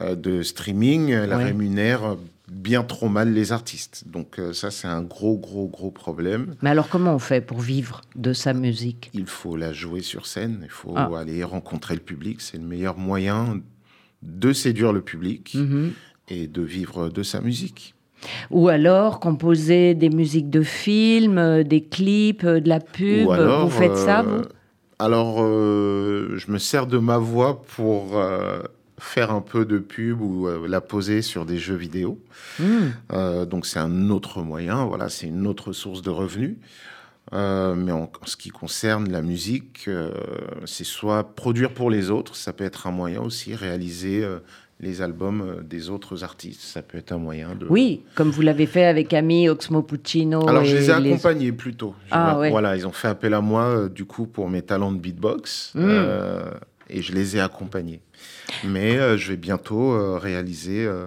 euh, 0.00 0.14
de 0.16 0.42
streaming, 0.42 1.10
elles 1.10 1.30
Ouais. 1.30 1.44
rémunèrent 1.44 2.16
bien 2.50 2.82
trop 2.82 3.08
mal 3.08 3.32
les 3.32 3.52
artistes. 3.52 4.04
Donc 4.08 4.38
euh, 4.38 4.52
ça 4.52 4.70
c'est 4.70 4.88
un 4.88 5.02
gros 5.02 5.38
gros 5.38 5.68
gros 5.68 5.90
problème. 5.92 6.56
Mais 6.62 6.70
alors 6.70 6.88
comment 6.88 7.14
on 7.14 7.18
fait 7.20 7.40
pour 7.40 7.60
vivre 7.60 8.00
de 8.16 8.32
sa 8.32 8.52
musique? 8.52 9.10
Il 9.14 9.26
faut 9.26 9.56
la 9.56 9.72
jouer 9.72 10.00
sur 10.02 10.26
scène, 10.26 10.60
il 10.64 10.70
faut 10.70 10.92
Ah. 10.96 11.08
aller 11.16 11.44
rencontrer 11.44 11.94
le 11.94 12.00
public. 12.00 12.40
C'est 12.40 12.58
le 12.58 12.64
meilleur 12.64 12.98
moyen 12.98 13.60
de 14.22 14.52
séduire 14.52 14.92
le 14.92 15.00
public 15.00 15.54
Mhm. 15.54 15.92
et 16.28 16.46
de 16.48 16.62
vivre 16.62 17.08
de 17.08 17.22
sa 17.22 17.40
musique. 17.40 17.94
Ou 18.50 18.68
alors 18.68 19.18
composer 19.20 19.94
des 19.94 20.10
musiques 20.10 20.50
de 20.50 20.60
films, 20.62 21.38
euh, 21.38 21.62
des 21.62 21.82
clips, 21.82 22.44
euh, 22.44 22.60
de 22.60 22.68
la 22.68 22.80
pub. 22.80 23.28
Ou 23.28 23.32
alors, 23.32 23.64
vous 23.64 23.70
faites 23.70 23.96
ça, 23.96 24.22
vous? 24.22 24.42
Alors, 24.98 25.38
euh, 25.40 26.34
je 26.36 26.50
me 26.50 26.58
sers 26.58 26.86
de 26.86 26.98
ma 26.98 27.16
voix 27.16 27.62
pour 27.62 28.18
euh, 28.18 28.60
faire 29.00 29.30
un 29.32 29.40
peu 29.40 29.64
de 29.64 29.78
pub 29.78 30.20
ou 30.20 30.46
euh, 30.46 30.66
la 30.68 30.80
poser 30.80 31.22
sur 31.22 31.46
des 31.46 31.58
jeux 31.58 31.74
vidéo. 31.76 32.18
Hmm. 32.58 32.90
Euh, 33.12 33.44
donc, 33.46 33.66
c'est 33.66 33.78
un 33.78 34.10
autre 34.10 34.42
moyen. 34.42 34.84
Voilà, 34.84 35.08
c'est 35.08 35.26
une 35.26 35.46
autre 35.46 35.72
source 35.72 36.02
de 36.02 36.10
revenus. 36.10 36.56
Euh, 37.32 37.74
mais 37.74 37.92
en, 37.92 38.04
en 38.20 38.26
ce 38.26 38.36
qui 38.36 38.48
concerne 38.50 39.10
la 39.10 39.22
musique, 39.22 39.88
c'est 40.64 40.84
soit 40.84 41.22
produire 41.34 41.72
pour 41.72 41.88
les 41.90 42.10
autres, 42.10 42.34
ça 42.34 42.52
peut 42.52 42.64
être 42.64 42.86
un 42.86 42.90
moyen 42.90 43.20
aussi, 43.20 43.54
réaliser 43.54 44.26
les 44.80 45.02
albums 45.02 45.62
des 45.62 45.90
autres 45.90 46.24
artistes, 46.24 46.62
ça 46.62 46.82
peut 46.82 46.98
être 46.98 47.12
un 47.12 47.18
moyen 47.18 47.54
de... 47.54 47.66
Oui, 47.68 48.02
comme 48.14 48.30
vous 48.30 48.40
l'avez 48.40 48.66
fait 48.66 48.86
avec 48.86 49.12
Ami, 49.12 49.48
Oxmo 49.48 49.82
Puccino. 49.82 50.48
Alors, 50.48 50.62
et 50.62 50.66
je 50.66 50.76
les 50.76 50.88
ai 50.88 50.92
accompagnés 50.92 51.52
plutôt. 51.52 51.94
Je- 52.06 52.10
Ah, 52.12 52.38
ouais. 52.38 52.50
Voilà, 52.50 52.76
ils 52.76 52.86
ont 52.86 52.92
fait 52.92 53.08
appel 53.08 53.34
à 53.34 53.42
moi, 53.42 53.64
euh, 53.64 53.88
du 53.90 54.06
coup, 54.06 54.26
pour 54.26 54.48
mes 54.48 54.62
talents 54.62 54.90
de 54.90 54.98
beatbox. 54.98 55.72
Mm. 55.74 55.80
euh, 55.82 56.50
et 56.88 57.02
je 57.02 57.12
les 57.12 57.36
ai 57.36 57.40
accompagnés. 57.40 58.00
Mais 58.64 58.98
euh, 58.98 59.16
je 59.16 59.28
vais 59.32 59.36
bientôt 59.36 59.92
euh, 59.92 60.18
réaliser 60.18 60.84
euh, 60.84 61.06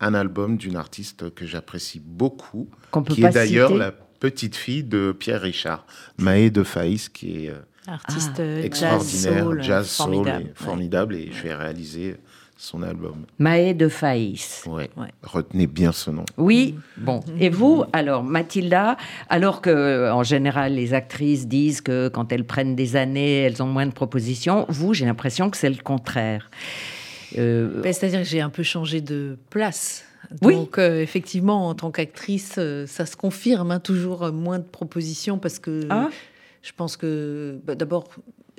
un 0.00 0.14
album 0.14 0.56
d'une 0.56 0.76
artiste 0.76 1.32
que 1.34 1.46
j'apprécie 1.46 2.00
beaucoup, 2.04 2.68
Qu'on 2.90 3.02
peut 3.02 3.14
qui 3.14 3.22
pas 3.22 3.28
est 3.30 3.32
d'ailleurs 3.32 3.68
citer. 3.68 3.78
la 3.78 3.92
petite 3.92 4.56
fille 4.56 4.84
de 4.84 5.12
Pierre 5.18 5.42
Richard, 5.42 5.86
Maë 6.18 6.50
de 6.50 6.62
Faïs, 6.62 7.08
qui 7.08 7.46
est 7.46 7.50
euh, 7.50 7.54
Artiste 7.86 8.32
Ah, 8.38 8.44
jazz 8.44 8.64
extraordinaire, 8.64 9.44
soul, 9.44 9.62
jazz 9.62 9.88
soul, 9.88 10.06
formidable. 10.06 10.42
et 10.42 10.44
ouais. 10.46 10.52
formidable. 10.54 11.14
Et 11.16 11.30
je 11.32 11.42
vais 11.42 11.54
réaliser 11.54 12.16
son 12.56 12.82
album. 12.82 13.24
Maë 13.38 13.74
de 13.74 13.88
Faïs. 13.88 14.64
Ouais. 14.66 14.88
Ouais. 14.96 15.08
Retenez 15.22 15.66
bien 15.66 15.92
ce 15.92 16.10
nom. 16.10 16.24
Oui, 16.36 16.76
bon. 16.96 17.20
Et 17.40 17.48
vous, 17.50 17.84
alors, 17.92 18.22
Mathilda, 18.22 18.96
alors 19.28 19.60
que 19.60 20.10
en 20.10 20.22
général 20.22 20.74
les 20.74 20.94
actrices 20.94 21.46
disent 21.48 21.80
que 21.80 22.08
quand 22.08 22.32
elles 22.32 22.44
prennent 22.46 22.76
des 22.76 22.96
années, 22.96 23.38
elles 23.42 23.62
ont 23.62 23.66
moins 23.66 23.86
de 23.86 23.92
propositions, 23.92 24.66
vous, 24.68 24.94
j'ai 24.94 25.04
l'impression 25.04 25.50
que 25.50 25.56
c'est 25.56 25.68
le 25.70 25.82
contraire. 25.82 26.48
Euh, 27.38 27.80
Ben, 27.82 27.92
C'est-à-dire 27.92 28.20
que 28.20 28.26
j'ai 28.28 28.40
un 28.40 28.50
peu 28.50 28.62
changé 28.62 29.00
de 29.00 29.36
place. 29.50 30.04
Oui. 30.42 30.54
Donc, 30.54 30.78
euh, 30.78 31.00
effectivement, 31.02 31.68
en 31.68 31.74
tant 31.74 31.90
qu'actrice, 31.90 32.54
euh, 32.58 32.86
ça 32.86 33.04
se 33.06 33.16
confirme, 33.16 33.70
hein, 33.72 33.80
toujours 33.80 34.32
moins 34.32 34.58
de 34.58 34.64
propositions 34.64 35.38
parce 35.38 35.58
que 35.58 35.80
Ah. 35.90 36.08
je 36.62 36.70
pense 36.76 36.96
que, 36.96 37.58
bah, 37.66 37.74
d'abord, 37.74 38.08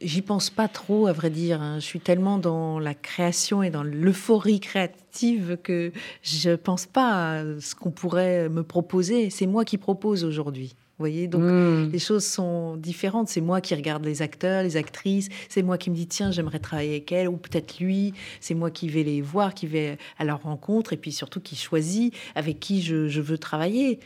j'y 0.01 0.21
pense 0.21 0.49
pas 0.49 0.67
trop, 0.67 1.07
à 1.07 1.13
vrai 1.13 1.29
dire. 1.29 1.61
hein. 1.61 1.79
Je 1.79 1.85
suis 1.85 1.99
tellement 1.99 2.37
dans 2.37 2.79
la 2.79 2.93
création 2.93 3.63
et 3.63 3.69
dans 3.69 3.83
l'euphorie 3.83 4.59
créative 4.59 5.57
que 5.63 5.91
je 6.21 6.55
pense 6.55 6.85
pas 6.85 7.39
à 7.39 7.43
ce 7.59 7.75
qu'on 7.75 7.91
pourrait 7.91 8.49
me 8.49 8.63
proposer. 8.63 9.29
C'est 9.29 9.47
moi 9.47 9.65
qui 9.65 9.77
propose 9.77 10.23
aujourd'hui. 10.23 10.75
Vous 10.97 11.03
voyez, 11.03 11.27
donc 11.27 11.41
hmm. 11.41 11.89
les 11.91 11.99
choses 11.99 12.23
sont 12.23 12.77
différentes. 12.77 13.27
C'est 13.27 13.41
moi 13.41 13.59
qui 13.59 13.75
regarde 13.75 14.05
les 14.05 14.21
acteurs, 14.21 14.63
les 14.63 14.77
actrices. 14.77 15.27
C'est 15.49 15.61
moi 15.61 15.77
qui 15.77 15.89
me 15.89 15.95
dis 15.95 16.07
tiens, 16.07 16.31
j'aimerais 16.31 16.59
travailler 16.59 16.91
avec 16.91 17.11
elle 17.11 17.27
ou 17.27 17.35
peut-être 17.35 17.79
lui. 17.79 18.13
C'est 18.39 18.53
moi 18.53 18.71
qui 18.71 18.87
vais 18.87 19.03
les 19.03 19.21
voir, 19.21 19.53
qui 19.53 19.67
vais 19.67 19.97
à 20.17 20.23
leur 20.23 20.43
rencontre 20.43 20.93
et 20.93 20.97
puis 20.97 21.11
surtout 21.11 21.41
qui 21.41 21.57
choisit 21.57 22.13
avec 22.33 22.61
qui 22.61 22.81
je, 22.81 23.09
je 23.09 23.19
veux 23.19 23.37
travailler. 23.37 23.99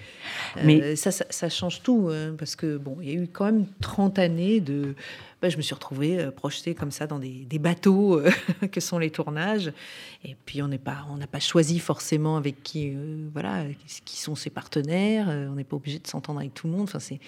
Euh, 0.57 0.61
Mais- 0.65 0.95
ça, 0.95 1.11
ça, 1.11 1.25
ça 1.29 1.47
change 1.47 1.83
tout 1.83 2.09
hein, 2.11 2.33
parce 2.39 2.55
que 2.55 2.77
bon, 2.77 2.97
il 3.03 3.09
y 3.09 3.11
a 3.11 3.21
eu 3.21 3.27
quand 3.27 3.45
même 3.45 3.67
30 3.81 4.17
années 4.17 4.59
de. 4.59 4.95
Je 5.47 5.55
me 5.55 5.61
suis 5.61 5.73
retrouvée 5.73 6.19
euh, 6.19 6.31
projetée 6.31 6.75
comme 6.75 6.91
ça 6.91 7.07
dans 7.07 7.19
des, 7.19 7.45
des 7.45 7.59
bateaux 7.59 8.19
euh, 8.19 8.29
que 8.71 8.81
sont 8.81 8.97
les 8.99 9.09
tournages. 9.09 9.71
Et 10.25 10.35
puis 10.45 10.61
on 10.61 10.67
n'est 10.67 10.77
pas, 10.77 11.05
on 11.09 11.15
n'a 11.15 11.27
pas 11.27 11.39
choisi 11.39 11.79
forcément 11.79 12.35
avec 12.35 12.61
qui, 12.61 12.91
euh, 12.93 13.29
voilà, 13.31 13.63
qui 14.03 14.17
sont 14.19 14.35
ses 14.35 14.49
partenaires. 14.49 15.27
On 15.29 15.55
n'est 15.55 15.63
pas 15.63 15.77
obligé 15.77 15.99
de 15.99 16.07
s'entendre 16.07 16.39
avec 16.39 16.53
tout 16.53 16.67
le 16.67 16.73
monde. 16.73 16.83
Enfin, 16.83 16.99
c'est 16.99 17.19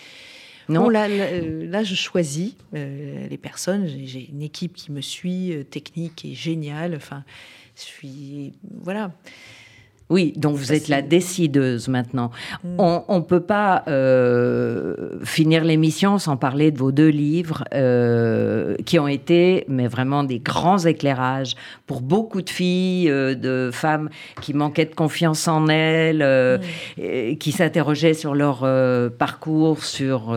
Non. 0.68 0.84
Bon, 0.84 0.89
là, 0.89 1.07
là, 1.07 1.39
là, 1.39 1.84
je 1.84 1.95
choisis 1.95 2.55
euh, 2.76 3.28
les 3.30 3.38
personnes. 3.38 3.88
J'ai- 3.88 4.07
J'ai 4.07 4.30
une 4.30 4.41
équipe 4.41 4.74
qui 4.74 4.91
me 4.91 4.99
suit, 5.01 5.53
euh, 5.53 5.64
technique 5.64 6.26
et 6.26 6.34
géniale. 6.34 6.95
Enfin, 6.95 7.24
je 7.78 7.82
suis 7.84 8.53
voilà. 8.82 9.14
Oui, 10.12 10.34
donc 10.36 10.57
vous 10.57 10.74
êtes 10.74 10.89
la 10.89 11.01
décideuse 11.01 11.88
maintenant. 11.88 12.32
Mm. 12.66 12.76
On 12.80 13.16
ne 13.16 13.24
peut 13.24 13.39
pas 13.39 13.84
euh, 13.88 15.20
finir 15.24 15.64
l'émission 15.64 16.20
sans 16.20 16.36
parler 16.36 16.72
de 16.72 16.78
vos 16.78 16.91
deux 16.91 17.07
livres 17.07 17.64
euh, 17.74 18.76
qui 18.86 18.99
ont 18.99 19.07
été, 19.07 19.64
mais 19.70 19.88
vraiment 19.88 20.26
des 20.26 20.39
grands 20.39 20.80
éclairages 20.80 21.55
pour 21.88 22.01
beaucoup 22.01 22.41
de 22.41 22.49
filles, 22.49 23.09
euh, 23.09 23.36
de 23.36 23.70
femmes 23.72 24.09
qui 24.41 24.53
manquaient 24.53 24.84
de 24.84 24.93
confiance 24.93 25.47
en 25.47 25.70
elles, 25.70 26.59
et 27.01 27.38
qui 27.38 27.53
s'interrogeaient 27.53 28.14
sur 28.14 28.36
leur 28.36 28.68
parcours, 29.14 29.86
sur 29.86 30.34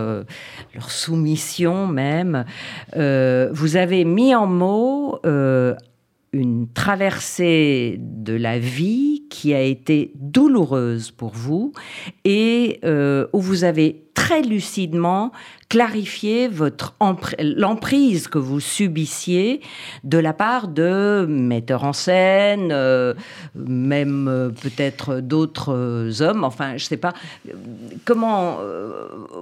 leur 0.73 0.89
soumission 0.89 1.85
même. 1.85 2.45
Vous 2.95 3.75
avez 3.75 4.05
mis 4.05 4.33
en 4.33 4.47
mots 4.47 5.19
une 6.35 6.67
traversée 6.73 7.97
de 7.99 8.33
la 8.33 8.59
vie 8.59 9.24
qui 9.29 9.53
a 9.53 9.61
été 9.61 10.11
douloureuse 10.15 11.11
pour 11.11 11.31
vous 11.33 11.73
et 12.23 12.79
euh, 12.83 13.27
où 13.33 13.41
vous 13.41 13.63
avez 13.63 14.01
très 14.13 14.41
lucidement 14.41 15.31
clarifié 15.67 16.47
votre 16.47 16.95
l'emprise 17.39 18.27
que 18.27 18.37
vous 18.37 18.59
subissiez 18.61 19.61
de 20.03 20.17
la 20.17 20.31
part 20.31 20.69
de 20.69 21.25
metteurs 21.27 21.83
en 21.83 21.91
scène, 21.91 22.69
euh, 22.71 23.13
même 23.55 24.27
euh, 24.29 24.49
peut-être 24.49 25.19
d'autres 25.19 26.21
hommes, 26.21 26.43
enfin 26.43 26.77
je 26.77 26.85
sais 26.85 26.97
pas. 26.97 27.13
Comment 28.05 28.59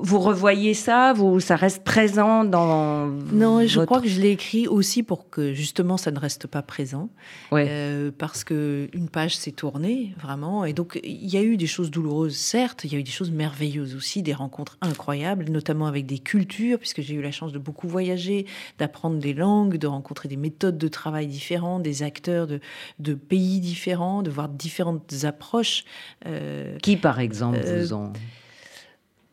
vous 0.01 0.19
revoyez 0.19 0.73
ça? 0.73 1.13
Vous, 1.13 1.39
Ça 1.39 1.55
reste 1.55 1.83
présent 1.83 2.43
dans... 2.43 3.07
Non, 3.31 3.65
je 3.67 3.81
crois 3.81 4.01
que 4.01 4.07
je 4.07 4.21
l'ai 4.21 4.31
écrit 4.31 4.67
aussi 4.67 5.03
pour 5.03 5.29
que 5.29 5.53
justement 5.53 5.97
ça 5.97 6.09
ne 6.09 6.19
reste 6.19 6.47
pas 6.47 6.61
présent. 6.61 7.09
Ouais. 7.51 8.11
Parce 8.17 8.43
que 8.43 8.87
une 8.93 9.09
page 9.09 9.35
s'est 9.35 9.51
tournée, 9.51 9.82
vraiment. 10.17 10.65
Et 10.65 10.73
donc, 10.73 10.99
il 11.03 11.27
y 11.29 11.37
a 11.37 11.41
eu 11.43 11.57
des 11.57 11.67
choses 11.67 11.91
douloureuses, 11.91 12.35
certes. 12.35 12.83
Il 12.83 12.93
y 12.93 12.95
a 12.95 12.99
eu 12.99 13.03
des 13.03 13.11
choses 13.11 13.31
merveilleuses 13.31 13.95
aussi, 13.95 14.21
des 14.23 14.33
rencontres 14.33 14.77
incroyables, 14.81 15.49
notamment 15.49 15.85
avec 15.87 16.05
des 16.05 16.19
cultures, 16.19 16.79
puisque 16.79 17.01
j'ai 17.01 17.13
eu 17.15 17.21
la 17.21 17.31
chance 17.31 17.51
de 17.51 17.59
beaucoup 17.59 17.87
voyager, 17.87 18.45
d'apprendre 18.79 19.17
des 19.19 19.33
langues, 19.33 19.77
de 19.77 19.87
rencontrer 19.87 20.29
des 20.29 20.37
méthodes 20.37 20.77
de 20.77 20.87
travail 20.87 21.27
différentes, 21.27 21.83
des 21.83 22.03
acteurs 22.03 22.47
de, 22.47 22.59
de 22.99 23.13
pays 23.13 23.59
différents, 23.59 24.21
de 24.23 24.31
voir 24.31 24.49
différentes 24.49 25.13
approches. 25.23 25.83
Euh, 26.25 26.77
Qui, 26.79 26.97
par 26.97 27.19
exemple, 27.19 27.59
Euh, 27.63 27.83
vous 27.83 27.93
ont... 27.93 28.13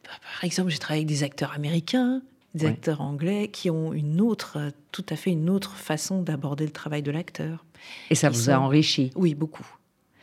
par 0.04 0.44
exemple, 0.44 0.70
j'ai 0.70 0.78
travaillé 0.78 1.00
avec 1.04 1.08
des 1.08 1.22
acteurs 1.22 1.52
américains, 1.54 2.22
des 2.54 2.64
Ouais. 2.66 2.72
acteurs 2.72 3.00
anglais, 3.00 3.48
qui 3.48 3.70
ont 3.70 3.92
une 3.92 4.20
autre, 4.20 4.58
tout 4.90 5.06
à 5.08 5.16
fait 5.16 5.30
une 5.30 5.48
autre 5.48 5.76
façon 5.76 6.22
d'aborder 6.22 6.64
le 6.64 6.72
travail 6.72 7.02
de 7.02 7.12
l'acteur. 7.12 7.64
Et 8.10 8.14
ça 8.14 8.28
vous 8.28 8.50
a 8.50 8.58
enrichi 8.58 9.10
Oui, 9.14 9.34
beaucoup. 9.34 9.66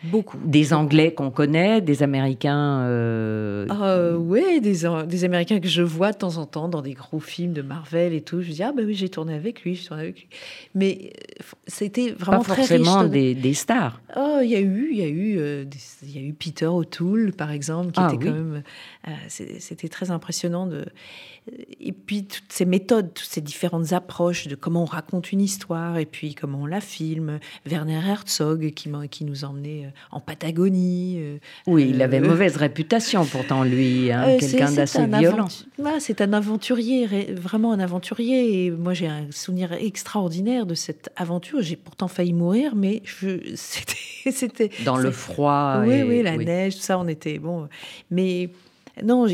Beaucoup. 0.04 0.38
Des 0.46 0.74
Anglais 0.74 1.12
qu'on 1.14 1.32
connaît, 1.32 1.82
des 1.82 2.04
Américains. 2.04 2.82
euh, 2.82 3.66
Euh, 3.72 4.16
oui, 4.16 4.62
des, 4.62 4.84
des 5.08 5.24
Américains 5.24 5.60
que 5.60 5.68
je 5.68 5.82
vois 5.82 6.12
de 6.12 6.18
temps 6.18 6.38
en 6.38 6.46
temps 6.46 6.70
dans 6.70 6.82
des 6.84 6.94
gros 6.94 7.20
films 7.20 7.54
de 7.54 7.62
Marvel 7.64 8.14
et 8.14 8.22
tout. 8.22 8.42
Je 8.42 8.50
me 8.50 8.54
dis, 8.54 8.64
ah 8.64 8.72
ben 8.76 8.86
oui, 8.86 8.94
j'ai 8.94 9.10
tourné 9.10 9.34
avec 9.34 9.64
lui, 9.64 9.74
j'ai 9.76 9.88
tourné 9.88 10.04
avec 10.04 10.16
lui. 10.20 10.28
Mais 10.76 11.12
euh, 11.42 11.44
c'était 11.66 12.12
vraiment 12.12 12.40
pas 12.44 12.54
très 12.54 12.56
forcément 12.58 13.00
riche. 13.00 13.10
des, 13.12 13.34
des 13.36 13.54
stars. 13.56 14.00
Oh, 14.16 14.40
il 14.44 14.50
y 14.50 14.56
a 14.56 14.60
eu, 14.60 14.90
il 14.92 14.98
y 15.00 15.04
a 15.04 15.08
eu, 15.08 15.38
euh, 15.40 15.66
des- 15.66 16.08
y 16.12 16.20
a 16.20 16.22
eu 16.22 16.34
Peter 16.34 16.68
O'Toole, 16.68 17.32
par 17.34 17.52
exemple, 17.52 17.92
qui 17.92 18.00
Ah, 18.00 18.08
était 18.14 18.18
oui. 18.24 18.26
quand 18.26 18.36
même, 18.38 18.64
euh, 19.08 19.12
c'était 19.58 19.90
très 19.90 20.12
impressionnant 20.12 20.68
de. 20.68 20.86
Et 21.80 21.92
puis 21.92 22.26
toutes 22.26 22.52
ces 22.52 22.66
méthodes, 22.66 23.14
toutes 23.14 23.28
ces 23.28 23.42
différentes 23.42 23.94
approches 23.94 24.48
de 24.48 24.56
comment 24.56 24.84
on 24.84 24.86
raconte 24.86 25.32
une 25.32 25.42
histoire 25.42 25.98
et 25.98 26.06
puis 26.06 26.36
comment 26.36 26.62
on 26.64 26.66
la 26.66 26.82
filme. 26.82 27.40
Werner 27.66 28.02
Herzog 28.06 28.72
qui, 28.72 29.26
nous 29.26 29.46
emmenait 29.46 29.86
euh, 29.86 29.90
en 30.12 30.20
Patagonie. 30.20 31.16
euh, 31.20 31.38
Oui, 31.68 31.88
il 31.90 32.02
euh, 32.02 32.06
avait 32.06 32.20
mauvaise 32.20 32.58
réputation 32.58 33.26
pourtant, 33.26 33.64
lui, 33.64 34.12
hein, 34.12 34.28
euh, 34.28 34.40
quelqu'un 34.40 34.72
d'assez 34.72 35.06
violent. 35.06 35.48
c'est 36.00 36.22
un 36.22 36.34
aventurier, 36.34 37.08
vraiment 37.34 37.72
un 37.72 37.80
aventurier. 37.80 38.66
Et 38.66 38.72
moi, 38.72 38.94
j'ai 38.94 39.08
un 39.08 39.28
souvenir 39.32 39.74
extraordinaire 39.74 40.66
de 40.66 40.76
cette 40.76 41.10
aventure. 41.16 41.62
J'ai 41.62 41.76
pourtant 41.76 42.08
failli 42.08 42.34
mourir, 42.34 42.76
mais 42.76 43.02
c'était, 43.56 44.32
c'était 44.32 44.72
Dans 44.86 44.98
le 44.98 45.12
froid. 45.12 45.84
oui, 45.86 45.96
et- 45.96 46.04
oui, 46.04 46.24
la 46.24 46.38
neige, 46.38 46.76
tout 46.76 46.82
ça, 46.82 46.98
on 47.00 47.08
était 47.08 47.40
bon. 47.40 47.68
Mais 48.12 48.50
non, 49.04 49.28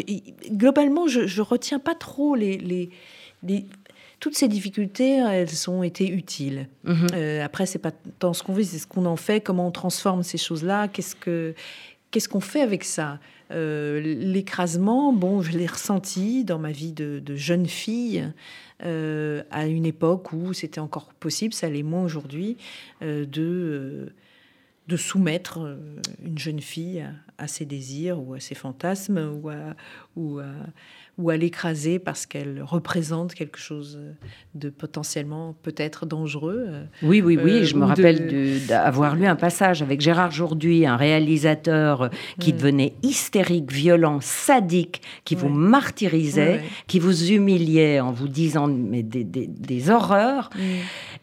globalement, 0.51 1.07
je, 1.07 1.27
je 1.27 1.41
retiens 1.41 1.79
pas 1.79 1.95
trop 1.95 2.35
les, 2.35 2.57
les, 2.57 2.89
les- 3.43 3.65
toutes 4.19 4.35
ces 4.35 4.47
difficultés. 4.47 5.17
Elles 5.17 5.69
ont 5.69 5.83
été 5.83 6.09
utiles. 6.09 6.67
Mhm. 6.85 7.07
Euh, 7.13 7.43
après, 7.43 7.65
c'est 7.65 7.79
pas 7.79 7.91
tant 8.19 8.33
ce 8.33 8.41
qu'on 8.43 8.53
vit, 8.53 8.65
c'est 8.65 8.79
ce 8.79 8.87
qu'on 8.87 9.05
en 9.05 9.15
fait, 9.17 9.41
comment 9.41 9.67
on 9.67 9.71
transforme 9.71 10.23
ces 10.23 10.37
choses-là, 10.37 10.87
qu'est-ce 10.87 11.15
que 11.15 11.53
qu'est-ce 12.11 12.29
qu'on 12.29 12.39
fait 12.41 12.61
avec 12.61 12.83
ça? 12.83 13.19
Euh, 13.51 13.99
L'écrasement, 13.99 15.11
bon, 15.13 15.41
je 15.41 15.57
l'ai 15.57 15.65
ressenti 15.65 16.43
dans 16.45 16.59
ma 16.59 16.71
vie 16.71 16.91
de, 16.93 17.19
de 17.19 17.35
jeune 17.35 17.65
fille. 17.65 18.31
euh, 18.85 19.43
à 19.49 19.65
une 19.67 19.85
époque 19.85 20.31
où 20.33 20.53
c'était 20.53 20.79
encore 20.79 21.13
possible, 21.13 21.53
ça 21.53 21.69
l'est 21.69 21.83
moins 21.83 22.03
aujourd'hui, 22.03 22.57
euh, 23.01 23.25
de, 23.25 24.11
de 24.89 24.97
soumettre 24.97 25.77
une 26.23 26.37
jeune 26.37 26.59
fille 26.59 27.05
à, 27.37 27.47
ses 27.47 27.65
désirs 27.65 28.19
ou 28.21 28.33
à 28.33 28.39
ses 28.39 28.55
fantasmes 28.55 29.31
ou 29.41 29.49
à, 29.49 29.75
ou 30.15 30.39
à, 30.39 30.45
ou 31.19 31.29
à 31.29 31.37
l'écraser 31.37 31.99
parce 31.99 32.25
qu'elle 32.25 32.63
représente 32.63 33.35
quelque 33.35 33.59
chose 33.59 33.99
de 34.55 34.69
potentiellement 34.69 35.55
peut-être 35.61 36.05
dangereux. 36.07 36.65
euh, 36.67 36.83
Oui, 37.03 37.21
oui, 37.21 37.37
oui. 37.41 37.51
Euh, 37.51 37.63
je 37.63 37.75
me 37.75 37.85
rappelle 37.85 38.27
de- 38.27 38.67
d'avoir 38.67 39.15
lu 39.15 39.27
un 39.27 39.35
passage 39.35 39.81
avec 39.83 40.01
Gérard 40.01 40.31
Jourduy, 40.31 40.85
un 40.87 40.95
réalisateur 40.97 42.09
qui 42.39 42.51
Mm. 42.51 42.57
devenait 42.57 42.93
hystérique, 43.03 43.71
violent, 43.71 44.19
sadique, 44.21 45.01
qui 45.23 45.35
vous 45.35 45.49
martyrisait, 45.49 46.47
ouais. 46.55 46.61
qui 46.87 46.97
vous 46.99 47.31
humiliait 47.31 47.99
en 47.99 48.11
vous 48.11 48.27
disant 48.27 48.67
mais 48.67 49.03
des, 49.03 49.23
des- 49.23 49.47
des 49.47 49.89
horreurs. 49.91 50.49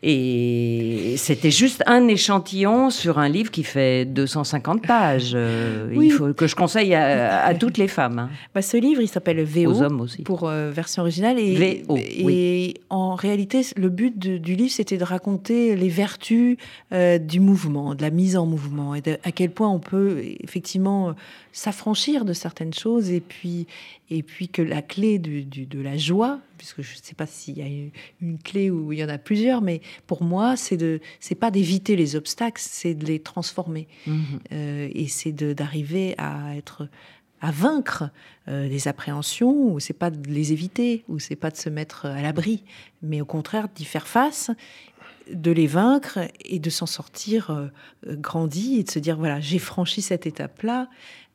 Et 0.02 1.14
c'était 1.18 1.50
juste 1.50 1.82
un 1.86 2.08
échantillon 2.08 2.90
sur 2.90 3.18
un 3.18 3.28
livre 3.28 3.50
qui 3.50 3.64
fait 3.64 4.04
250 4.06 4.86
pages. 4.86 5.32
Euh, 5.34 5.90
Oui. 6.00 6.06
Il 6.06 6.12
faut 6.12 6.32
que 6.34 6.46
je 6.46 6.54
conseille 6.56 6.94
à, 6.94 7.44
à 7.44 7.54
toutes 7.54 7.78
les 7.78 7.88
femmes, 7.88 8.18
hein, 8.18 8.30
Bah, 8.54 8.62
ce 8.62 8.76
livre, 8.76 9.00
il 9.00 9.08
s'appelle 9.08 9.42
VO. 9.44 9.70
aux 9.70 9.82
hommes 9.82 10.00
aussi. 10.00 10.22
pour 10.22 10.48
euh, 10.48 10.70
version 10.70 11.02
originale. 11.02 11.38
Et, 11.38 11.82
VO, 11.86 11.96
et 11.96 12.22
oui. 12.24 12.74
en 12.90 13.14
réalité, 13.14 13.62
le 13.76 13.88
but 13.88 14.18
de- 14.18 14.38
du 14.38 14.54
livre, 14.56 14.72
c'était 14.72 14.98
de 14.98 15.04
raconter 15.04 15.76
les 15.76 15.88
vertus 15.88 16.56
euh, 16.92 17.18
du 17.18 17.40
mouvement, 17.40 17.94
de 17.94 18.02
la 18.02 18.10
mise 18.10 18.36
en 18.36 18.46
mouvement, 18.46 18.94
et 18.94 19.00
de- 19.00 19.18
à 19.24 19.32
quel 19.32 19.50
point 19.50 19.68
on 19.68 19.78
peut 19.78 20.18
effectivement 20.40 21.10
euh, 21.10 21.12
s'affranchir 21.52 22.24
de 22.24 22.32
certaines 22.32 22.72
choses, 22.74 23.10
et 23.10 23.20
puis, 23.20 23.66
et 24.10 24.22
puis 24.22 24.48
que 24.48 24.62
la 24.62 24.82
clé 24.82 25.18
du- 25.18 25.44
du- 25.44 25.66
de 25.66 25.80
la 25.80 25.96
joie, 25.96 26.38
puisque 26.60 26.82
je 26.82 26.92
ne 26.92 27.00
sais 27.02 27.14
pas 27.14 27.24
s'il 27.24 27.56
y 27.56 27.62
a 27.62 27.66
une, 27.66 27.90
une 28.20 28.38
clé 28.38 28.68
ou 28.70 28.92
il 28.92 28.98
y 28.98 29.04
en 29.04 29.08
a 29.08 29.16
plusieurs, 29.16 29.62
mais 29.62 29.80
pour 30.06 30.22
moi, 30.22 30.56
c'est 30.56 30.76
de, 30.76 31.00
c'est 31.18 31.34
pas 31.34 31.50
d'éviter 31.50 31.96
les 31.96 32.16
obstacles, 32.16 32.60
c'est 32.62 32.92
de 32.94 33.06
les 33.06 33.18
transformer. 33.18 33.88
Mhm. 34.06 34.24
Euh, 34.52 34.88
et 34.94 35.08
c'est 35.08 35.32
de- 35.32 35.54
d'arriver 35.54 36.14
à 36.18 36.54
être 36.54 36.86
à 37.40 37.50
vaincre 37.50 38.10
euh, 38.48 38.68
les 38.68 38.88
appréhensions 38.88 39.72
ou 39.72 39.80
c'est 39.80 39.94
pas 39.94 40.10
de 40.10 40.28
les 40.28 40.52
éviter 40.52 41.02
ou 41.08 41.18
c'est 41.18 41.34
pas 41.36 41.48
de 41.50 41.56
se 41.56 41.70
mettre 41.70 42.04
à 42.04 42.20
l'abri 42.20 42.62
mais 43.00 43.22
au 43.22 43.24
contraire 43.24 43.68
d'y 43.74 43.86
faire 43.86 44.06
face 44.06 44.50
de 45.32 45.50
les 45.50 45.66
vaincre 45.66 46.18
et 46.44 46.58
de 46.58 46.68
s'en 46.68 46.84
sortir 46.84 47.48
euh, 47.50 47.68
grandi 48.16 48.78
et 48.78 48.82
de 48.82 48.90
se 48.90 48.98
dire 48.98 49.16
voilà 49.16 49.40
j'ai 49.40 49.58
franchi 49.58 50.02
cette 50.02 50.26
étape 50.26 50.60
là 50.62 50.90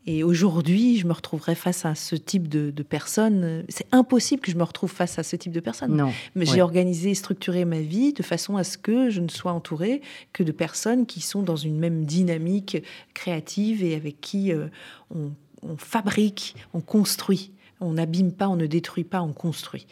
et 0.07 0.23
aujourd'hui 0.23 0.97
je 0.97 1.07
me 1.07 1.13
retrouverai 1.13 1.55
face 1.55 1.85
à 1.85 1.95
ce 1.95 2.15
type 2.15 2.47
de, 2.47 2.71
de 2.71 2.83
personnes 2.83 3.63
c'est 3.69 3.87
impossible 3.91 4.41
que 4.41 4.51
je 4.51 4.57
me 4.57 4.63
retrouve 4.63 4.91
face 4.91 5.17
à 5.19 5.23
ce 5.23 5.35
type 5.35 5.51
de 5.51 5.59
personnes 5.59 5.95
Non. 5.95 6.11
mais 6.35 6.47
Ouais. 6.47 6.55
j'ai 6.55 6.61
organisé 6.61 7.11
et 7.11 7.15
structuré 7.15 7.65
ma 7.65 7.79
vie 7.79 8.13
de 8.13 8.23
façon 8.23 8.57
à 8.57 8.63
ce 8.63 8.77
que 8.77 9.09
je 9.09 9.21
ne 9.21 9.29
sois 9.29 9.51
entourée 9.51 10.01
que 10.33 10.43
de 10.43 10.51
personnes 10.51 11.05
qui 11.05 11.21
sont 11.21 11.41
dans 11.43 11.55
une 11.55 11.77
même 11.79 12.05
dynamique 12.05 12.77
créative 13.13 13.83
et 13.83 13.95
avec 13.95 14.21
qui 14.21 14.51
euh, 14.51 14.67
on, 15.13 15.31
on 15.63 15.77
fabrique, 15.77 16.55
on 16.73 16.81
construit. 16.81 17.51
On 17.81 17.93
n'abîme 17.93 18.31
pas, 18.31 18.47
on 18.47 18.55
ne 18.55 18.67
détruit 18.67 19.03
pas, 19.03 19.21
on 19.21 19.33
construit. 19.33 19.85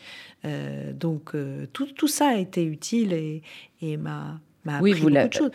Euh, 0.46 0.94
donc 0.94 1.36
euh, 1.36 1.66
tout, 1.74 1.88
tout 1.88 2.08
ça 2.08 2.30
a 2.30 2.38
été 2.38 2.64
utile 2.64 3.12
et, 3.14 3.42
et 3.82 3.98
m'a 3.98 4.40
m'a 4.66 4.80
Oui, 4.80 4.92
appris 4.92 5.02
vous 5.02 5.10
beaucoup 5.10 5.28
de 5.28 5.34
choses. 5.34 5.52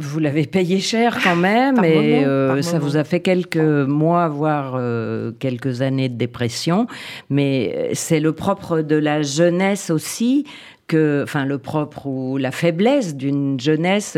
Vous 0.00 0.18
l'avez 0.18 0.46
payé 0.46 0.80
cher 0.80 1.20
quand 1.22 1.36
même, 1.36 1.76
Par 1.76 1.84
et 1.84 1.94
moment, 1.94 2.26
euh, 2.26 2.62
ça 2.62 2.72
moment. 2.78 2.84
vous 2.86 2.96
a 2.96 3.04
fait 3.04 3.20
quelques 3.20 3.56
mois, 3.56 4.28
voire 4.28 4.74
euh, 4.76 5.30
quelques 5.38 5.82
années 5.82 6.08
de 6.08 6.16
dépression. 6.16 6.86
Mais 7.28 7.72
euh, 7.76 7.90
c'est 7.92 8.18
le 8.20 8.32
propre 8.32 8.80
de 8.80 8.96
la 8.96 9.22
jeunesse 9.22 9.90
aussi, 9.90 10.44
que, 10.88 11.20
enfin 11.22 11.44
le 11.44 11.58
propre 11.58 12.06
ou 12.06 12.36
la 12.38 12.50
faiblesse 12.50 13.14
d'une 13.14 13.60
jeunesse 13.60 14.16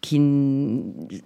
qui 0.00 0.16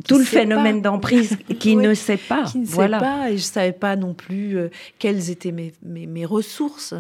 tout 0.09 0.18
le 0.18 0.24
phénomène 0.24 0.80
d'emprise 0.82 1.36
qui 1.61 1.76
Oui, 1.76 1.86
ne 1.86 1.95
sait 1.95 2.16
pas. 2.16 2.45
qui 2.45 2.59
ne 2.59 2.66
voilà. 2.66 2.99
sait 2.99 3.05
pas 3.05 3.30
et 3.30 3.36
je 3.36 3.43
savais 3.43 3.72
pas 3.72 3.95
non 3.97 4.14
plus 4.14 4.57
euh, 4.57 4.68
quelles 4.99 5.30
étaient 5.30 5.53
mes, 5.53 5.72
mes, 5.84 6.07
mes 6.07 6.24
ressources. 6.24 6.95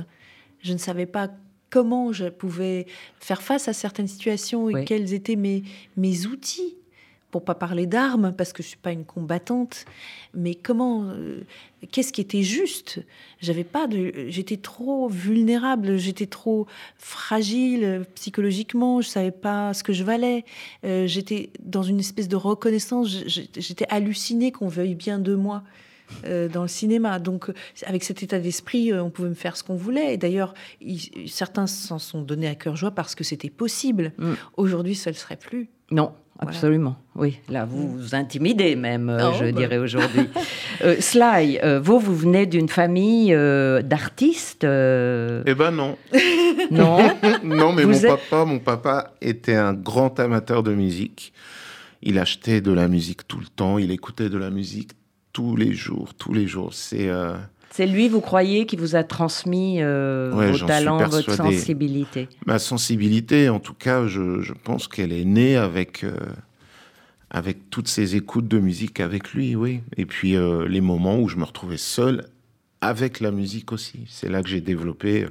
Je 0.60 0.72
ne 0.74 0.78
savais 0.78 1.06
pas 1.06 1.28
comment 1.70 2.12
je 2.12 2.26
pouvais 2.26 2.86
faire 3.18 3.40
face 3.42 3.66
à 3.66 3.72
certaines 3.72 4.06
situations 4.06 4.68
et 4.68 4.74
Oui. 4.74 4.84
quels 4.84 5.14
étaient 5.14 5.36
mes, 5.36 5.62
mes 5.96 6.26
outils 6.26 6.76
pour 7.32 7.44
pas 7.44 7.54
parler 7.54 7.86
d'armes, 7.86 8.32
parce 8.36 8.52
que 8.52 8.62
je 8.62 8.68
suis 8.68 8.76
pas 8.76 8.92
une 8.92 9.06
combattante, 9.06 9.86
mais 10.34 10.54
comment, 10.54 11.04
euh, 11.04 11.40
qu'est-ce 11.90 12.12
qui 12.12 12.20
était 12.20 12.42
juste? 12.42 13.00
J'avais 13.40 13.64
pas 13.64 13.86
de, 13.86 14.12
j'étais 14.28 14.58
trop 14.58 15.08
vulnérable, 15.08 15.96
j'étais 15.96 16.26
trop 16.26 16.66
fragile 16.98 18.04
psychologiquement, 18.14 19.00
je 19.00 19.08
savais 19.08 19.30
pas 19.30 19.72
ce 19.72 19.82
que 19.82 19.94
je 19.94 20.04
valais. 20.04 20.44
Euh, 20.84 21.06
j'étais 21.06 21.48
dans 21.60 21.82
une 21.82 22.00
espèce 22.00 22.28
de 22.28 22.36
reconnaissance, 22.36 23.08
j'étais 23.08 23.86
hallucinée 23.88 24.52
qu'on 24.52 24.68
veuille 24.68 24.94
bien 24.94 25.18
de 25.18 25.34
moi. 25.34 25.64
euh, 26.26 26.46
dans 26.46 26.60
le 26.60 26.68
cinéma. 26.68 27.18
Donc, 27.18 27.50
avec 27.86 28.04
cet 28.04 28.22
état 28.22 28.38
d'esprit, 28.38 28.92
on 28.92 29.08
pouvait 29.08 29.30
me 29.30 29.34
faire 29.34 29.56
ce 29.56 29.64
qu'on 29.64 29.76
voulait. 29.76 30.12
Et 30.12 30.16
d'ailleurs, 30.18 30.52
certains 31.26 31.66
s'en 31.66 31.98
sont 31.98 32.20
donnés 32.20 32.48
à 32.48 32.54
cœur 32.54 32.76
joie 32.76 32.90
parce 32.90 33.14
que 33.14 33.24
c'était 33.24 33.48
possible. 33.48 34.12
Mm. 34.18 34.32
Aujourd'hui, 34.58 34.94
ça 34.94 35.08
ne 35.08 35.14
le 35.14 35.18
serait 35.18 35.38
plus. 35.38 35.70
Non. 35.90 36.12
Absolument. 36.48 36.96
Oui, 37.14 37.38
là, 37.48 37.64
vous 37.64 37.88
vous 37.96 38.14
intimidez 38.14 38.74
même, 38.76 39.08
euh, 39.10 39.30
Oh, 39.30 39.34
je 39.38 39.44
bah. 39.46 39.52
dirais 39.52 39.78
aujourd'hui. 39.78 40.28
Euh, 40.84 40.96
Sly, 40.98 41.60
euh, 41.62 41.78
vous, 41.78 42.00
vous 42.00 42.16
venez 42.16 42.44
d'une 42.46 42.68
famille 42.68 43.32
euh, 43.34 43.82
d'artistes 43.82 44.64
euh, 44.64 45.42
Eh 45.46 45.54
ben 45.54 45.70
non. 45.70 45.96
Non 46.72 46.98
non, 47.44 47.72
mais 47.72 47.82
Vous 47.84 47.90
mon 47.90 47.94
êtes- 47.94 48.06
papa, 48.08 48.44
mon 48.44 48.58
papa 48.58 49.12
était 49.20 49.54
un 49.54 49.74
grand 49.74 50.18
amateur 50.18 50.62
de 50.64 50.74
musique. 50.74 51.32
Il 52.02 52.18
achetait 52.18 52.60
de 52.60 52.72
la 52.72 52.88
musique 52.88 53.28
tout 53.28 53.38
le 53.38 53.46
temps. 53.46 53.78
Il 53.78 53.92
écoutait 53.92 54.28
de 54.28 54.38
la 54.38 54.50
musique 54.50 54.90
tous 55.32 55.54
les 55.54 55.72
jours, 55.72 56.14
tous 56.14 56.32
les 56.32 56.48
jours. 56.48 56.74
C'est 56.74 57.08
euh, 57.08 57.34
C'est 57.72 57.86
lui, 57.86 58.08
vous 58.08 58.20
croyez, 58.20 58.66
qui 58.66 58.76
vous 58.76 58.96
a 58.96 59.02
transmis 59.02 59.78
euh, 59.80 60.30
Ouais, 60.32 60.50
vos 60.50 60.66
talents, 60.66 61.08
votre 61.08 61.34
sensibilité 61.34 62.28
ma 62.46 62.58
sensibilité. 62.58 63.48
En 63.48 63.60
tout 63.60 63.74
cas, 63.74 64.06
je, 64.06 64.42
je 64.42 64.52
pense 64.52 64.88
qu'elle 64.88 65.12
est 65.12 65.24
née 65.24 65.56
avec 65.56 66.04
euh, 66.04 66.14
avec 67.30 67.70
toutes 67.70 67.88
ces 67.88 68.14
écoutes 68.14 68.46
de 68.46 68.58
musique 68.58 69.00
avec 69.00 69.32
lui, 69.32 69.56
oui. 69.56 69.80
Et 69.96 70.04
puis 70.04 70.36
euh, 70.36 70.68
les 70.68 70.82
moments 70.82 71.18
où 71.18 71.28
je 71.28 71.36
me 71.36 71.44
retrouvais 71.44 71.78
seul 71.78 72.26
avec 72.82 73.20
la 73.20 73.30
musique 73.30 73.72
aussi. 73.72 74.00
C'est 74.06 74.28
là 74.28 74.42
que 74.42 74.50
j'ai 74.50 74.60
développé 74.60 75.26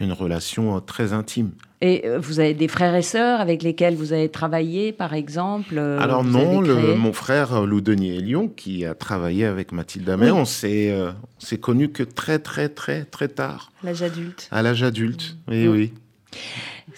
une 0.00 0.12
relation 0.12 0.76
euh, 0.76 0.80
très 0.80 1.12
intime. 1.12 1.50
Et 1.82 2.02
euh, 2.06 2.18
vous 2.18 2.40
avez 2.40 2.52
des 2.54 2.68
frères 2.68 2.94
et 2.94 3.02
sœurs 3.02 3.40
avec 3.40 3.62
lesquels 3.62 3.94
vous 3.94 4.12
avez 4.12 4.28
travaillé, 4.28 4.92
par 4.92 5.14
exemple 5.14 5.76
euh, 5.78 5.98
Alors 6.00 6.22
vous 6.22 6.30
non, 6.30 6.60
le- 6.60 6.94
mon 6.94 7.12
frère 7.12 7.62
Lou 7.62 7.80
Denis 7.80 8.16
Elion, 8.16 8.48
qui 8.48 8.84
a 8.84 8.94
travaillé 8.94 9.44
avec 9.46 9.72
Mathilde 9.72 10.08
on 10.10 10.44
s'est 10.44 10.90
euh, 10.90 11.10
on 11.10 11.40
s'est 11.44 11.58
connus 11.58 11.88
que 11.90 12.02
très 12.02 12.38
très 12.38 12.68
très 12.68 13.04
très 13.04 13.28
tard, 13.28 13.72
L'âge 13.82 14.02
adulte. 14.02 14.48
à 14.50 14.62
l'âge 14.62 14.82
adulte. 14.82 15.36
Oui, 15.48 15.66
Mm. 15.66 15.70
oui. 15.72 15.92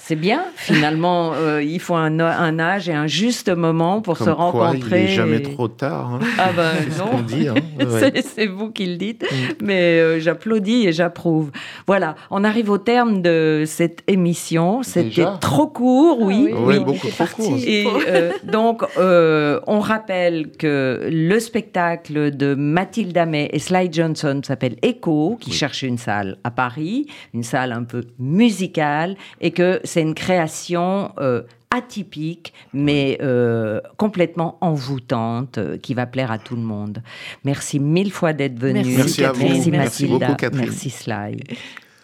C'est 0.05 0.17
bien, 0.17 0.43
finalement, 0.57 1.33
euh, 1.37 1.63
il 1.63 1.79
faut 1.79 1.95
un, 1.95 2.19
un 2.19 2.59
âge 2.59 2.89
et 2.89 2.93
un 2.93 3.07
juste 3.07 3.49
moment 3.49 4.01
pour 4.03 4.19
Comme 4.19 4.27
se 4.27 4.33
quoi, 4.33 4.45
rencontrer. 4.47 5.03
il 5.03 5.05
n'est 5.07 5.13
jamais 5.13 5.37
et- 5.37 5.43
trop 5.43 5.69
tard. 5.69 6.15
hein. 6.15 6.19
Ah 6.39 6.51
ben 6.57 6.73
C'est 6.85 6.91
ce 6.91 6.99
non. 6.99 7.55
hein. 7.57 7.61
Ouais. 7.87 8.11
C'est- 8.15 8.23
C'est 8.35 8.47
vous 8.47 8.71
qui 8.73 8.87
le 8.87 8.97
dites, 8.97 9.25
mais 9.63 10.01
euh, 10.01 10.19
j'applaudis 10.19 10.89
et 10.89 10.93
j'approuve. 10.93 11.53
Voilà, 11.87 12.17
on 12.33 12.43
arrive 12.43 12.69
au 12.71 12.79
terme 12.79 13.23
de 13.23 13.63
cette 13.67 14.03
émission. 14.09 14.83
C'était 14.83 15.09
Déjà 15.09 15.39
trop 15.41 15.69
court, 15.69 16.21
oui. 16.21 16.49
Ah 16.53 16.57
oui. 16.63 16.81
beaucoup 16.81 17.07
trop 17.09 17.25
court. 17.27 17.57
Et 17.65 17.87
euh, 18.09 18.33
donc, 18.45 18.83
euh, 18.99 19.61
on 19.69 19.79
rappelle 19.79 20.51
que 20.51 21.09
le 21.11 21.39
spectacle 21.39 22.35
de 22.37 22.55
Mathilde 22.57 23.17
Amet 23.17 23.51
et 23.53 23.59
Sly 23.61 23.89
Johnson 23.93 24.41
s'appelle 24.45 24.77
Echo, 24.83 25.37
qui 25.41 25.51
Oui. 25.51 25.57
cherche 25.57 25.83
une 25.83 25.99
salle 25.99 26.39
à 26.43 26.51
Paris, 26.51 27.07
une 27.35 27.45
salle 27.45 27.71
un 27.73 27.85
peu 27.85 28.03
musicale, 28.19 29.17
et 29.41 29.51
que 29.53 29.81
c'est 29.93 30.01
une 30.01 30.15
création 30.15 31.13
euh, 31.19 31.43
atypique, 31.71 32.55
mais 32.73 33.19
euh, 33.21 33.81
complètement 33.99 34.57
envoûtante, 34.61 35.59
euh, 35.59 35.77
qui 35.77 35.93
va 35.93 36.07
plaire 36.07 36.31
à 36.31 36.39
tout 36.39 36.57
le 36.57 36.63
monde. 36.63 37.03
Merci 37.45 37.79
mille 37.79 38.11
fois 38.11 38.33
d'être 38.33 38.59
venu. 38.59 38.83
Merci. 38.83 38.97
Merci 38.97 39.25
à 39.25 39.33
vous. 39.33 39.47
Merci 39.47 39.71
Merci 39.71 40.07
beaucoup, 40.07 40.35
Catherine. 40.35 40.67
Merci 40.67 40.91
Sly. 40.91 41.37